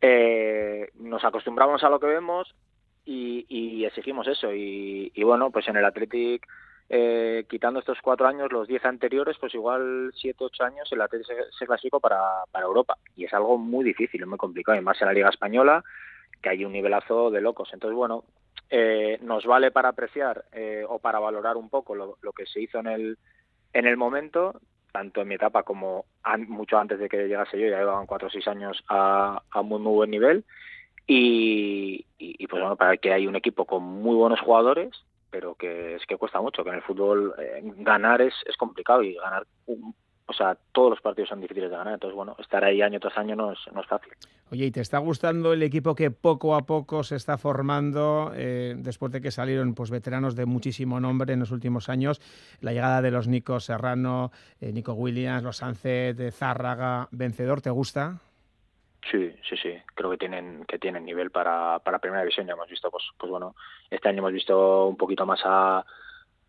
Eh, 0.00 0.90
nos 0.94 1.24
acostumbramos 1.24 1.82
a 1.84 1.88
lo 1.88 2.00
que 2.00 2.06
vemos 2.06 2.54
y, 3.04 3.46
y 3.48 3.84
exigimos 3.84 4.26
eso. 4.26 4.52
Y, 4.52 5.12
y, 5.14 5.22
bueno, 5.22 5.50
pues 5.50 5.68
en 5.68 5.76
el 5.76 5.84
Athletic, 5.84 6.46
eh, 6.96 7.44
quitando 7.50 7.80
estos 7.80 7.98
cuatro 8.00 8.28
años, 8.28 8.52
los 8.52 8.68
diez 8.68 8.84
anteriores, 8.84 9.36
pues 9.40 9.52
igual 9.52 10.12
siete, 10.14 10.44
ocho 10.44 10.62
años 10.62 10.88
el 10.92 11.00
Athletic 11.00 11.26
se, 11.26 11.52
se 11.58 11.66
clasificó 11.66 11.98
para, 11.98 12.44
Europa. 12.54 12.96
Y 13.16 13.24
es 13.24 13.34
algo 13.34 13.58
muy 13.58 13.84
difícil, 13.84 14.24
muy 14.26 14.38
complicado, 14.38 14.78
y 14.78 14.80
más 14.80 15.00
en 15.02 15.08
la 15.08 15.12
Liga 15.12 15.28
Española, 15.28 15.82
que 16.40 16.50
hay 16.50 16.64
un 16.64 16.70
nivelazo 16.70 17.32
de 17.32 17.40
locos. 17.40 17.70
Entonces, 17.72 17.96
bueno, 17.96 18.22
eh, 18.70 19.18
nos 19.22 19.44
vale 19.44 19.72
para 19.72 19.88
apreciar 19.88 20.44
eh, 20.52 20.84
o 20.88 21.00
para 21.00 21.18
valorar 21.18 21.56
un 21.56 21.68
poco 21.68 21.96
lo, 21.96 22.16
lo 22.22 22.32
que 22.32 22.46
se 22.46 22.60
hizo 22.60 22.78
en 22.78 22.86
el, 22.86 23.18
en 23.72 23.88
el 23.88 23.96
momento, 23.96 24.60
tanto 24.92 25.22
en 25.22 25.26
mi 25.26 25.34
etapa 25.34 25.64
como 25.64 26.04
mucho 26.46 26.78
antes 26.78 27.00
de 27.00 27.08
que 27.08 27.26
llegase 27.26 27.58
yo, 27.58 27.66
ya 27.66 27.78
llevaban 27.78 28.06
cuatro 28.06 28.28
o 28.28 28.30
seis 28.30 28.46
años 28.46 28.84
a, 28.88 29.42
muy, 29.64 29.80
muy 29.80 29.94
buen 29.94 30.10
nivel. 30.12 30.44
Y, 31.08 32.06
y, 32.18 32.46
pues 32.46 32.62
bueno, 32.62 32.76
para 32.76 32.96
que 32.98 33.12
hay 33.12 33.26
un 33.26 33.34
equipo 33.34 33.64
con 33.64 33.82
muy 33.82 34.14
buenos 34.14 34.40
jugadores, 34.40 34.90
pero 35.34 35.56
que 35.56 35.96
es 35.96 36.06
que 36.06 36.16
cuesta 36.16 36.40
mucho, 36.40 36.62
que 36.62 36.70
en 36.70 36.76
el 36.76 36.82
fútbol 36.82 37.34
eh, 37.40 37.60
ganar 37.78 38.22
es, 38.22 38.34
es 38.46 38.56
complicado 38.56 39.02
y 39.02 39.14
ganar, 39.14 39.44
o 39.66 40.32
sea, 40.32 40.56
todos 40.70 40.90
los 40.90 41.00
partidos 41.00 41.30
son 41.30 41.40
difíciles 41.40 41.72
de 41.72 41.76
ganar, 41.76 41.94
entonces 41.94 42.14
bueno, 42.14 42.36
estar 42.38 42.62
ahí 42.62 42.80
año 42.80 43.00
tras 43.00 43.18
año 43.18 43.34
no 43.34 43.50
es, 43.50 43.58
no 43.72 43.80
es 43.80 43.86
fácil. 43.88 44.12
Oye, 44.52 44.66
¿y 44.66 44.70
te 44.70 44.80
está 44.80 44.98
gustando 44.98 45.52
el 45.52 45.64
equipo 45.64 45.96
que 45.96 46.12
poco 46.12 46.54
a 46.54 46.66
poco 46.66 47.02
se 47.02 47.16
está 47.16 47.36
formando 47.36 48.30
eh, 48.36 48.76
después 48.78 49.10
de 49.10 49.20
que 49.20 49.32
salieron 49.32 49.74
pues 49.74 49.90
veteranos 49.90 50.36
de 50.36 50.46
muchísimo 50.46 51.00
nombre 51.00 51.32
en 51.32 51.40
los 51.40 51.50
últimos 51.50 51.88
años? 51.88 52.20
La 52.60 52.72
llegada 52.72 53.02
de 53.02 53.10
los 53.10 53.26
Nico 53.26 53.58
Serrano, 53.58 54.30
eh, 54.60 54.72
Nico 54.72 54.92
Williams, 54.92 55.42
los 55.42 55.56
Sánchez, 55.56 56.32
Zárraga, 56.32 57.08
vencedor, 57.10 57.60
¿te 57.60 57.70
gusta? 57.70 58.20
Sí, 59.10 59.34
sí, 59.48 59.56
sí. 59.56 59.74
Creo 59.94 60.10
que 60.10 60.16
tienen 60.16 60.64
que 60.64 60.78
tienen 60.78 61.04
nivel 61.04 61.30
para, 61.30 61.78
para 61.80 61.98
primera 61.98 62.22
división. 62.22 62.46
Ya 62.46 62.54
hemos 62.54 62.68
visto, 62.68 62.90
pues, 62.90 63.04
pues 63.18 63.30
bueno, 63.30 63.54
este 63.90 64.08
año 64.08 64.18
hemos 64.18 64.32
visto 64.32 64.86
un 64.86 64.96
poquito 64.96 65.26
más 65.26 65.40
a, 65.44 65.84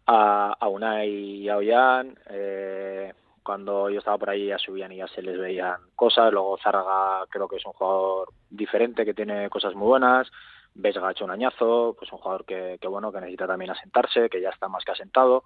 a, 0.05 0.55
a 0.59 0.67
Unai 0.67 1.09
y 1.09 1.49
a 1.49 1.57
Ollán. 1.57 2.17
Eh, 2.29 3.13
cuando 3.43 3.89
yo 3.89 3.99
estaba 3.99 4.17
por 4.17 4.29
ahí 4.29 4.47
ya 4.47 4.57
subían 4.57 4.91
y 4.91 4.97
ya 4.97 5.07
se 5.07 5.21
les 5.21 5.37
veían 5.37 5.77
cosas. 5.95 6.31
Luego 6.31 6.57
Zárraga 6.57 7.25
creo 7.29 7.47
que 7.47 7.57
es 7.57 7.65
un 7.65 7.73
jugador 7.73 8.29
diferente 8.49 9.05
que 9.05 9.13
tiene 9.13 9.49
cosas 9.49 9.75
muy 9.75 9.87
buenas. 9.87 10.31
Vesga 10.73 11.07
ha 11.07 11.11
hecho 11.11 11.25
un 11.25 11.31
añazo, 11.31 11.95
pues 11.97 12.11
un 12.11 12.19
jugador 12.19 12.45
que, 12.45 12.77
que 12.81 12.87
bueno 12.87 13.11
que 13.11 13.19
necesita 13.19 13.47
también 13.47 13.71
asentarse, 13.71 14.29
que 14.29 14.41
ya 14.41 14.49
está 14.49 14.67
más 14.67 14.83
que 14.83 14.91
asentado. 14.91 15.43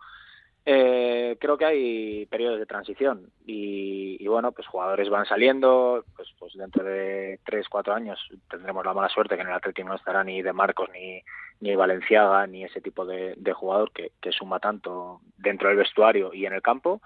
Eh, 0.72 1.36
creo 1.40 1.58
que 1.58 1.66
hay 1.66 2.26
periodos 2.28 2.60
de 2.60 2.68
transición 2.68 3.32
y, 3.44 4.24
y, 4.24 4.28
bueno, 4.28 4.52
pues 4.52 4.68
jugadores 4.68 5.10
van 5.10 5.26
saliendo, 5.26 6.06
pues, 6.16 6.28
pues 6.38 6.54
dentro 6.54 6.84
de 6.84 7.40
tres, 7.44 7.68
cuatro 7.68 7.96
años 7.96 8.20
tendremos 8.48 8.86
la 8.86 8.94
mala 8.94 9.10
suerte 9.10 9.36
que 9.36 9.42
en 9.42 9.48
el 9.48 9.56
Atlético 9.56 9.90
no 9.90 9.96
estará 9.96 10.24
ni 10.24 10.44
de 10.44 10.54
Marcos 10.54 10.88
ni, 10.94 11.24
ni 11.62 11.76
Valenciaga 11.76 12.46
ni 12.46 12.66
ese 12.66 12.82
tipo 12.82 13.04
de, 13.04 13.36
jugador 13.52 13.92
que, 13.92 14.12
que, 14.22 14.32
suma 14.32 14.60
tanto 14.60 15.22
dentro 15.38 15.70
del 15.70 15.78
vestuario 15.78 16.36
y 16.36 16.46
en 16.46 16.54
el 16.54 16.62
campo. 16.62 17.02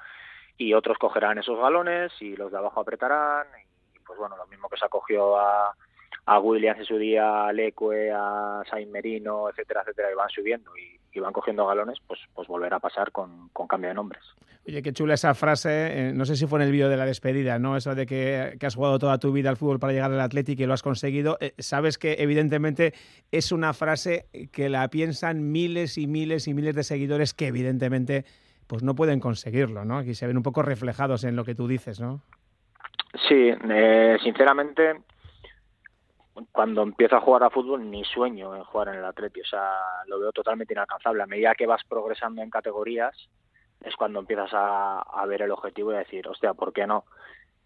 Y 0.58 0.74
otros 0.74 0.98
cogerán 0.98 1.38
esos 1.38 1.58
galones 1.58 2.12
y 2.20 2.36
los 2.36 2.52
de 2.52 2.58
abajo 2.58 2.82
apretarán 2.82 3.48
y 3.94 4.00
pues 4.00 4.20
bueno, 4.20 4.36
lo 4.36 4.46
mismo 4.48 4.68
que 4.68 4.76
se 4.76 4.86
acogió 4.86 5.40
a, 5.40 5.74
a 6.26 6.40
Williams 6.40 6.80
en 6.80 6.86
su 6.86 6.98
día, 6.98 7.48
a 7.48 7.54
Leque, 7.54 8.12
a 8.14 8.62
Sain 8.70 8.92
Merino, 8.92 9.50
etcétera, 9.50 9.82
etcétera, 9.82 10.12
y 10.12 10.16
van 10.16 10.30
subiendo 10.30 10.72
y, 10.78 11.00
y, 11.12 11.20
van 11.20 11.34
cogiendo 11.34 11.68
galones, 11.68 11.98
pues, 12.08 12.20
pues 12.34 12.48
volverá 12.48 12.78
a 12.78 12.80
pasar 12.80 13.12
con, 13.12 13.50
con 13.50 13.68
cambio 13.68 13.90
de 13.90 13.96
nombres. 13.96 14.24
Oye, 14.66 14.82
qué 14.82 14.94
chula 14.94 15.16
esa 15.16 15.34
frase, 15.34 15.70
eh, 16.10 16.14
no 16.14 16.24
sé 16.24 16.38
si 16.38 16.48
fue 16.48 16.60
en 16.60 16.68
el 16.68 16.72
vídeo 16.72 16.88
de 16.88 16.96
la 16.96 17.06
despedida, 17.06 17.60
¿no? 17.60 17.76
Eso 17.76 17.94
de 17.96 18.06
que, 18.06 18.56
que, 18.58 18.66
has 18.66 18.76
jugado 18.76 18.98
toda 19.00 19.18
tu 19.18 19.34
vida 19.34 19.50
al 19.50 19.58
fútbol 19.58 19.80
para 19.80 19.92
llegar 19.92 20.12
al 20.12 20.22
Atlético 20.22 20.64
y 20.64 20.66
lo 20.66 20.74
has 20.74 20.84
conseguido. 20.84 21.38
Eh, 21.42 21.54
sabes 21.58 21.98
que 21.98 22.16
evidentemente 22.20 22.94
es 23.32 23.52
una 23.52 23.74
frase 23.74 24.28
que 24.54 24.70
la 24.70 24.88
piensan 24.88 25.52
miles 25.52 25.98
y 25.98 26.08
miles 26.08 26.48
y 26.48 26.54
miles 26.54 26.76
de 26.76 26.84
seguidores 26.84 27.34
que 27.34 27.48
evidentemente 27.48 28.24
pues 28.68 28.82
no 28.82 28.96
pueden 28.96 29.20
conseguirlo, 29.20 29.84
¿no? 29.84 29.98
Aquí 29.98 30.16
se 30.16 30.26
ven 30.26 30.38
un 30.38 30.44
poco 30.44 30.62
reflejados 30.62 31.26
en 31.26 31.36
lo 31.36 31.44
que 31.44 31.56
tú 31.56 31.68
dices, 31.68 32.00
¿no? 32.00 32.22
Sí, 33.28 33.52
eh, 33.70 34.18
sinceramente 34.24 34.96
cuando 36.52 36.82
empiezo 36.82 37.16
a 37.16 37.22
jugar 37.22 37.44
a 37.44 37.50
fútbol 37.50 37.90
ni 37.90 38.04
sueño 38.04 38.56
en 38.56 38.64
jugar 38.64 38.90
en 38.90 38.96
el 38.96 39.06
Atleti, 39.06 39.42
o 39.42 39.46
sea, 39.46 39.72
lo 40.08 40.20
veo 40.20 40.32
totalmente 40.32 40.74
inalcanzable. 40.74 41.24
A 41.24 41.28
medida 41.28 41.56
que 41.56 41.68
vas 41.68 41.84
progresando 41.88 42.42
en 42.42 42.50
categorías, 42.50 43.16
es 43.84 43.96
cuando 43.96 44.20
empiezas 44.20 44.50
a, 44.54 45.26
ver 45.28 45.44
el 45.44 45.52
objetivo 45.52 45.92
y 45.92 45.96
a 45.96 46.00
decir, 46.00 46.28
hostia, 46.28 46.54
¿por 46.54 46.74
qué 46.74 46.88
no? 46.88 47.06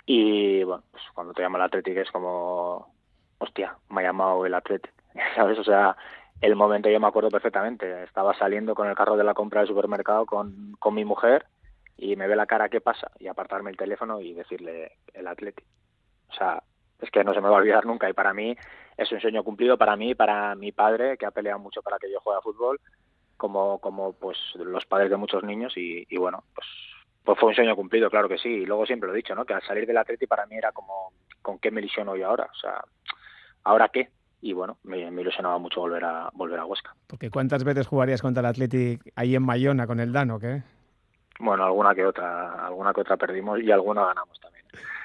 Y 0.06 0.64
bueno, 0.64 0.84
pues 0.92 1.04
cuando 1.14 1.34
te 1.34 1.42
llama 1.42 1.60
el 1.60 1.66
Atlético 1.66 2.02
es 2.02 2.12
como, 2.12 2.94
hostia, 3.38 3.78
me 3.90 4.02
ha 4.02 4.06
llamado 4.06 4.46
el 4.46 4.54
Atlético, 4.54 4.96
¿sabes? 5.36 5.58
O 5.60 5.64
sea, 5.64 5.96
el 6.42 6.56
momento 6.56 6.90
yo 6.90 7.00
me 7.00 7.08
acuerdo 7.08 7.30
perfectamente. 7.30 8.04
Estaba 8.04 8.34
saliendo 8.38 8.76
con 8.76 8.88
el 8.88 8.96
carro 8.96 9.18
de 9.18 9.24
la 9.24 9.34
compra 9.34 9.62
del 9.62 9.70
supermercado 9.70 10.26
con, 10.26 10.76
con 10.80 10.94
mi 10.94 11.06
mujer 11.06 11.46
y 11.98 12.16
me 12.16 12.28
ve 12.28 12.36
la 12.36 12.46
cara 12.46 12.70
qué 12.70 12.82
pasa 12.82 13.12
y 13.20 13.28
apartarme 13.28 13.72
el 13.72 13.78
teléfono 13.78 14.22
y 14.22 14.34
decirle 14.34 14.98
el 15.14 15.28
Atlético. 15.28 15.68
O 16.30 16.34
sea, 16.34 16.64
es 17.02 17.12
que 17.12 17.24
no 17.24 17.34
se 17.34 17.42
me 17.42 17.50
va 17.50 17.56
a 17.56 17.60
olvidar 17.60 17.86
nunca 17.86 18.10
y 18.10 18.14
para 18.14 18.34
mí 18.34 18.56
es 18.98 19.12
un 19.12 19.20
sueño 19.20 19.44
cumplido 19.44 19.78
para 19.78 19.96
mí, 19.96 20.16
para 20.16 20.56
mi 20.56 20.72
padre 20.72 21.18
que 21.18 21.26
ha 21.26 21.32
peleado 21.32 21.60
mucho 21.60 21.82
para 21.82 22.00
que 22.00 22.12
yo 22.12 22.20
juegue 22.20 22.40
a 22.40 22.42
fútbol 22.42 22.80
como, 23.38 23.80
como 23.80 24.14
pues 24.14 24.38
los 24.56 24.86
padres 24.86 25.10
de 25.10 25.18
muchos 25.18 25.44
niños 25.44 25.74
y, 25.78 26.06
bueno, 26.18 26.44
pues, 26.54 26.68
pues 27.24 27.40
fue 27.40 27.50
un 27.50 27.56
sueño 27.56 27.76
cumplido, 27.76 28.10
claro 28.10 28.28
que 28.28 28.38
sí. 28.38 28.50
Y 28.50 28.66
luego 28.66 28.86
siempre 28.86 29.08
lo 29.08 29.14
he 29.14 29.18
dicho, 29.18 29.36
¿no? 29.36 29.46
Que 29.46 29.54
al 29.54 29.62
salir 29.62 29.86
del 29.86 29.98
Atleti 29.98 30.28
para 30.28 30.46
mí 30.48 30.56
era 30.56 30.72
como, 30.72 31.12
¿con 31.42 31.60
qué 31.60 31.72
me 31.72 31.82
ilusiono 31.82 32.16
yo 32.16 32.28
ahora? 32.28 32.50
O 32.52 32.56
sea, 32.56 32.84
¿ahora 33.64 33.90
qué? 33.90 34.10
Y 34.42 34.54
bueno, 34.54 34.78
me, 34.84 35.00
ilusionaba 35.00 35.58
mucho 35.58 35.82
volver 35.82 36.04
a 36.04 36.30
volver 36.34 36.60
a 36.60 36.66
Huesca. 36.66 36.96
Porque 37.08 37.30
¿cuántas 37.30 37.64
veces 37.64 37.88
jugarías 37.88 38.22
contra 38.22 38.42
el 38.42 38.48
Atleti 38.48 39.00
ahí 39.16 39.36
en 39.36 39.44
Mayona 39.44 39.88
con 39.88 40.00
el 40.00 40.12
Dano, 40.12 40.40
qué? 40.40 40.64
Bueno, 41.40 41.66
alguna 41.66 41.94
que 41.94 42.06
otra, 42.06 42.66
alguna 42.66 42.94
que 42.94 43.02
otra 43.02 43.18
perdimos 43.18 43.60
y 43.62 43.72
alguna 43.72 44.06
ganamos 44.06 44.40
también. 44.40 44.57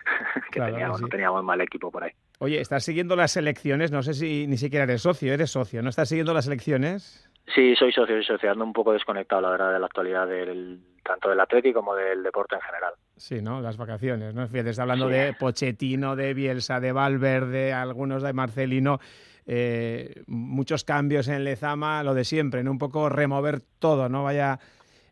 que 0.50 0.60
teníamos, 0.60 1.00
teníamos 1.10 1.44
mal 1.44 1.60
equipo 1.60 1.90
por 1.90 2.04
ahí. 2.04 2.12
Oye, 2.38 2.60
¿estás 2.60 2.84
siguiendo 2.84 3.16
las 3.16 3.36
elecciones? 3.36 3.90
No 3.92 4.02
sé 4.02 4.14
si 4.14 4.46
ni 4.46 4.56
siquiera 4.56 4.84
eres 4.84 5.02
socio, 5.02 5.32
eres 5.32 5.50
socio, 5.50 5.82
¿no 5.82 5.90
estás 5.90 6.08
siguiendo 6.08 6.34
las 6.34 6.46
elecciones? 6.46 7.28
Sí, 7.54 7.74
soy 7.76 7.92
socio, 7.92 8.14
soy 8.16 8.24
socio, 8.24 8.50
ando 8.50 8.64
un 8.64 8.72
poco 8.72 8.92
desconectado, 8.92 9.42
la 9.42 9.50
verdad, 9.50 9.72
de 9.72 9.78
la 9.78 9.86
actualidad 9.86 10.26
del 10.26 10.80
tanto 11.02 11.28
del 11.28 11.40
Atlético 11.40 11.80
como 11.80 11.94
del 11.94 12.22
deporte 12.22 12.54
en 12.54 12.60
general. 12.60 12.94
Sí, 13.16 13.42
¿no? 13.42 13.60
Las 13.60 13.76
vacaciones, 13.76 14.34
¿no? 14.34 14.46
Fíjate, 14.46 14.70
está 14.70 14.82
hablando 14.82 15.08
de 15.08 15.34
Pochettino, 15.38 16.16
de 16.16 16.34
Bielsa, 16.34 16.80
de 16.80 16.92
Valverde, 16.92 17.72
algunos 17.72 18.22
de 18.22 18.32
Marcelino, 18.32 19.00
eh, 19.44 20.22
muchos 20.26 20.84
cambios 20.84 21.28
en 21.28 21.44
Lezama, 21.44 22.02
lo 22.04 22.14
de 22.14 22.24
siempre, 22.24 22.62
¿no? 22.62 22.70
Un 22.70 22.78
poco 22.78 23.08
remover 23.08 23.60
todo, 23.78 24.08
¿no? 24.08 24.24
Vaya... 24.24 24.58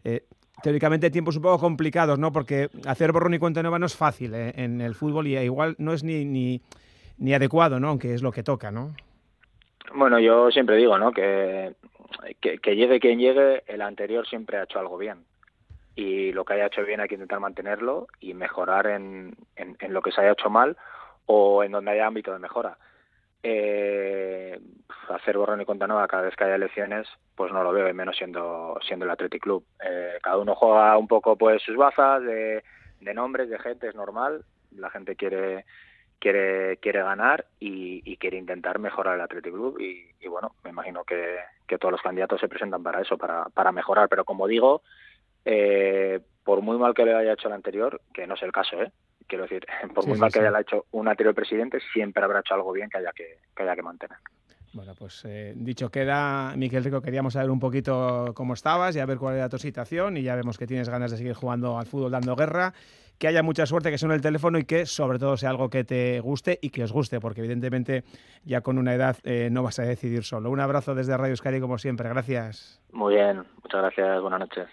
Eh, 0.04 0.24
teóricamente 0.62 1.10
tiempos 1.10 1.36
un 1.36 1.42
poco 1.42 1.58
complicados, 1.58 2.18
¿no? 2.18 2.32
Porque 2.32 2.68
hacer 2.86 3.12
borrón 3.12 3.34
y 3.34 3.38
cuenta 3.38 3.62
nueva 3.62 3.78
no 3.78 3.86
es 3.86 3.96
fácil 3.96 4.34
¿eh? 4.34 4.52
en 4.56 4.80
el 4.80 4.94
fútbol 4.94 5.26
y 5.26 5.36
igual 5.38 5.74
no 5.78 5.92
es 5.92 6.04
ni, 6.04 6.24
ni, 6.24 6.60
ni 7.18 7.34
adecuado, 7.34 7.80
¿no? 7.80 7.88
Aunque 7.88 8.14
es 8.14 8.22
lo 8.22 8.32
que 8.32 8.42
toca, 8.42 8.70
¿no? 8.70 8.94
Bueno, 9.94 10.20
yo 10.20 10.50
siempre 10.50 10.76
digo, 10.76 10.98
¿no? 10.98 11.12
Que 11.12 11.74
que, 12.40 12.76
llegue 12.76 13.00
quien 13.00 13.18
llegue, 13.18 13.62
el 13.66 13.82
anterior 13.82 14.26
siempre 14.26 14.58
ha 14.58 14.64
hecho 14.64 14.78
algo 14.78 14.98
bien. 14.98 15.24
Y 15.94 16.32
lo 16.32 16.44
que 16.44 16.54
haya 16.54 16.66
hecho 16.66 16.84
bien 16.84 17.00
hay 17.00 17.08
que 17.08 17.14
intentar 17.14 17.40
mantenerlo 17.40 18.06
y 18.20 18.34
mejorar 18.34 18.86
en, 18.86 19.36
en, 19.56 19.92
lo 19.92 20.02
que 20.02 20.12
se 20.12 20.20
haya 20.20 20.32
hecho 20.32 20.50
mal 20.50 20.76
o 21.26 21.62
en 21.64 21.72
donde 21.72 21.90
haya 21.90 22.06
ámbito 22.06 22.32
de 22.32 22.38
mejora. 22.38 22.78
Eh, 23.42 24.60
hacer 25.08 25.36
borrón 25.36 25.60
y 25.60 25.64
cuenta 25.64 25.86
nueva 25.86 26.06
cada 26.06 26.24
vez 26.24 26.36
que 26.36 26.44
haya 26.44 26.56
elecciones, 26.56 27.06
pues 27.34 27.52
no 27.52 27.62
lo 27.62 27.72
veo, 27.72 27.88
y 27.88 27.94
menos 27.94 28.16
siendo, 28.16 28.78
siendo 28.86 29.04
el 29.04 29.10
Athletic 29.10 29.42
Club. 29.42 29.64
Eh, 29.84 30.18
cada 30.22 30.38
uno 30.38 30.54
juega 30.54 30.96
un 30.96 31.08
poco 31.08 31.36
pues 31.36 31.62
sus 31.62 31.76
bazas 31.76 32.22
de, 32.22 32.62
nombres, 33.14 33.48
de 33.48 33.58
gente, 33.58 33.88
es 33.88 33.94
normal. 33.94 34.44
La 34.76 34.90
gente 34.90 35.16
quiere 35.16 35.64
quiere 36.18 36.76
quiere 36.76 37.02
ganar 37.02 37.46
y, 37.58 38.16
quiere 38.18 38.36
intentar 38.36 38.78
mejorar 38.78 39.14
el 39.14 39.22
Athletic 39.22 39.54
Club 39.54 39.80
y, 39.80 40.28
bueno 40.28 40.54
me 40.62 40.70
imagino 40.70 41.02
que, 41.04 41.38
todos 41.78 41.92
los 41.92 42.02
candidatos 42.02 42.40
se 42.40 42.48
presentan 42.48 42.82
para 42.82 43.00
eso 43.00 43.16
para, 43.16 43.44
para 43.44 43.72
mejorar 43.72 44.08
pero 44.08 44.24
como 44.24 44.46
digo 44.46 44.82
eh, 45.46 46.20
por 46.44 46.60
muy 46.60 46.76
mal 46.76 46.92
que 46.92 47.06
le 47.06 47.14
haya 47.14 47.32
hecho 47.32 47.48
el 47.48 47.54
anterior 47.54 48.02
que 48.12 48.26
no 48.26 48.34
es 48.34 48.42
el 48.42 48.52
caso 48.52 48.82
eh 48.82 48.92
quiero 49.26 49.44
decir 49.44 49.66
por 49.94 50.06
muy 50.06 50.18
mal 50.18 50.32
que 50.32 50.40
haya 50.40 50.60
hecho 50.60 50.86
un 50.92 51.08
anterior 51.08 51.34
presidente 51.34 51.78
siempre 51.92 52.22
habrá 52.22 52.40
hecho 52.40 52.54
algo 52.54 52.72
bien 52.72 52.88
que 52.88 52.98
haya 52.98 53.12
que, 53.12 53.38
que 53.54 53.62
haya 53.62 53.74
que 53.74 53.82
mantener 53.82 54.18
bueno, 54.72 54.92
pues 54.96 55.24
eh, 55.24 55.52
dicho 55.56 55.90
queda, 55.90 56.54
Miquel 56.56 56.84
Rico, 56.84 57.02
queríamos 57.02 57.32
saber 57.32 57.50
un 57.50 57.58
poquito 57.58 58.32
cómo 58.34 58.54
estabas 58.54 58.94
y 58.94 59.00
a 59.00 59.06
ver 59.06 59.18
cuál 59.18 59.34
era 59.34 59.48
tu 59.48 59.58
situación 59.58 60.16
y 60.16 60.22
ya 60.22 60.36
vemos 60.36 60.58
que 60.58 60.66
tienes 60.68 60.88
ganas 60.88 61.10
de 61.10 61.16
seguir 61.16 61.34
jugando 61.34 61.76
al 61.76 61.86
fútbol 61.86 62.12
dando 62.12 62.36
guerra 62.36 62.72
que 63.20 63.28
haya 63.28 63.42
mucha 63.42 63.66
suerte, 63.66 63.90
que 63.90 63.98
suene 63.98 64.14
el 64.14 64.22
teléfono 64.22 64.58
y 64.58 64.64
que 64.64 64.86
sobre 64.86 65.18
todo 65.18 65.36
sea 65.36 65.50
algo 65.50 65.68
que 65.68 65.84
te 65.84 66.20
guste 66.20 66.58
y 66.62 66.70
que 66.70 66.84
os 66.84 66.90
guste, 66.90 67.20
porque 67.20 67.40
evidentemente 67.40 68.02
ya 68.44 68.62
con 68.62 68.78
una 68.78 68.94
edad 68.94 69.18
eh, 69.24 69.50
no 69.52 69.62
vas 69.62 69.78
a 69.78 69.82
decidir 69.82 70.24
solo. 70.24 70.50
Un 70.50 70.60
abrazo 70.60 70.94
desde 70.94 71.16
Radio 71.16 71.32
Euskadi 71.32 71.60
como 71.60 71.76
siempre, 71.76 72.08
gracias. 72.08 72.80
Muy 72.92 73.16
bien, 73.16 73.44
muchas 73.62 73.82
gracias, 73.82 74.22
buenas 74.22 74.40
noches. 74.40 74.68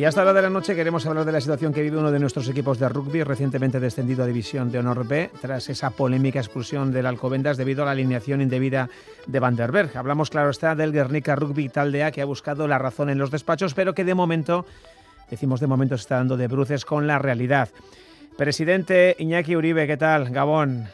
Y 0.00 0.06
hasta 0.06 0.24
la 0.24 0.32
de 0.32 0.40
la 0.40 0.48
noche 0.48 0.74
queremos 0.74 1.04
hablar 1.04 1.26
de 1.26 1.32
la 1.32 1.42
situación 1.42 1.74
que 1.74 1.82
vive 1.82 1.98
uno 1.98 2.10
de 2.10 2.18
nuestros 2.18 2.48
equipos 2.48 2.78
de 2.78 2.88
rugby, 2.88 3.22
recientemente 3.22 3.78
descendido 3.80 4.24
a 4.24 4.26
División 4.26 4.72
de 4.72 4.78
Honor 4.78 5.06
B, 5.06 5.30
tras 5.42 5.68
esa 5.68 5.90
polémica 5.90 6.38
expulsión 6.38 6.90
del 6.90 7.04
Alcobendas 7.04 7.58
debido 7.58 7.82
a 7.82 7.84
la 7.84 7.90
alineación 7.90 8.40
indebida 8.40 8.88
de 9.26 9.40
Van 9.40 9.56
der 9.56 9.72
Berg. 9.72 9.94
Hablamos, 9.98 10.30
claro 10.30 10.48
está, 10.48 10.74
del 10.74 10.92
Guernica 10.92 11.36
Rugby 11.36 11.68
Taldea, 11.68 12.12
que 12.12 12.22
ha 12.22 12.24
buscado 12.24 12.66
la 12.66 12.78
razón 12.78 13.10
en 13.10 13.18
los 13.18 13.30
despachos, 13.30 13.74
pero 13.74 13.92
que 13.92 14.04
de 14.04 14.14
momento, 14.14 14.64
decimos 15.28 15.60
de 15.60 15.66
momento, 15.66 15.98
se 15.98 16.00
está 16.00 16.16
dando 16.16 16.38
de 16.38 16.48
bruces 16.48 16.86
con 16.86 17.06
la 17.06 17.18
realidad. 17.18 17.68
Presidente 18.38 19.16
Iñaki 19.18 19.54
Uribe, 19.54 19.86
¿qué 19.86 19.98
tal? 19.98 20.30
Gabón. 20.30 20.86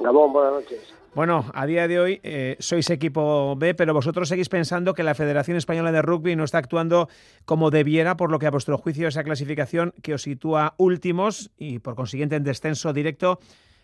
Gabón, 0.00 0.32
buenas 0.32 0.54
noches. 0.54 0.97
Bueno, 1.18 1.46
a 1.52 1.66
día 1.66 1.88
de 1.88 1.98
hoy 1.98 2.20
eh, 2.22 2.54
sois 2.60 2.88
equipo 2.90 3.56
B, 3.56 3.74
pero 3.74 3.92
vosotros 3.92 4.28
seguís 4.28 4.48
pensando 4.48 4.94
que 4.94 5.02
la 5.02 5.16
Federación 5.16 5.56
Española 5.56 5.90
de 5.90 6.00
Rugby 6.00 6.36
no 6.36 6.44
está 6.44 6.58
actuando 6.58 7.08
como 7.44 7.72
debiera, 7.72 8.16
por 8.16 8.30
lo 8.30 8.38
que 8.38 8.46
a 8.46 8.52
vuestro 8.52 8.78
juicio 8.78 9.08
esa 9.08 9.24
clasificación 9.24 9.92
que 10.00 10.14
os 10.14 10.22
sitúa 10.22 10.74
últimos 10.78 11.50
y 11.58 11.80
por 11.80 11.96
consiguiente 11.96 12.36
en 12.36 12.44
descenso 12.44 12.92
directo 12.92 13.40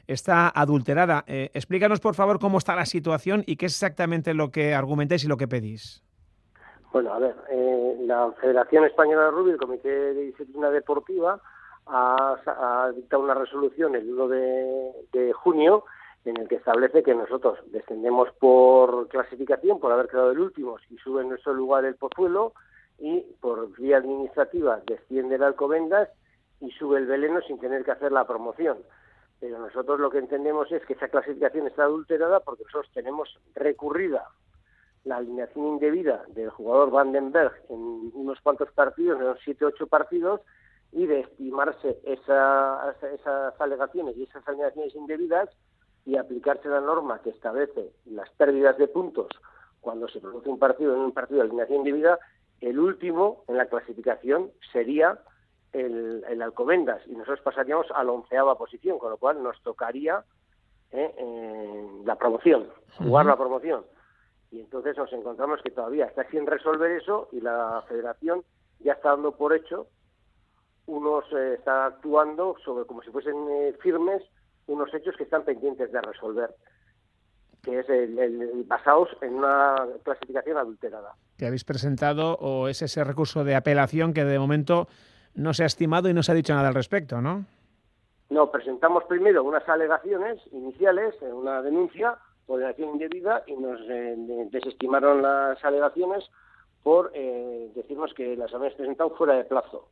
está 0.07 0.49
adulterada. 0.49 1.25
Eh, 1.27 1.51
explícanos, 1.55 1.99
por 1.99 2.15
favor, 2.15 2.39
cómo 2.39 2.59
está 2.59 2.77
la 2.77 2.87
situación 2.87 3.43
y 3.49 3.57
qué 3.57 3.67
es 3.67 3.73
exactamente 3.73 4.33
lo 4.33 4.53
que 4.53 4.73
argumentáis 4.73 5.25
y 5.25 5.27
lo 5.27 5.37
que 5.37 5.49
pedís. 5.49 6.05
Bueno, 6.93 7.15
a 7.15 7.19
ver, 7.19 7.35
eh, 7.51 7.97
la 8.07 8.31
Federación 8.41 8.85
Española 8.85 9.25
de 9.25 9.31
Rugby, 9.33 9.51
el 9.51 9.59
Comité 9.59 9.89
de 9.89 10.23
Disciplina 10.23 10.71
Deportiva, 10.71 11.41
ha, 11.87 12.93
dictado 12.95 13.25
una 13.25 13.35
resolución 13.35 13.97
el 13.97 14.09
1 14.09 14.29
de 14.29 15.33
junio 15.35 15.83
en 16.25 16.39
el 16.39 16.49
que 16.49 16.57
establece 16.57 17.03
que 17.03 17.15
nosotros 17.15 17.59
descendemos 17.67 18.31
por 18.39 19.09
clasificación, 19.09 19.79
por 19.79 19.93
haber 19.93 20.09
quedado 20.09 20.31
el 20.31 20.39
último, 20.39 20.77
y 20.91 20.97
sube 20.99 21.23
en 21.23 21.29
nuestro 21.29 21.53
lugar 21.53 21.85
el 21.85 21.97
Pozuelo, 21.97 22.55
y 22.99 23.21
por 23.41 23.77
vía 23.77 23.99
administrativa 23.99 24.81
desciende 24.87 25.35
el 25.35 25.43
Alcobendas 25.43 26.09
y 26.61 26.71
sube 26.73 26.99
el 26.99 27.07
Veleno 27.07 27.41
sin 27.43 27.59
tener 27.59 27.85
que 27.85 27.91
hacer 27.91 28.13
la 28.13 28.27
promoción. 28.27 28.79
Pero 29.41 29.59
nosotros 29.59 30.01
lo 30.01 30.11
que 30.11 30.19
entendemos 30.19 30.71
es 30.73 30.85
que 30.87 30.95
esa 30.95 31.09
clasificación 31.09 31.67
está 31.67 31.85
adulterada 31.85 32.41
porque 32.41 32.65
nosotros 32.65 32.91
tenemos 32.95 33.29
recurrida 33.55 34.29
la 35.05 35.17
alineación 35.17 35.67
indebida 35.67 36.25
del 36.29 36.51
jugador 36.51 36.91
Vandenberg 36.91 37.53
en 37.69 38.11
unos 38.15 38.41
cuantos 38.41 38.71
partidos, 38.73 39.19
en 39.19 39.27
unos 39.27 39.41
siete 39.45 39.67
ocho 39.67 39.87
partidos, 39.87 40.41
y 40.93 41.07
de 41.07 41.21
estimarse 41.21 41.99
esa, 42.05 42.95
esas 43.13 43.61
alegaciones 43.61 44.17
y 44.17 44.23
esas 44.23 44.47
alineaciones 44.47 44.95
indebidas, 44.95 45.51
y 46.07 46.17
aplicarse 46.17 46.69
la 46.69 46.81
norma 46.81 47.21
que 47.23 47.31
establece 47.31 47.93
las 48.07 48.31
pérdidas 48.31 48.77
de 48.79 48.89
puntos 48.89 49.29
cuando 49.81 50.09
se 50.09 50.21
produce 50.21 50.49
un 50.49 50.59
partido 50.59 50.95
en 50.95 51.01
un 51.01 51.13
partido 51.13 51.41
de 51.41 51.47
alineación 51.47 51.79
indebida, 51.79 52.19
el 52.61 52.79
último 52.79 53.45
en 53.49 53.59
la 53.59 53.67
clasificación 53.67 54.51
sería 54.73 55.19
el, 55.73 56.25
el 56.29 56.43
Alcobendas 56.43 57.03
y 57.07 57.13
nosotros 57.13 57.41
pasaríamos 57.43 57.87
a 57.95 58.03
la 58.03 58.13
onceava 58.13 58.57
posición, 58.57 58.99
con 58.99 59.11
lo 59.11 59.19
cual 59.19 59.43
nos 59.43 59.61
tocaría 59.63 60.25
eh, 60.91 61.89
la 62.05 62.17
promoción, 62.17 62.69
jugar 62.99 63.27
la 63.27 63.37
promoción. 63.37 63.85
Y 64.51 64.61
entonces 64.61 64.97
nos 64.97 65.13
encontramos 65.13 65.61
que 65.63 65.71
todavía 65.71 66.07
está 66.07 66.29
sin 66.31 66.47
resolver 66.47 66.93
eso 66.93 67.29
y 67.33 67.41
la 67.41 67.85
federación 67.89 68.45
ya 68.79 68.93
está 68.93 69.11
dando 69.11 69.33
por 69.33 69.55
hecho, 69.55 69.89
unos 70.87 71.25
eh, 71.33 71.55
está 71.59 71.87
actuando 71.87 72.57
sobre 72.65 72.87
como 72.87 73.03
si 73.03 73.11
fuesen 73.11 73.35
eh, 73.51 73.75
firmes 73.81 74.23
unos 74.67 74.93
hechos 74.95 75.17
que 75.17 75.25
están 75.25 75.45
pendientes 75.45 75.91
de 75.93 76.01
resolver, 76.01 76.55
que 77.63 77.81
es 77.81 77.89
el, 77.89 78.65
basados 78.67 79.09
en 79.21 79.35
una 79.35 79.75
clasificación 80.03 80.59
adulterada. 80.59 81.15
Que 81.37 81.47
habéis 81.47 81.65
presentado 81.65 82.35
o 82.37 82.69
es 82.69 82.83
ese 82.83 83.03
recurso 83.05 83.45
de 83.45 83.55
apelación 83.55 84.13
que 84.13 84.25
de 84.25 84.39
momento 84.39 84.89
no 85.35 85.55
se 85.55 85.65
ha 85.65 85.67
estimado 85.67 86.09
y 86.09 86.15
no 86.15 86.23
se 86.23 86.33
ha 86.33 86.35
dicho 86.35 86.55
nada 86.55 86.69
al 86.69 86.75
respecto, 86.75 87.21
¿no? 87.21 87.45
No, 88.31 88.51
presentamos 88.51 89.05
primero 89.05 89.45
unas 89.45 89.69
alegaciones 89.69 90.41
iniciales, 90.53 91.15
una 91.23 91.63
denuncia 91.63 92.17
por 92.47 92.59
denegación 92.59 92.91
indebida 92.91 93.43
y 93.47 93.55
nos 93.55 93.81
eh, 93.89 94.17
desestimaron 94.51 95.23
las 95.23 95.63
alegaciones 95.65 96.25
por 96.83 97.11
eh, 97.15 97.71
decirnos 97.75 98.13
que 98.15 98.37
las 98.37 98.53
habíamos 98.53 98.75
presentado 98.75 99.11
fuera 99.17 99.35
de 99.35 99.45
plazo 99.45 99.89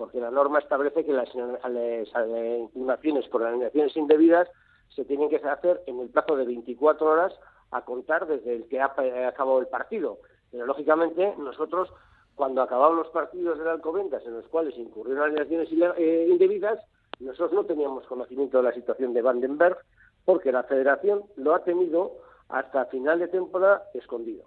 porque 0.00 0.18
la 0.18 0.30
norma 0.30 0.60
establece 0.60 1.04
que 1.04 1.12
las, 1.12 1.28
impugnaciones 1.34 3.28
por 3.28 3.44
alineaciones 3.44 3.94
indebidas 3.98 4.48
se 4.88 5.04
tienen 5.04 5.28
que 5.28 5.36
hacer 5.36 5.82
en 5.86 6.00
el 6.00 6.08
plazo 6.08 6.36
de 6.36 6.46
24 6.46 7.06
horas 7.06 7.34
a 7.70 7.82
contar 7.82 8.26
desde 8.26 8.56
el 8.56 8.64
que 8.66 8.80
ha 8.80 8.94
acabado 9.28 9.58
el 9.58 9.66
partido. 9.66 10.20
Pero 10.50 10.64
lógicamente 10.64 11.34
nosotros, 11.36 11.92
cuando 12.34 12.62
acababan 12.62 12.96
los 12.96 13.08
partidos 13.08 13.58
de 13.58 13.68
Alcobendas 13.68 14.24
en 14.24 14.36
los 14.36 14.46
cuales 14.46 14.74
incurrieron 14.78 15.24
alineaciones 15.24 15.68
eh, 15.98 16.28
indebidas, 16.30 16.80
nosotros 17.18 17.52
no 17.52 17.66
teníamos 17.66 18.06
conocimiento 18.06 18.56
de 18.56 18.64
la 18.64 18.72
situación 18.72 19.12
de 19.12 19.20
Vandenberg 19.20 19.76
porque 20.24 20.50
la 20.50 20.62
federación 20.62 21.24
lo 21.36 21.54
ha 21.54 21.62
tenido 21.62 22.12
hasta 22.48 22.86
final 22.86 23.18
de 23.18 23.28
temporada 23.28 23.82
escondido. 23.92 24.44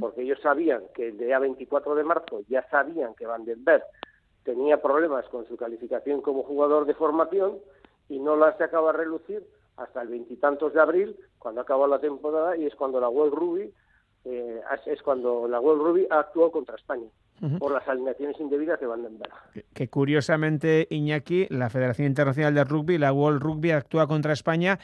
Porque 0.00 0.22
ellos 0.22 0.38
sabían 0.40 0.84
que 0.94 1.08
el 1.08 1.18
día 1.18 1.38
24 1.38 1.96
de 1.96 2.04
marzo 2.04 2.40
ya 2.48 2.66
sabían 2.70 3.14
que 3.14 3.26
Vandenberg 3.26 3.82
tenía 4.44 4.80
problemas 4.80 5.24
con 5.26 5.46
su 5.46 5.56
calificación 5.56 6.20
como 6.20 6.42
jugador 6.42 6.86
de 6.86 6.94
formación 6.94 7.58
y 8.08 8.18
no 8.18 8.36
las 8.36 8.60
acaba 8.60 8.90
a 8.90 8.92
relucir 8.92 9.42
hasta 9.76 10.02
el 10.02 10.08
veintitantos 10.08 10.72
de 10.72 10.80
abril, 10.80 11.16
cuando 11.38 11.60
acabó 11.60 11.86
la 11.86 11.98
temporada 11.98 12.56
y 12.56 12.66
es 12.66 12.74
cuando 12.74 13.00
la 13.00 13.08
World 13.08 13.34
Rugby 13.34 13.72
eh, 14.24 14.60
es 14.86 15.02
cuando 15.02 15.48
la 15.48 15.60
World 15.60 15.82
Rugby 15.82 16.06
actuó 16.10 16.50
contra 16.50 16.76
España 16.76 17.08
por 17.58 17.72
las 17.72 17.86
alineaciones 17.86 18.40
indebidas 18.40 18.80
de 18.80 18.86
Vandenberg. 18.86 19.32
Que, 19.52 19.64
que, 19.74 19.88
curiosamente, 19.88 20.86
Iñaki, 20.88 21.46
la 21.50 21.68
Federación 21.68 22.06
Internacional 22.06 22.54
de 22.54 22.64
Rugby, 22.64 22.96
la 22.96 23.12
World 23.12 23.42
Rugby, 23.42 23.72
actúa 23.72 24.06
contra 24.06 24.32
España 24.32 24.78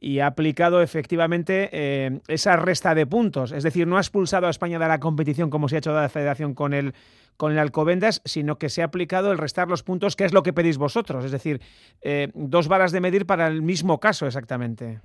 y 0.00 0.20
ha 0.20 0.26
aplicado 0.26 0.82
efectivamente 0.82 1.70
eh, 1.72 2.20
esa 2.28 2.56
resta 2.56 2.94
de 2.94 3.06
puntos. 3.06 3.52
Es 3.52 3.62
decir, 3.62 3.86
no 3.86 3.96
ha 3.96 4.00
expulsado 4.00 4.46
a 4.46 4.50
España 4.50 4.78
de 4.78 4.88
la 4.88 5.00
competición 5.00 5.50
como 5.50 5.68
se 5.68 5.76
ha 5.76 5.78
hecho 5.78 5.94
de 5.94 6.00
la 6.00 6.08
Federación 6.08 6.54
con 6.54 6.74
el, 6.74 6.92
con 7.36 7.52
el 7.52 7.58
Alcobendas, 7.58 8.20
sino 8.24 8.56
que 8.56 8.68
se 8.68 8.82
ha 8.82 8.86
aplicado 8.86 9.32
el 9.32 9.38
restar 9.38 9.68
los 9.68 9.82
puntos, 9.82 10.16
que 10.16 10.24
es 10.24 10.34
lo 10.34 10.42
que 10.42 10.52
pedís 10.52 10.78
vosotros. 10.78 11.24
Es 11.24 11.32
decir, 11.32 11.60
eh, 12.02 12.30
dos 12.34 12.68
varas 12.68 12.92
de 12.92 13.00
medir 13.00 13.26
para 13.26 13.46
el 13.46 13.62
mismo 13.62 13.98
caso 13.98 14.26
exactamente. 14.26 15.00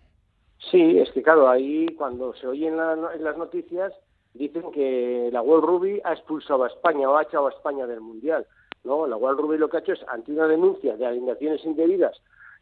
Sí, 0.69 0.99
es 0.99 1.09
que 1.11 1.23
claro, 1.23 1.49
ahí 1.49 1.87
cuando 1.97 2.33
se 2.35 2.47
oyen 2.47 2.73
en 2.73 3.23
las 3.23 3.37
noticias 3.37 3.93
dicen 4.33 4.71
que 4.71 5.29
la 5.31 5.41
World 5.41 5.65
Rugby 5.65 6.01
ha 6.03 6.13
expulsado 6.13 6.63
a 6.63 6.67
España 6.67 7.09
o 7.09 7.17
ha 7.17 7.23
echado 7.23 7.47
a 7.47 7.51
España 7.51 7.87
del 7.87 8.01
Mundial. 8.01 8.45
No, 8.83 9.07
la 9.07 9.15
World 9.15 9.39
Rugby 9.39 9.57
lo 9.57 9.69
que 9.69 9.77
ha 9.77 9.79
hecho 9.81 9.93
es, 9.93 10.05
ante 10.07 10.31
una 10.31 10.47
denuncia 10.47 10.95
de 10.97 11.05
alineaciones 11.05 11.63
indebidas 11.65 12.21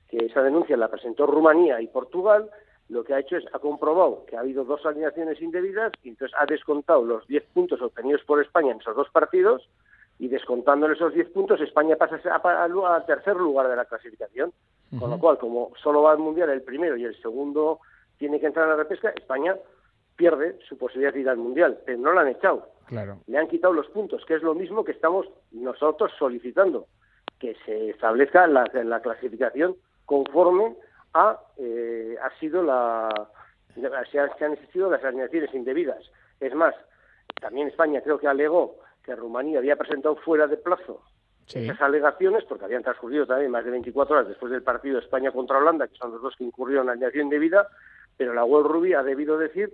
que 0.10 0.26
esa 0.26 0.41
denuncia 0.41 0.76
la 0.76 0.89
presentó 0.89 1.26
Rumanía 1.26 1.82
y 1.82 1.88
Portugal, 1.88 2.49
lo 2.89 3.03
que 3.03 3.14
ha 3.14 3.20
hecho 3.20 3.38
es, 3.38 3.45
ha 3.53 3.60
comprobado 3.60 4.26
que 4.26 4.36
ha 4.36 4.39
habido 4.39 4.64
dos 4.64 4.86
alineaciones 4.86 5.39
indebidas 5.41 5.93
y 6.03 6.10
entonces 6.10 6.36
ha 6.39 6.45
descontado 6.45 7.03
los 7.05 7.28
10 7.28 7.43
puntos 7.53 7.82
obtenidos 7.82 8.24
por 8.24 8.41
España 8.41 8.72
en 8.72 8.80
esos 8.80 8.95
dos 8.95 9.10
partidos 9.12 9.70
y 10.18 10.28
descontándole 10.28 10.95
esos 10.95 11.14
10 11.14 11.30
puntos, 11.30 11.62
España 11.62 11.95
pasa 11.95 12.20
al 12.34 13.05
tercer 13.05 13.36
lugar 13.38 13.70
de 13.70 13.76
la 13.76 13.86
clasificación. 13.86 14.51
Con 14.99 15.12
lo 15.12 15.20
cual, 15.20 15.38
como 15.38 15.72
solo 15.82 16.01
va 16.01 16.14
al 16.14 16.18
Mundial 16.18 16.49
el 16.49 16.64
primero 16.64 16.97
y 16.97 17.05
el 17.05 17.16
segundo 17.22 17.80
tiene 18.18 18.39
que 18.39 18.47
entrar 18.47 18.66
a 18.66 18.70
la 18.70 18.76
repesca, 18.76 19.10
España 19.12 19.55
pierde 20.16 20.57
su 20.68 20.80
posibilidad 20.80 21.14
de 21.14 21.20
ir 21.20 21.30
al 21.30 21.38
Mundial, 21.38 21.80
pero 21.86 21.99
no 21.99 22.12
la 22.12 22.22
han 22.22 22.30
echado. 22.30 22.68
Claro. 22.88 23.20
Le 23.28 23.38
han 23.38 23.47
quitado 23.47 23.72
los 23.72 23.88
puntos, 23.89 24.26
que 24.26 24.34
es 24.34 24.41
lo 24.41 24.55
mismo 24.55 24.84
que 24.84 24.93
estamos 24.93 25.28
nosotros 25.51 26.12
solicitando, 26.18 26.88
que 27.38 27.55
se 27.66 27.91
establezca 27.91 28.47
la, 28.47 28.66
la 28.74 28.99
clasificación 28.99 29.76
conforme 30.10 30.76
a 31.14 31.39
eh, 31.57 32.18
ha 32.20 32.39
sido 32.39 32.64
la 32.64 33.30
se, 33.76 34.45
han 34.45 34.53
existido 34.53 34.89
las 34.89 35.03
alineaciones 35.03 35.53
indebidas. 35.53 36.03
Es 36.39 36.55
más, 36.55 36.74
también 37.39 37.68
España 37.68 38.01
creo 38.01 38.18
que 38.18 38.28
alegó 38.28 38.80
que 39.03 39.16
Rumanía 39.16 39.60
había 39.60 39.76
presentado 39.76 40.16
fuera 40.16 40.47
de 40.47 40.57
plazo 40.57 41.03
esas 41.53 41.82
alegaciones, 41.82 42.43
porque 42.45 42.66
habían 42.66 42.84
transcurrido 42.84 43.26
también 43.26 43.49
más 43.49 43.66
de 43.66 43.72
24 43.72 44.16
horas 44.16 44.28
después 44.28 44.51
del 44.51 44.62
partido 44.62 44.99
España 44.99 45.32
contra 45.32 45.57
Holanda, 45.57 45.88
que 45.88 45.95
son 45.95 46.12
los 46.12 46.22
dos 46.22 46.36
que 46.36 46.43
incurrieron 46.43 46.84
en 46.84 46.88
la 46.88 46.91
alineación 46.93 47.26
indebida, 47.26 47.68
pero 48.18 48.34
la 48.34 48.45
World 48.45 48.72
Rugby 48.72 48.93
ha 48.93 49.01
debido 49.01 49.38
decir 49.38 49.74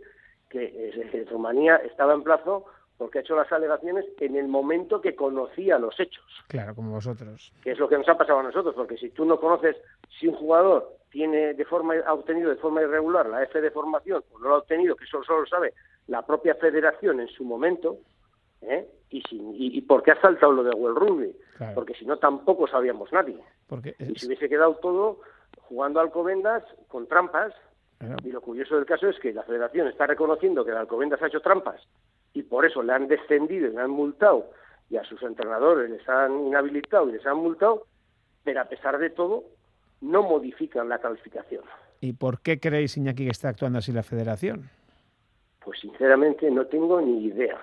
que 0.49 0.63
eh, 0.63 1.27
Rumanía 1.29 1.77
estaba 1.77 2.13
en 2.13 2.23
plazo 2.23 2.65
porque 2.97 3.19
ha 3.19 3.21
hecho 3.21 3.35
las 3.35 3.51
alegaciones 3.51 4.05
en 4.19 4.35
el 4.35 4.47
momento 4.47 5.01
que 5.01 5.15
conocía 5.15 5.77
los 5.77 5.99
hechos. 5.99 6.23
Claro, 6.47 6.75
como 6.75 6.91
vosotros. 6.91 7.51
Que 7.63 7.71
es 7.71 7.79
lo 7.79 7.89
que 7.89 7.97
nos 7.97 8.07
ha 8.07 8.17
pasado 8.17 8.39
a 8.39 8.43
nosotros, 8.43 8.73
porque 8.75 8.97
si 8.97 9.09
tú 9.09 9.25
no 9.25 9.39
conoces 9.39 9.75
si 10.19 10.27
un 10.27 10.35
jugador 10.35 10.97
tiene 11.09 11.53
de 11.53 11.65
forma 11.65 11.95
ha 12.05 12.13
obtenido 12.13 12.49
de 12.49 12.55
forma 12.57 12.81
irregular 12.81 13.27
la 13.27 13.43
F 13.43 13.59
de 13.59 13.71
formación 13.71 14.23
o 14.31 14.39
no 14.39 14.49
lo 14.49 14.55
ha 14.55 14.59
obtenido, 14.59 14.95
que 14.95 15.05
eso 15.05 15.23
solo 15.23 15.41
lo 15.41 15.47
sabe 15.47 15.73
la 16.07 16.25
propia 16.25 16.55
federación 16.55 17.19
en 17.19 17.27
su 17.27 17.43
momento, 17.43 17.97
¿eh? 18.61 18.87
y, 19.09 19.23
y, 19.31 19.81
por 19.81 20.03
qué 20.03 20.11
ha 20.11 20.21
saltado 20.21 20.51
lo 20.51 20.63
de 20.63 20.75
World 20.75 20.97
Rugby, 20.97 21.35
porque 21.73 21.93
si 21.93 22.05
no 22.05 22.17
tampoco 22.17 22.67
sabíamos 22.67 23.11
nadie. 23.11 23.39
Porque 23.67 23.95
Y 23.99 24.15
si 24.19 24.27
hubiese 24.27 24.49
quedado 24.49 24.75
todo 24.75 25.21
jugando 25.61 25.99
Alcobendas 25.99 26.63
con 26.87 27.07
trampas, 27.07 27.53
y 28.23 28.31
lo 28.31 28.41
curioso 28.41 28.75
del 28.75 28.85
caso 28.85 29.07
es 29.09 29.17
que 29.19 29.33
la 29.33 29.43
federación 29.43 29.87
está 29.87 30.05
reconociendo 30.05 30.63
que 30.63 30.71
el 30.71 30.77
Alcobendas 30.77 31.21
ha 31.21 31.27
hecho 31.27 31.41
trampas 31.41 31.81
y 32.35 32.43
por 32.43 32.65
eso 32.65 32.83
le 32.83 32.93
han 32.93 33.07
descendido 33.07 33.67
y 33.67 33.71
le 33.71 33.81
han 33.81 33.89
multado 33.89 34.51
y 34.89 34.97
a 34.97 35.03
sus 35.05 35.23
entrenadores 35.23 35.89
les 35.89 36.07
han 36.07 36.47
inhabilitado 36.47 37.09
y 37.09 37.13
les 37.13 37.25
han 37.25 37.37
multado, 37.37 37.87
pero 38.43 38.61
a 38.61 38.65
pesar 38.65 38.99
de 38.99 39.09
todo 39.09 39.45
no 40.01 40.21
modifican 40.21 40.89
la 40.89 40.99
calificación. 40.99 41.63
¿Y 42.01 42.13
por 42.13 42.41
qué 42.41 42.59
creéis, 42.59 42.97
Iñaki, 42.97 43.23
que 43.23 43.31
está 43.31 43.49
actuando 43.49 43.79
así 43.79 43.91
la 43.91 44.03
federación? 44.03 44.69
Pues 45.63 45.79
sinceramente 45.79 46.51
no 46.51 46.67
tengo 46.67 47.01
ni 47.01 47.25
idea. 47.25 47.57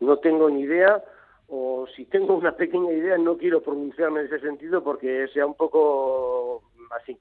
No 0.00 0.18
tengo 0.18 0.50
ni 0.50 0.62
idea, 0.62 1.02
o 1.48 1.86
si 1.96 2.04
tengo 2.06 2.34
una 2.36 2.56
pequeña 2.56 2.92
idea 2.92 3.16
no 3.16 3.38
quiero 3.38 3.62
pronunciarme 3.62 4.20
en 4.20 4.26
ese 4.26 4.40
sentido 4.40 4.82
porque 4.82 5.28
sea 5.28 5.46
un 5.46 5.54
poco 5.54 6.64
así. 7.00 7.16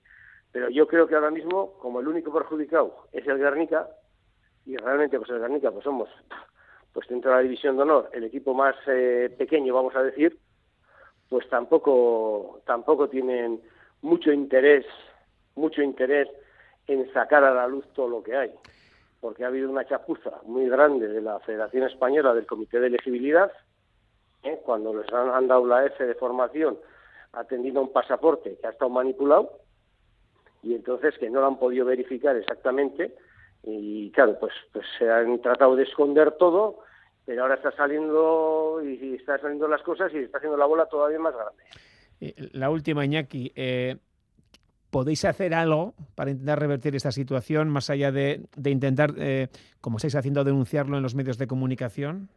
Pero 0.52 0.70
yo 0.70 0.88
creo 0.88 1.08
que 1.08 1.16
ahora 1.16 1.32
mismo, 1.32 1.74
como 1.80 2.00
el 2.00 2.08
único 2.08 2.34
perjudicado 2.34 3.08
es 3.12 3.26
el 3.28 3.38
Guernica, 3.38 3.88
y 4.66 4.76
realmente 4.76 5.18
pues 5.18 5.30
el 5.30 5.40
Guernica 5.40 5.72
pues 5.72 5.84
somos 5.84 6.10
pues 6.94 7.08
dentro 7.08 7.32
de 7.32 7.38
la 7.38 7.44
división 7.44 7.76
de 7.76 7.82
honor 7.82 8.10
el 8.14 8.24
equipo 8.26 8.54
más 8.54 8.76
eh, 8.88 9.34
pequeño, 9.38 9.74
vamos 9.74 9.96
a 9.96 10.04
decir, 10.04 10.38
pues 11.30 11.50
tampoco 11.50 12.62
tampoco 12.66 13.10
tienen 13.10 13.62
mucho 14.02 14.32
interés, 14.32 14.86
mucho 15.56 15.82
interés 15.82 16.30
en 16.88 17.12
sacar 17.14 17.44
a 17.44 17.54
la 17.54 17.68
luz 17.68 17.86
todo 17.94 18.08
lo 18.08 18.24
que 18.24 18.36
hay, 18.36 18.52
porque 19.20 19.44
ha 19.44 19.48
habido 19.48 19.70
una 19.70 19.86
chapuza 19.86 20.32
muy 20.46 20.70
grande 20.70 21.08
de 21.08 21.22
la 21.22 21.40
Federación 21.40 21.84
Española 21.88 22.34
del 22.34 22.46
Comité 22.46 22.80
de 22.80 22.88
Elegibilidad, 22.88 23.52
¿eh? 24.44 24.62
cuando 24.64 24.94
les 24.94 25.12
han, 25.12 25.48
dado 25.48 25.66
la 25.66 25.86
F 25.86 26.06
de 26.06 26.16
formación 26.16 26.78
atendiendo 27.32 27.80
a 27.80 27.84
un 27.84 27.94
pasaporte 27.94 28.58
que 28.60 28.68
ha 28.68 28.72
estado 28.72 28.92
manipulado 28.92 29.60
y 30.62 30.76
entonces 30.76 31.18
que 31.18 31.30
no 31.30 31.42
lo 31.42 31.48
han 31.48 31.58
podido 31.58 31.86
verificar 31.86 32.36
exactamente 32.36 33.16
y 33.64 34.12
claro, 34.12 34.38
pues, 34.40 34.54
pues 34.72 34.86
se 34.98 35.10
han 35.10 35.42
tratado 35.42 35.76
de 35.76 35.84
esconder 35.84 36.34
todo, 36.34 36.80
pero 37.26 37.44
ahora 37.44 37.56
está 37.56 37.72
saliendo 37.72 38.82
y 38.84 39.16
está 39.16 39.38
saliendo 39.38 39.68
las 39.68 39.82
cosas 39.82 40.14
y 40.14 40.18
está 40.18 40.38
haciendo 40.38 40.58
la 40.58 40.66
bola 40.66 40.86
todavía 40.88 41.20
más 41.20 41.34
grande. 41.34 41.64
La 42.54 42.70
última, 42.70 43.06
Iñaki, 43.06 43.52
eh, 43.56 43.98
¿podéis 44.90 45.26
hacer 45.26 45.54
algo 45.54 45.94
para 46.16 46.32
intentar 46.32 46.60
revertir 46.60 46.96
esta 46.96 47.12
situación 47.12 47.70
más 47.70 47.90
allá 47.90 48.12
de, 48.12 48.42
intentar, 48.66 49.12
eh, 49.18 49.48
como 49.82 49.98
estáis 49.98 50.16
haciendo, 50.16 50.44
denunciarlo 50.44 50.98
en 50.98 51.04
los 51.04 51.16
medios 51.16 51.38
de 51.38 51.48
comunicación? 51.48 52.30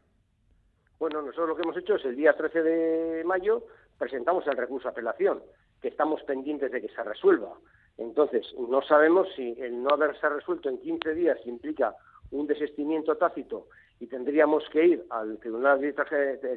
Bueno, 0.99 1.21
nosotros 1.23 1.49
lo 1.49 1.57
que 1.57 1.63
hemos 1.63 1.77
hecho 1.77 1.97
es 1.97 2.05
el 2.05 2.17
día 2.17 2.33
13 2.33 2.63
de 2.63 3.25
mayo 3.25 3.63
presentamos 3.99 4.47
el 4.47 4.57
recurso 4.57 4.89
de 4.89 4.93
apelación, 4.93 5.43
que 5.81 5.89
estamos 5.89 6.23
pendientes 6.23 6.71
de 6.71 6.81
que 6.81 6.89
se 6.89 7.03
resuelva. 7.03 7.55
Entonces, 7.99 8.47
no 8.59 8.83
sabemos 8.83 9.29
si 9.35 9.57
el 9.59 9.83
no 9.83 9.91
haberse 9.91 10.29
resuelto 10.29 10.69
en 10.69 10.79
15 10.79 11.15
días 11.15 11.39
implica 11.47 11.95
un 12.31 12.47
desistimiento 12.47 13.17
tácito 13.17 13.69
y 14.01 14.07
tendríamos 14.07 14.69
que 14.71 14.85
ir 14.85 15.07
al 15.11 15.39
Tribunal, 15.39 15.81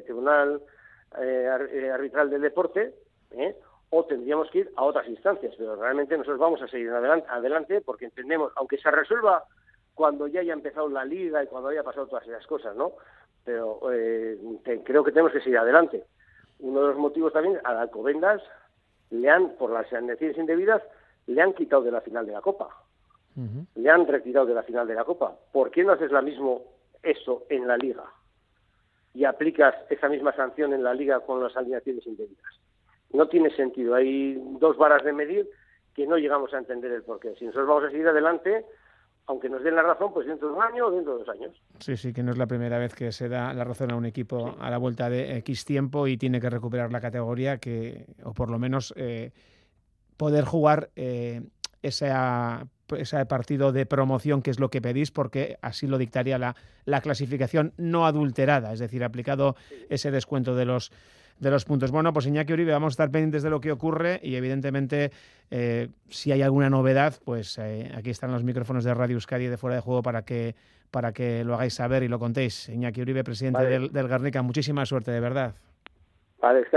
tribunal 0.04 0.62
eh, 1.18 1.48
eh, 1.72 1.90
Arbitral 1.90 2.28
del 2.28 2.42
Deporte 2.42 2.94
¿eh? 3.30 3.56
o 3.88 4.04
tendríamos 4.04 4.50
que 4.50 4.60
ir 4.60 4.72
a 4.76 4.84
otras 4.84 5.08
instancias. 5.08 5.54
Pero 5.56 5.76
realmente 5.76 6.16
nosotros 6.16 6.38
vamos 6.38 6.60
a 6.60 6.68
seguir 6.68 6.90
adelante, 6.90 7.26
adelante 7.30 7.80
porque 7.80 8.04
entendemos, 8.04 8.52
aunque 8.56 8.76
se 8.76 8.90
resuelva 8.90 9.44
cuando 9.94 10.26
ya 10.26 10.40
haya 10.40 10.52
empezado 10.52 10.88
la 10.88 11.04
liga 11.04 11.42
y 11.42 11.46
cuando 11.46 11.70
haya 11.70 11.82
pasado 11.82 12.06
todas 12.06 12.26
esas 12.26 12.46
cosas, 12.46 12.76
¿no? 12.76 12.92
Pero 13.44 13.80
creo 14.84 15.02
que 15.02 15.12
tenemos 15.12 15.32
que 15.32 15.40
seguir 15.40 15.58
adelante. 15.58 16.04
Uno 16.60 16.82
de 16.82 16.88
los 16.88 16.96
motivos 16.96 17.32
también, 17.32 17.58
a 17.64 17.80
Alcobendas 17.80 18.42
le 19.10 19.28
han, 19.28 19.56
por 19.56 19.70
las 19.70 19.90
necesidades 19.92 20.38
indebidas, 20.38 20.82
le 21.30 21.42
han 21.42 21.54
quitado 21.54 21.82
de 21.82 21.92
la 21.92 22.00
final 22.00 22.26
de 22.26 22.32
la 22.32 22.40
Copa. 22.40 22.68
Le 23.76 23.88
han 23.88 24.06
retirado 24.06 24.46
de 24.46 24.54
la 24.54 24.64
final 24.64 24.86
de 24.86 24.94
la 24.94 25.04
Copa. 25.04 25.34
¿Por 25.52 25.70
qué 25.70 25.84
no 25.84 25.92
haces 25.92 26.10
la 26.10 26.20
mismo 26.20 26.62
eso 27.02 27.44
en 27.48 27.66
la 27.66 27.76
Liga? 27.76 28.04
Y 29.14 29.24
aplicas 29.24 29.74
esa 29.88 30.08
misma 30.08 30.34
sanción 30.34 30.74
en 30.74 30.82
la 30.82 30.92
Liga 30.92 31.20
con 31.20 31.42
las 31.42 31.56
alineaciones 31.56 32.06
indebidas. 32.06 32.60
No 33.12 33.28
tiene 33.28 33.54
sentido. 33.56 33.94
Hay 33.94 34.34
dos 34.58 34.76
varas 34.76 35.04
de 35.04 35.12
medir 35.12 35.48
que 35.94 36.06
no 36.06 36.16
llegamos 36.16 36.52
a 36.52 36.58
entender 36.58 36.92
el 36.92 37.02
porqué. 37.02 37.34
Si 37.38 37.46
nosotros 37.46 37.68
vamos 37.68 37.84
a 37.84 37.90
seguir 37.90 38.08
adelante, 38.08 38.66
aunque 39.26 39.48
nos 39.48 39.62
den 39.62 39.76
la 39.76 39.82
razón, 39.82 40.12
pues 40.12 40.26
dentro 40.26 40.48
de 40.48 40.54
un 40.54 40.62
año 40.62 40.86
o 40.86 40.90
dentro 40.90 41.12
de 41.12 41.24
dos 41.24 41.28
años. 41.28 41.62
Sí, 41.78 41.96
sí, 41.96 42.12
que 42.12 42.22
no 42.22 42.32
es 42.32 42.38
la 42.38 42.46
primera 42.46 42.78
vez 42.78 42.94
que 42.94 43.12
se 43.12 43.28
da 43.28 43.54
la 43.54 43.64
razón 43.64 43.92
a 43.92 43.96
un 43.96 44.04
equipo 44.04 44.56
a 44.58 44.68
la 44.68 44.78
vuelta 44.78 45.08
de 45.08 45.36
X 45.38 45.64
tiempo 45.64 46.08
y 46.08 46.16
tiene 46.16 46.40
que 46.40 46.50
recuperar 46.50 46.92
la 46.92 47.00
categoría 47.00 47.58
que, 47.58 48.06
o 48.24 48.32
por 48.34 48.50
lo 48.50 48.58
menos 48.58 48.92
eh, 48.96 49.30
poder 50.20 50.44
jugar 50.44 50.90
eh, 50.96 51.40
esa 51.80 52.66
ese 52.90 53.24
partido 53.24 53.72
de 53.72 53.86
promoción 53.86 54.42
que 54.42 54.50
es 54.50 54.60
lo 54.60 54.68
que 54.68 54.82
pedís, 54.82 55.10
porque 55.10 55.56
así 55.62 55.86
lo 55.86 55.96
dictaría 55.96 56.36
la, 56.38 56.56
la 56.84 57.00
clasificación 57.00 57.72
no 57.78 58.04
adulterada, 58.04 58.72
es 58.74 58.80
decir, 58.80 59.02
aplicado 59.02 59.56
ese 59.88 60.10
descuento 60.10 60.54
de 60.54 60.66
los 60.66 60.92
de 61.38 61.50
los 61.50 61.64
puntos. 61.64 61.90
Bueno, 61.90 62.12
pues 62.12 62.26
Iñaki 62.26 62.52
Uribe, 62.52 62.72
vamos 62.72 62.90
a 62.90 62.94
estar 62.96 63.10
pendientes 63.10 63.42
de 63.42 63.48
lo 63.48 63.62
que 63.62 63.72
ocurre 63.72 64.20
y 64.22 64.34
evidentemente 64.34 65.10
eh, 65.50 65.88
si 66.10 66.32
hay 66.32 66.42
alguna 66.42 66.68
novedad, 66.68 67.14
pues 67.24 67.56
eh, 67.56 67.90
aquí 67.96 68.10
están 68.10 68.30
los 68.30 68.44
micrófonos 68.44 68.84
de 68.84 68.92
Radio 68.92 69.14
Euskadi 69.14 69.46
de 69.46 69.56
fuera 69.56 69.76
de 69.76 69.80
juego 69.80 70.02
para 70.02 70.22
que 70.22 70.54
para 70.90 71.12
que 71.12 71.44
lo 71.44 71.54
hagáis 71.54 71.72
saber 71.72 72.02
y 72.02 72.08
lo 72.08 72.18
contéis. 72.18 72.68
Iñaki 72.68 73.00
Uribe, 73.00 73.24
presidente 73.24 73.64
del, 73.64 73.90
del 73.90 74.06
Garnica, 74.06 74.42
muchísima 74.42 74.84
suerte, 74.84 75.12
de 75.12 75.20
verdad. 75.20 75.54
Vale, 76.42 76.60
es 76.60 76.68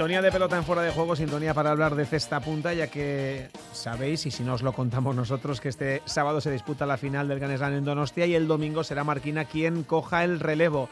Sintonía 0.00 0.22
de 0.22 0.32
pelota 0.32 0.56
en 0.56 0.64
fuera 0.64 0.80
de 0.80 0.92
juego, 0.92 1.14
sintonía 1.14 1.52
para 1.52 1.72
hablar 1.72 1.94
de 1.94 2.06
cesta 2.06 2.40
punta, 2.40 2.72
ya 2.72 2.86
que 2.86 3.48
sabéis, 3.72 4.24
y 4.24 4.30
si 4.30 4.42
no 4.42 4.54
os 4.54 4.62
lo 4.62 4.72
contamos 4.72 5.14
nosotros, 5.14 5.60
que 5.60 5.68
este 5.68 6.00
sábado 6.06 6.40
se 6.40 6.50
disputa 6.50 6.86
la 6.86 6.96
final 6.96 7.28
del 7.28 7.38
Ganeslan 7.38 7.74
en 7.74 7.84
Donostia 7.84 8.24
y 8.24 8.34
el 8.34 8.48
domingo 8.48 8.82
será 8.82 9.04
Marquina 9.04 9.44
quien 9.44 9.82
coja 9.82 10.24
el 10.24 10.40
relevo. 10.40 10.88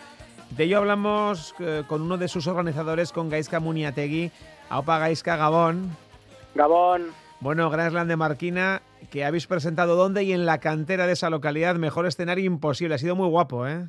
De 0.50 0.64
ello 0.64 0.76
hablamos 0.76 1.54
eh, 1.58 1.84
con 1.86 2.02
uno 2.02 2.18
de 2.18 2.28
sus 2.28 2.46
organizadores, 2.48 3.10
con 3.10 3.30
Gaisca 3.30 3.60
Muniategui. 3.60 4.30
Aupa 4.68 4.98
Gaisca, 4.98 5.36
Gabón. 5.36 5.96
Gabón. 6.54 7.06
Bueno, 7.40 7.70
Gran 7.70 8.08
de 8.08 8.16
Marquina, 8.16 8.82
que 9.10 9.24
habéis 9.24 9.46
presentado 9.46 9.96
dónde 9.96 10.24
y 10.24 10.34
en 10.34 10.44
la 10.44 10.58
cantera 10.58 11.06
de 11.06 11.14
esa 11.14 11.30
localidad, 11.30 11.76
mejor 11.76 12.04
escenario 12.04 12.44
imposible. 12.44 12.96
Ha 12.96 12.98
sido 12.98 13.16
muy 13.16 13.28
guapo, 13.28 13.66
¿eh? 13.66 13.88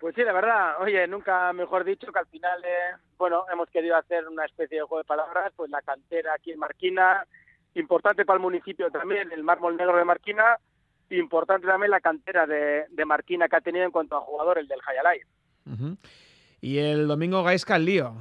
Pues 0.00 0.14
sí, 0.14 0.22
la 0.24 0.32
verdad, 0.32 0.80
oye, 0.80 1.06
nunca 1.06 1.52
mejor 1.52 1.84
dicho 1.84 2.10
que 2.10 2.18
al 2.18 2.26
final, 2.26 2.64
eh, 2.64 2.96
bueno, 3.18 3.44
hemos 3.52 3.68
querido 3.68 3.96
hacer 3.96 4.26
una 4.26 4.46
especie 4.46 4.78
de 4.78 4.84
juego 4.84 5.02
de 5.02 5.06
palabras, 5.06 5.52
pues 5.54 5.70
la 5.70 5.82
cantera 5.82 6.32
aquí 6.32 6.52
en 6.52 6.58
Marquina, 6.58 7.26
importante 7.74 8.24
para 8.24 8.38
el 8.38 8.42
municipio 8.42 8.90
también, 8.90 9.30
el 9.30 9.44
mármol 9.44 9.76
negro 9.76 9.98
de 9.98 10.06
Marquina, 10.06 10.56
importante 11.10 11.66
también 11.66 11.90
la 11.90 12.00
cantera 12.00 12.46
de, 12.46 12.86
Marquina 13.04 13.46
que 13.46 13.56
ha 13.56 13.60
tenido 13.60 13.84
en 13.84 13.90
cuanto 13.90 14.16
a 14.16 14.22
jugador, 14.22 14.56
el 14.56 14.68
del 14.68 14.80
Hayalay. 14.86 15.20
Y 16.62 16.78
el 16.78 17.06
domingo 17.06 17.42
Gaisca 17.42 17.76
el 17.76 17.84
lío. 17.84 18.14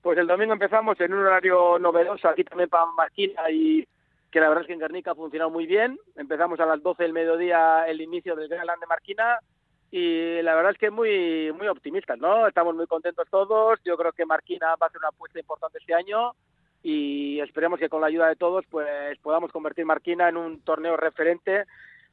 Pues 0.00 0.16
el 0.16 0.26
domingo 0.26 0.54
empezamos 0.54 0.98
en 1.00 1.12
un 1.12 1.26
horario 1.26 1.78
novedoso 1.78 2.26
aquí 2.26 2.44
también 2.44 2.70
para 2.70 2.86
Marquina 2.86 3.50
y 3.50 3.86
que 4.30 4.40
la 4.40 4.48
verdad 4.48 4.62
es 4.62 4.68
que 4.68 4.72
en 4.72 4.80
Guernica 4.80 5.10
ha 5.10 5.14
funcionado 5.14 5.50
muy 5.50 5.66
bien. 5.66 5.98
Empezamos 6.16 6.58
a 6.58 6.64
las 6.64 6.82
12 6.82 7.02
del 7.02 7.12
mediodía 7.12 7.86
el 7.86 8.00
inicio 8.00 8.34
del 8.34 8.48
Gran 8.48 8.80
de 8.80 8.86
Marquina 8.86 9.38
y 9.90 10.42
la 10.42 10.54
verdad 10.54 10.72
es 10.72 10.78
que 10.78 10.90
muy 10.90 11.52
muy 11.52 11.66
optimistas, 11.68 12.18
¿no? 12.18 12.46
Estamos 12.46 12.74
muy 12.74 12.86
contentos 12.86 13.26
todos. 13.30 13.78
Yo 13.84 13.96
creo 13.96 14.12
que 14.12 14.26
Marquina 14.26 14.76
va 14.76 14.86
a 14.86 14.90
ser 14.90 14.98
una 14.98 15.08
apuesta 15.08 15.38
importante 15.38 15.78
este 15.78 15.94
año 15.94 16.34
y 16.82 17.40
esperemos 17.40 17.78
que 17.80 17.88
con 17.88 18.00
la 18.00 18.08
ayuda 18.08 18.28
de 18.28 18.36
todos 18.36 18.64
pues 18.70 19.18
podamos 19.18 19.50
convertir 19.50 19.84
Marquina 19.84 20.28
en 20.28 20.36
un 20.36 20.60
torneo 20.60 20.96
referente 20.96 21.64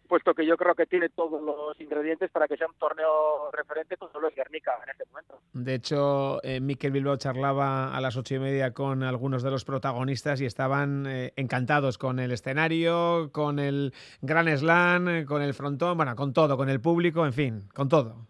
puesto 0.06 0.34
que 0.34 0.46
yo 0.46 0.58
creo 0.58 0.76
que 0.76 0.86
tiene 0.86 1.10
todos 1.10 1.42
los 1.42 1.80
ingredientes 1.80 2.32
para 2.32 2.48
que 2.48 2.58
sea 2.58 2.68
un 2.68 2.76
torneo 2.76 3.52
referente 3.52 3.98
con 3.98 4.12
solo 4.12 4.28
es 4.28 4.36
Guernica 4.36 4.74
en 4.84 4.90
este 4.90 5.06
momento. 5.12 5.40
De 5.54 5.76
hecho, 5.76 6.40
eh, 6.44 6.60
Miquel 6.60 6.92
Bilbao 6.92 7.18
charlaba 7.18 7.96
a 7.96 8.02
las 8.02 8.18
ocho 8.18 8.36
y 8.36 8.40
media 8.40 8.74
con 8.74 9.04
algunos 9.04 9.44
de 9.44 9.52
los 9.52 9.66
protagonistas 9.66 10.42
y 10.42 10.46
estaban 10.46 11.06
eh, 11.08 11.34
encantados 11.36 11.98
con 11.98 12.20
el 12.20 12.32
escenario, 12.32 13.30
con 13.32 13.60
el 13.60 13.94
Gran 14.22 14.46
Slam, 14.58 15.26
con 15.26 15.42
el 15.42 15.54
frontón, 15.54 15.98
bueno, 15.98 16.16
con 16.16 16.34
todo, 16.34 16.58
con 16.58 16.70
el 16.70 16.82
público, 16.82 17.26
en 17.26 17.34
fin, 17.34 17.70
con 17.74 17.90
todo. 17.90 18.28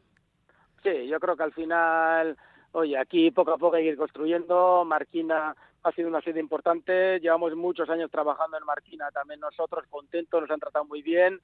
Sí, 0.83 1.07
yo 1.07 1.19
creo 1.19 1.35
que 1.35 1.43
al 1.43 1.53
final, 1.53 2.37
oye, 2.75 2.97
aquí 2.97 3.31
poco 3.31 3.51
a 3.51 3.57
poco 3.57 3.75
hay 3.75 3.83
que 3.83 3.89
ir 3.89 3.97
construyendo. 3.97 4.85
Marquina 4.85 5.55
ha 5.83 5.91
sido 5.91 6.07
una 6.07 6.21
sede 6.21 6.39
importante, 6.39 7.19
llevamos 7.19 7.55
muchos 7.55 7.89
años 7.89 8.09
trabajando 8.09 8.57
en 8.57 8.65
Marquina, 8.65 9.11
también 9.11 9.39
nosotros 9.39 9.85
contentos, 9.89 10.41
nos 10.41 10.49
han 10.49 10.59
tratado 10.59 10.85
muy 10.85 11.01
bien 11.01 11.39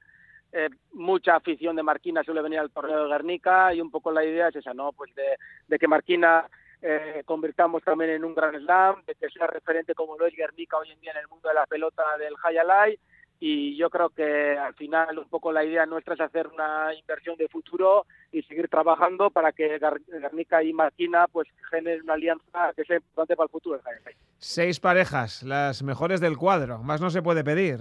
eh, 0.54 0.70
mucha 0.94 1.36
afición 1.38 1.78
de 1.78 1.84
Marquina 1.84 2.24
suele 2.24 2.42
venir 2.42 2.60
al 2.60 2.72
torneo 2.72 3.04
de 3.04 3.10
Guernica 3.10 3.74
y 3.74 3.80
un 3.80 3.90
poco 3.90 4.12
la 4.12 4.26
idea 4.26 4.50
es 4.50 4.58
esa, 4.58 4.74
¿no? 4.74 4.92
Pues 4.92 5.12
de, 5.16 5.80
que 5.80 5.88
Marquina 5.88 6.46
eh, 6.82 7.24
convirtamos 7.26 7.82
también 7.84 8.12
en 8.12 8.26
un 8.26 8.36
gran 8.36 8.60
slam, 8.60 9.02
de 9.06 9.16
que 9.16 9.30
sea 9.30 9.48
referente 9.48 9.96
como 9.96 10.18
lo 10.18 10.26
es 10.26 10.36
Guernica 10.36 10.78
hoy 10.78 10.92
en 10.92 11.00
día 11.00 11.12
en 11.12 11.20
el 11.20 11.28
mundo 11.30 11.48
de 11.48 11.56
la 11.56 11.66
pelota 11.66 12.04
del 12.18 12.36
Hayalay 12.44 13.00
y 13.44 13.76
yo 13.76 13.90
creo 13.90 14.10
que 14.10 14.56
al 14.56 14.76
final 14.76 15.18
un 15.18 15.28
poco 15.28 15.52
la 15.52 15.66
idea 15.66 15.88
nuestra 15.88 16.14
es 16.14 16.22
hacer 16.22 16.48
una 16.48 16.94
inversión 16.94 17.36
de 17.38 17.48
futuro 17.48 18.06
y 18.32 18.44
seguir 18.44 18.70
trabajando 18.70 19.32
para 19.32 19.52
que 19.52 19.80
Guernica 20.08 20.62
y 20.62 20.72
Marquina 20.74 21.26
pues 21.28 21.48
generen 21.72 22.04
una 22.04 22.14
alianza 22.14 22.72
que 22.76 22.86
sea 22.86 22.98
importante 22.98 23.36
para 23.36 23.46
el 23.46 23.52
futuro 23.52 23.80
del. 23.80 24.16
Seis 24.38 24.80
parejas, 24.80 25.42
las 25.42 25.82
mejores 25.82 26.22
del 26.22 26.38
cuadro, 26.38 26.84
más 26.84 27.02
no 27.02 27.10
se 27.10 27.24
puede 27.24 27.44
pedir. 27.44 27.80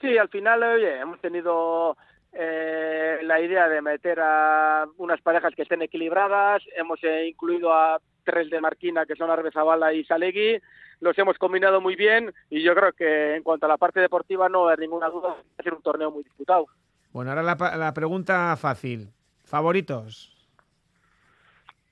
Sí, 0.00 0.18
al 0.18 0.28
final, 0.28 0.60
oye, 0.64 0.98
hemos 0.98 1.20
tenido 1.20 1.96
eh, 2.32 3.20
la 3.22 3.40
idea 3.40 3.68
de 3.68 3.80
meter 3.80 4.18
a 4.20 4.86
unas 4.96 5.20
parejas 5.20 5.54
que 5.54 5.62
estén 5.62 5.82
equilibradas, 5.82 6.64
hemos 6.76 6.98
eh, 7.04 7.28
incluido 7.28 7.72
a 7.72 8.00
tres 8.24 8.50
de 8.50 8.60
Marquina 8.60 9.06
que 9.06 9.14
son 9.14 9.30
Arbezabala 9.30 9.92
y 9.92 10.04
Salegui, 10.04 10.60
los 11.00 11.18
hemos 11.18 11.38
combinado 11.38 11.80
muy 11.80 11.96
bien 11.96 12.32
y 12.50 12.62
yo 12.62 12.74
creo 12.74 12.92
que 12.92 13.36
en 13.36 13.42
cuanto 13.42 13.66
a 13.66 13.68
la 13.68 13.76
parte 13.76 14.00
deportiva 14.00 14.48
no 14.48 14.68
hay 14.68 14.76
ninguna 14.78 15.08
duda, 15.08 15.28
va 15.28 15.36
a 15.58 15.62
ser 15.62 15.74
un 15.74 15.82
torneo 15.82 16.10
muy 16.10 16.24
disputado. 16.24 16.66
Bueno, 17.12 17.30
ahora 17.30 17.42
la, 17.42 17.76
la 17.76 17.94
pregunta 17.94 18.56
fácil. 18.56 19.10
¿Favoritos? 19.44 20.34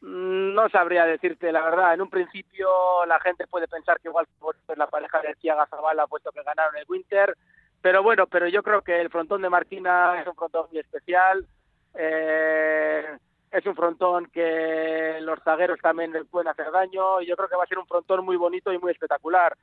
Mm, 0.02 0.54
no 0.54 0.68
sabría 0.68 1.06
decirte 1.06 1.50
la 1.52 1.62
verdad. 1.62 1.94
En 1.94 2.02
un 2.02 2.10
principio 2.10 2.68
la 3.06 3.18
gente 3.20 3.46
puede 3.46 3.66
pensar 3.68 3.98
que 4.00 4.08
igual 4.08 4.26
es 4.68 4.78
la 4.78 4.86
pareja 4.86 5.20
de 5.20 5.28
Arquiaga 5.28 5.66
Zabala, 5.66 6.06
puesto 6.06 6.30
que 6.32 6.42
ganaron 6.42 6.76
el 6.76 6.84
Winter 6.88 7.36
pero 7.86 8.02
bueno, 8.02 8.26
pero 8.26 8.48
yo 8.48 8.64
creo 8.64 8.82
que 8.82 9.00
el 9.00 9.10
frontón 9.10 9.42
de 9.42 9.48
Martina 9.48 10.20
es 10.20 10.26
un 10.26 10.34
frontón 10.34 10.66
muy 10.72 10.80
especial. 10.80 11.46
Eh, 11.94 13.16
es 13.50 13.66
un 13.66 13.74
frontón 13.74 14.26
que 14.26 15.18
los 15.20 15.40
zagueros 15.42 15.78
también 15.80 16.12
le 16.12 16.24
pueden 16.24 16.48
hacer 16.48 16.70
daño 16.70 17.20
y 17.20 17.26
yo 17.26 17.36
creo 17.36 17.48
que 17.48 17.56
va 17.56 17.64
a 17.64 17.68
ser 17.68 17.78
un 17.78 17.86
frontón 17.86 18.24
muy 18.24 18.36
bonito 18.36 18.72
y 18.72 18.78
muy 18.78 18.92
espectacular. 18.92 19.56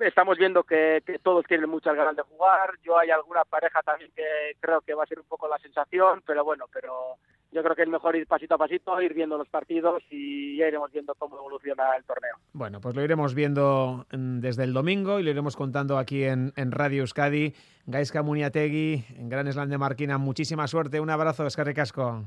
Estamos 0.00 0.36
viendo 0.36 0.62
que, 0.62 1.02
que 1.06 1.18
todos 1.18 1.46
tienen 1.46 1.70
muchas 1.70 1.96
ganas 1.96 2.16
de 2.16 2.22
jugar. 2.22 2.74
Yo 2.82 2.98
hay 2.98 3.10
alguna 3.10 3.44
pareja 3.44 3.80
también 3.82 4.10
que 4.14 4.56
creo 4.60 4.80
que 4.82 4.94
va 4.94 5.04
a 5.04 5.06
ser 5.06 5.18
un 5.18 5.26
poco 5.26 5.48
la 5.48 5.58
sensación, 5.58 6.22
pero 6.26 6.44
bueno, 6.44 6.66
pero 6.72 7.16
yo 7.52 7.62
creo 7.62 7.74
que 7.74 7.82
es 7.82 7.88
mejor 7.88 8.14
ir 8.16 8.26
pasito 8.26 8.54
a 8.54 8.58
pasito, 8.58 9.00
ir 9.00 9.14
viendo 9.14 9.38
los 9.38 9.48
partidos 9.48 10.02
y 10.10 10.58
ya 10.58 10.68
iremos 10.68 10.92
viendo 10.92 11.14
cómo 11.14 11.38
evoluciona 11.38 11.96
el 11.96 12.04
torneo. 12.04 12.36
Bueno, 12.52 12.80
pues 12.80 12.94
lo 12.94 13.02
iremos 13.02 13.34
viendo 13.34 14.06
mm, 14.12 14.40
desde 14.40 14.64
el 14.64 14.74
domingo 14.74 15.18
y 15.18 15.22
lo 15.22 15.30
iremos 15.30 15.56
contando 15.56 15.96
aquí 15.96 16.24
en, 16.24 16.52
Radio 16.56 17.00
Euskadi. 17.00 17.54
Gaisca 17.86 18.22
Muniategui, 18.22 19.04
en 19.16 19.28
Gran 19.28 19.50
Slam 19.50 19.70
de 19.70 19.78
Marquina, 19.78 20.18
muchísima 20.18 20.66
suerte. 20.66 21.00
Un 21.00 21.08
abrazo, 21.08 21.46
Escarri 21.46 21.72
Casco. 21.72 22.24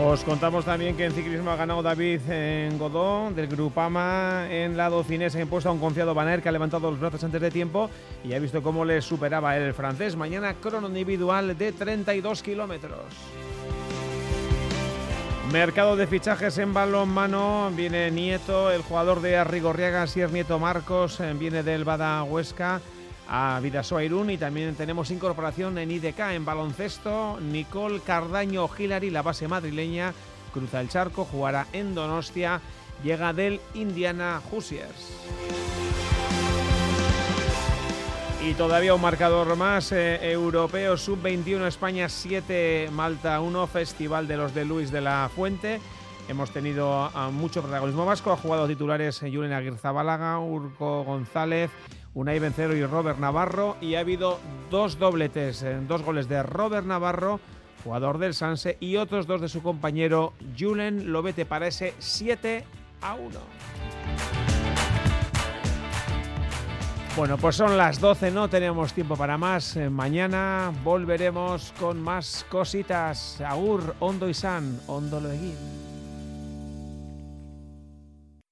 Os 0.00 0.22
contamos 0.22 0.64
también 0.64 0.96
que 0.96 1.06
en 1.06 1.12
ciclismo 1.12 1.50
ha 1.50 1.56
ganado 1.56 1.82
David 1.82 2.20
en 2.30 2.78
Godó 2.78 3.32
del 3.32 3.48
Grupama 3.48 4.46
en 4.48 4.76
la 4.76 4.88
Docinesa 4.88 5.40
impuesto 5.40 5.70
a 5.70 5.72
un 5.72 5.80
confiado 5.80 6.14
Banner 6.14 6.40
que 6.40 6.48
ha 6.48 6.52
levantado 6.52 6.88
los 6.88 7.00
brazos 7.00 7.24
antes 7.24 7.40
de 7.40 7.50
tiempo 7.50 7.90
y 8.22 8.32
ha 8.32 8.38
visto 8.38 8.62
cómo 8.62 8.84
le 8.84 9.02
superaba 9.02 9.56
el 9.56 9.74
francés. 9.74 10.14
Mañana 10.14 10.54
crono 10.54 10.86
individual 10.86 11.58
de 11.58 11.72
32 11.72 12.44
kilómetros. 12.44 13.02
Mercado 15.52 15.96
de 15.96 16.06
fichajes 16.06 16.58
en 16.58 16.74
balón 16.74 17.08
mano. 17.08 17.70
Viene 17.74 18.10
Nieto, 18.10 18.70
el 18.70 18.82
jugador 18.82 19.22
de 19.22 19.38
Arrigorriaga, 19.38 20.04
es 20.04 20.16
Nieto 20.30 20.58
Marcos, 20.58 21.20
viene 21.38 21.62
del 21.62 21.84
Bada 21.84 22.22
Huesca 22.22 22.82
a 23.26 23.58
Vidasoa 23.62 24.04
Irún 24.04 24.30
y 24.30 24.36
también 24.36 24.74
tenemos 24.74 25.10
incorporación 25.10 25.78
en 25.78 25.90
IDK 25.90 26.18
en 26.32 26.44
baloncesto. 26.44 27.38
Nicole 27.40 28.00
Cardaño 28.00 28.68
Hilary, 28.76 29.08
la 29.08 29.22
base 29.22 29.48
madrileña, 29.48 30.12
cruza 30.52 30.82
el 30.82 30.90
charco, 30.90 31.24
jugará 31.24 31.66
en 31.72 31.94
Donostia, 31.94 32.60
llega 33.02 33.32
del 33.32 33.58
Indiana 33.72 34.42
Hoosiers. 34.50 35.87
Y 38.48 38.54
todavía 38.54 38.94
un 38.94 39.02
marcador 39.02 39.56
más 39.56 39.92
eh, 39.92 40.32
europeo, 40.32 40.96
sub-21 40.96 41.66
España 41.66 42.08
7, 42.08 42.88
Malta 42.90 43.42
1, 43.42 43.66
Festival 43.66 44.26
de 44.26 44.38
los 44.38 44.54
de 44.54 44.64
Luis 44.64 44.90
de 44.90 45.02
la 45.02 45.30
Fuente. 45.36 45.80
Hemos 46.30 46.50
tenido 46.50 47.10
mucho 47.30 47.60
protagonismo 47.60 48.06
vasco, 48.06 48.32
ha 48.32 48.38
jugado 48.38 48.66
titulares 48.66 49.22
eh, 49.22 49.30
Julen 49.30 49.52
Aguirre 49.52 49.76
Urco 50.38 51.04
González, 51.04 51.70
Unai 52.14 52.38
Vencero 52.38 52.74
y 52.74 52.86
Robert 52.86 53.18
Navarro 53.18 53.76
y 53.82 53.96
ha 53.96 54.00
habido 54.00 54.40
dos 54.70 54.98
dobletes, 54.98 55.62
eh, 55.62 55.78
dos 55.86 56.02
goles 56.02 56.26
de 56.26 56.42
Robert 56.42 56.86
Navarro, 56.86 57.40
jugador 57.84 58.16
del 58.16 58.32
Sanse, 58.32 58.78
y 58.80 58.96
otros 58.96 59.26
dos 59.26 59.42
de 59.42 59.50
su 59.50 59.62
compañero 59.62 60.32
Julen 60.58 61.12
Lobete 61.12 61.44
para 61.44 61.66
ese 61.66 61.92
7 61.98 62.64
a 63.02 63.14
1. 63.14 64.17
Bueno, 67.18 67.36
pues 67.36 67.56
son 67.56 67.76
las 67.76 67.98
12, 67.98 68.30
no 68.30 68.48
tenemos 68.48 68.92
tiempo 68.92 69.16
para 69.16 69.36
más. 69.36 69.76
Eh, 69.76 69.90
mañana 69.90 70.72
volveremos 70.84 71.74
con 71.80 72.00
más 72.00 72.46
cositas. 72.48 73.40
Agur, 73.40 73.96
Ondo 73.98 74.28
y 74.28 74.34
San, 74.34 74.80
Ondo 74.86 75.18
lo 75.20 75.32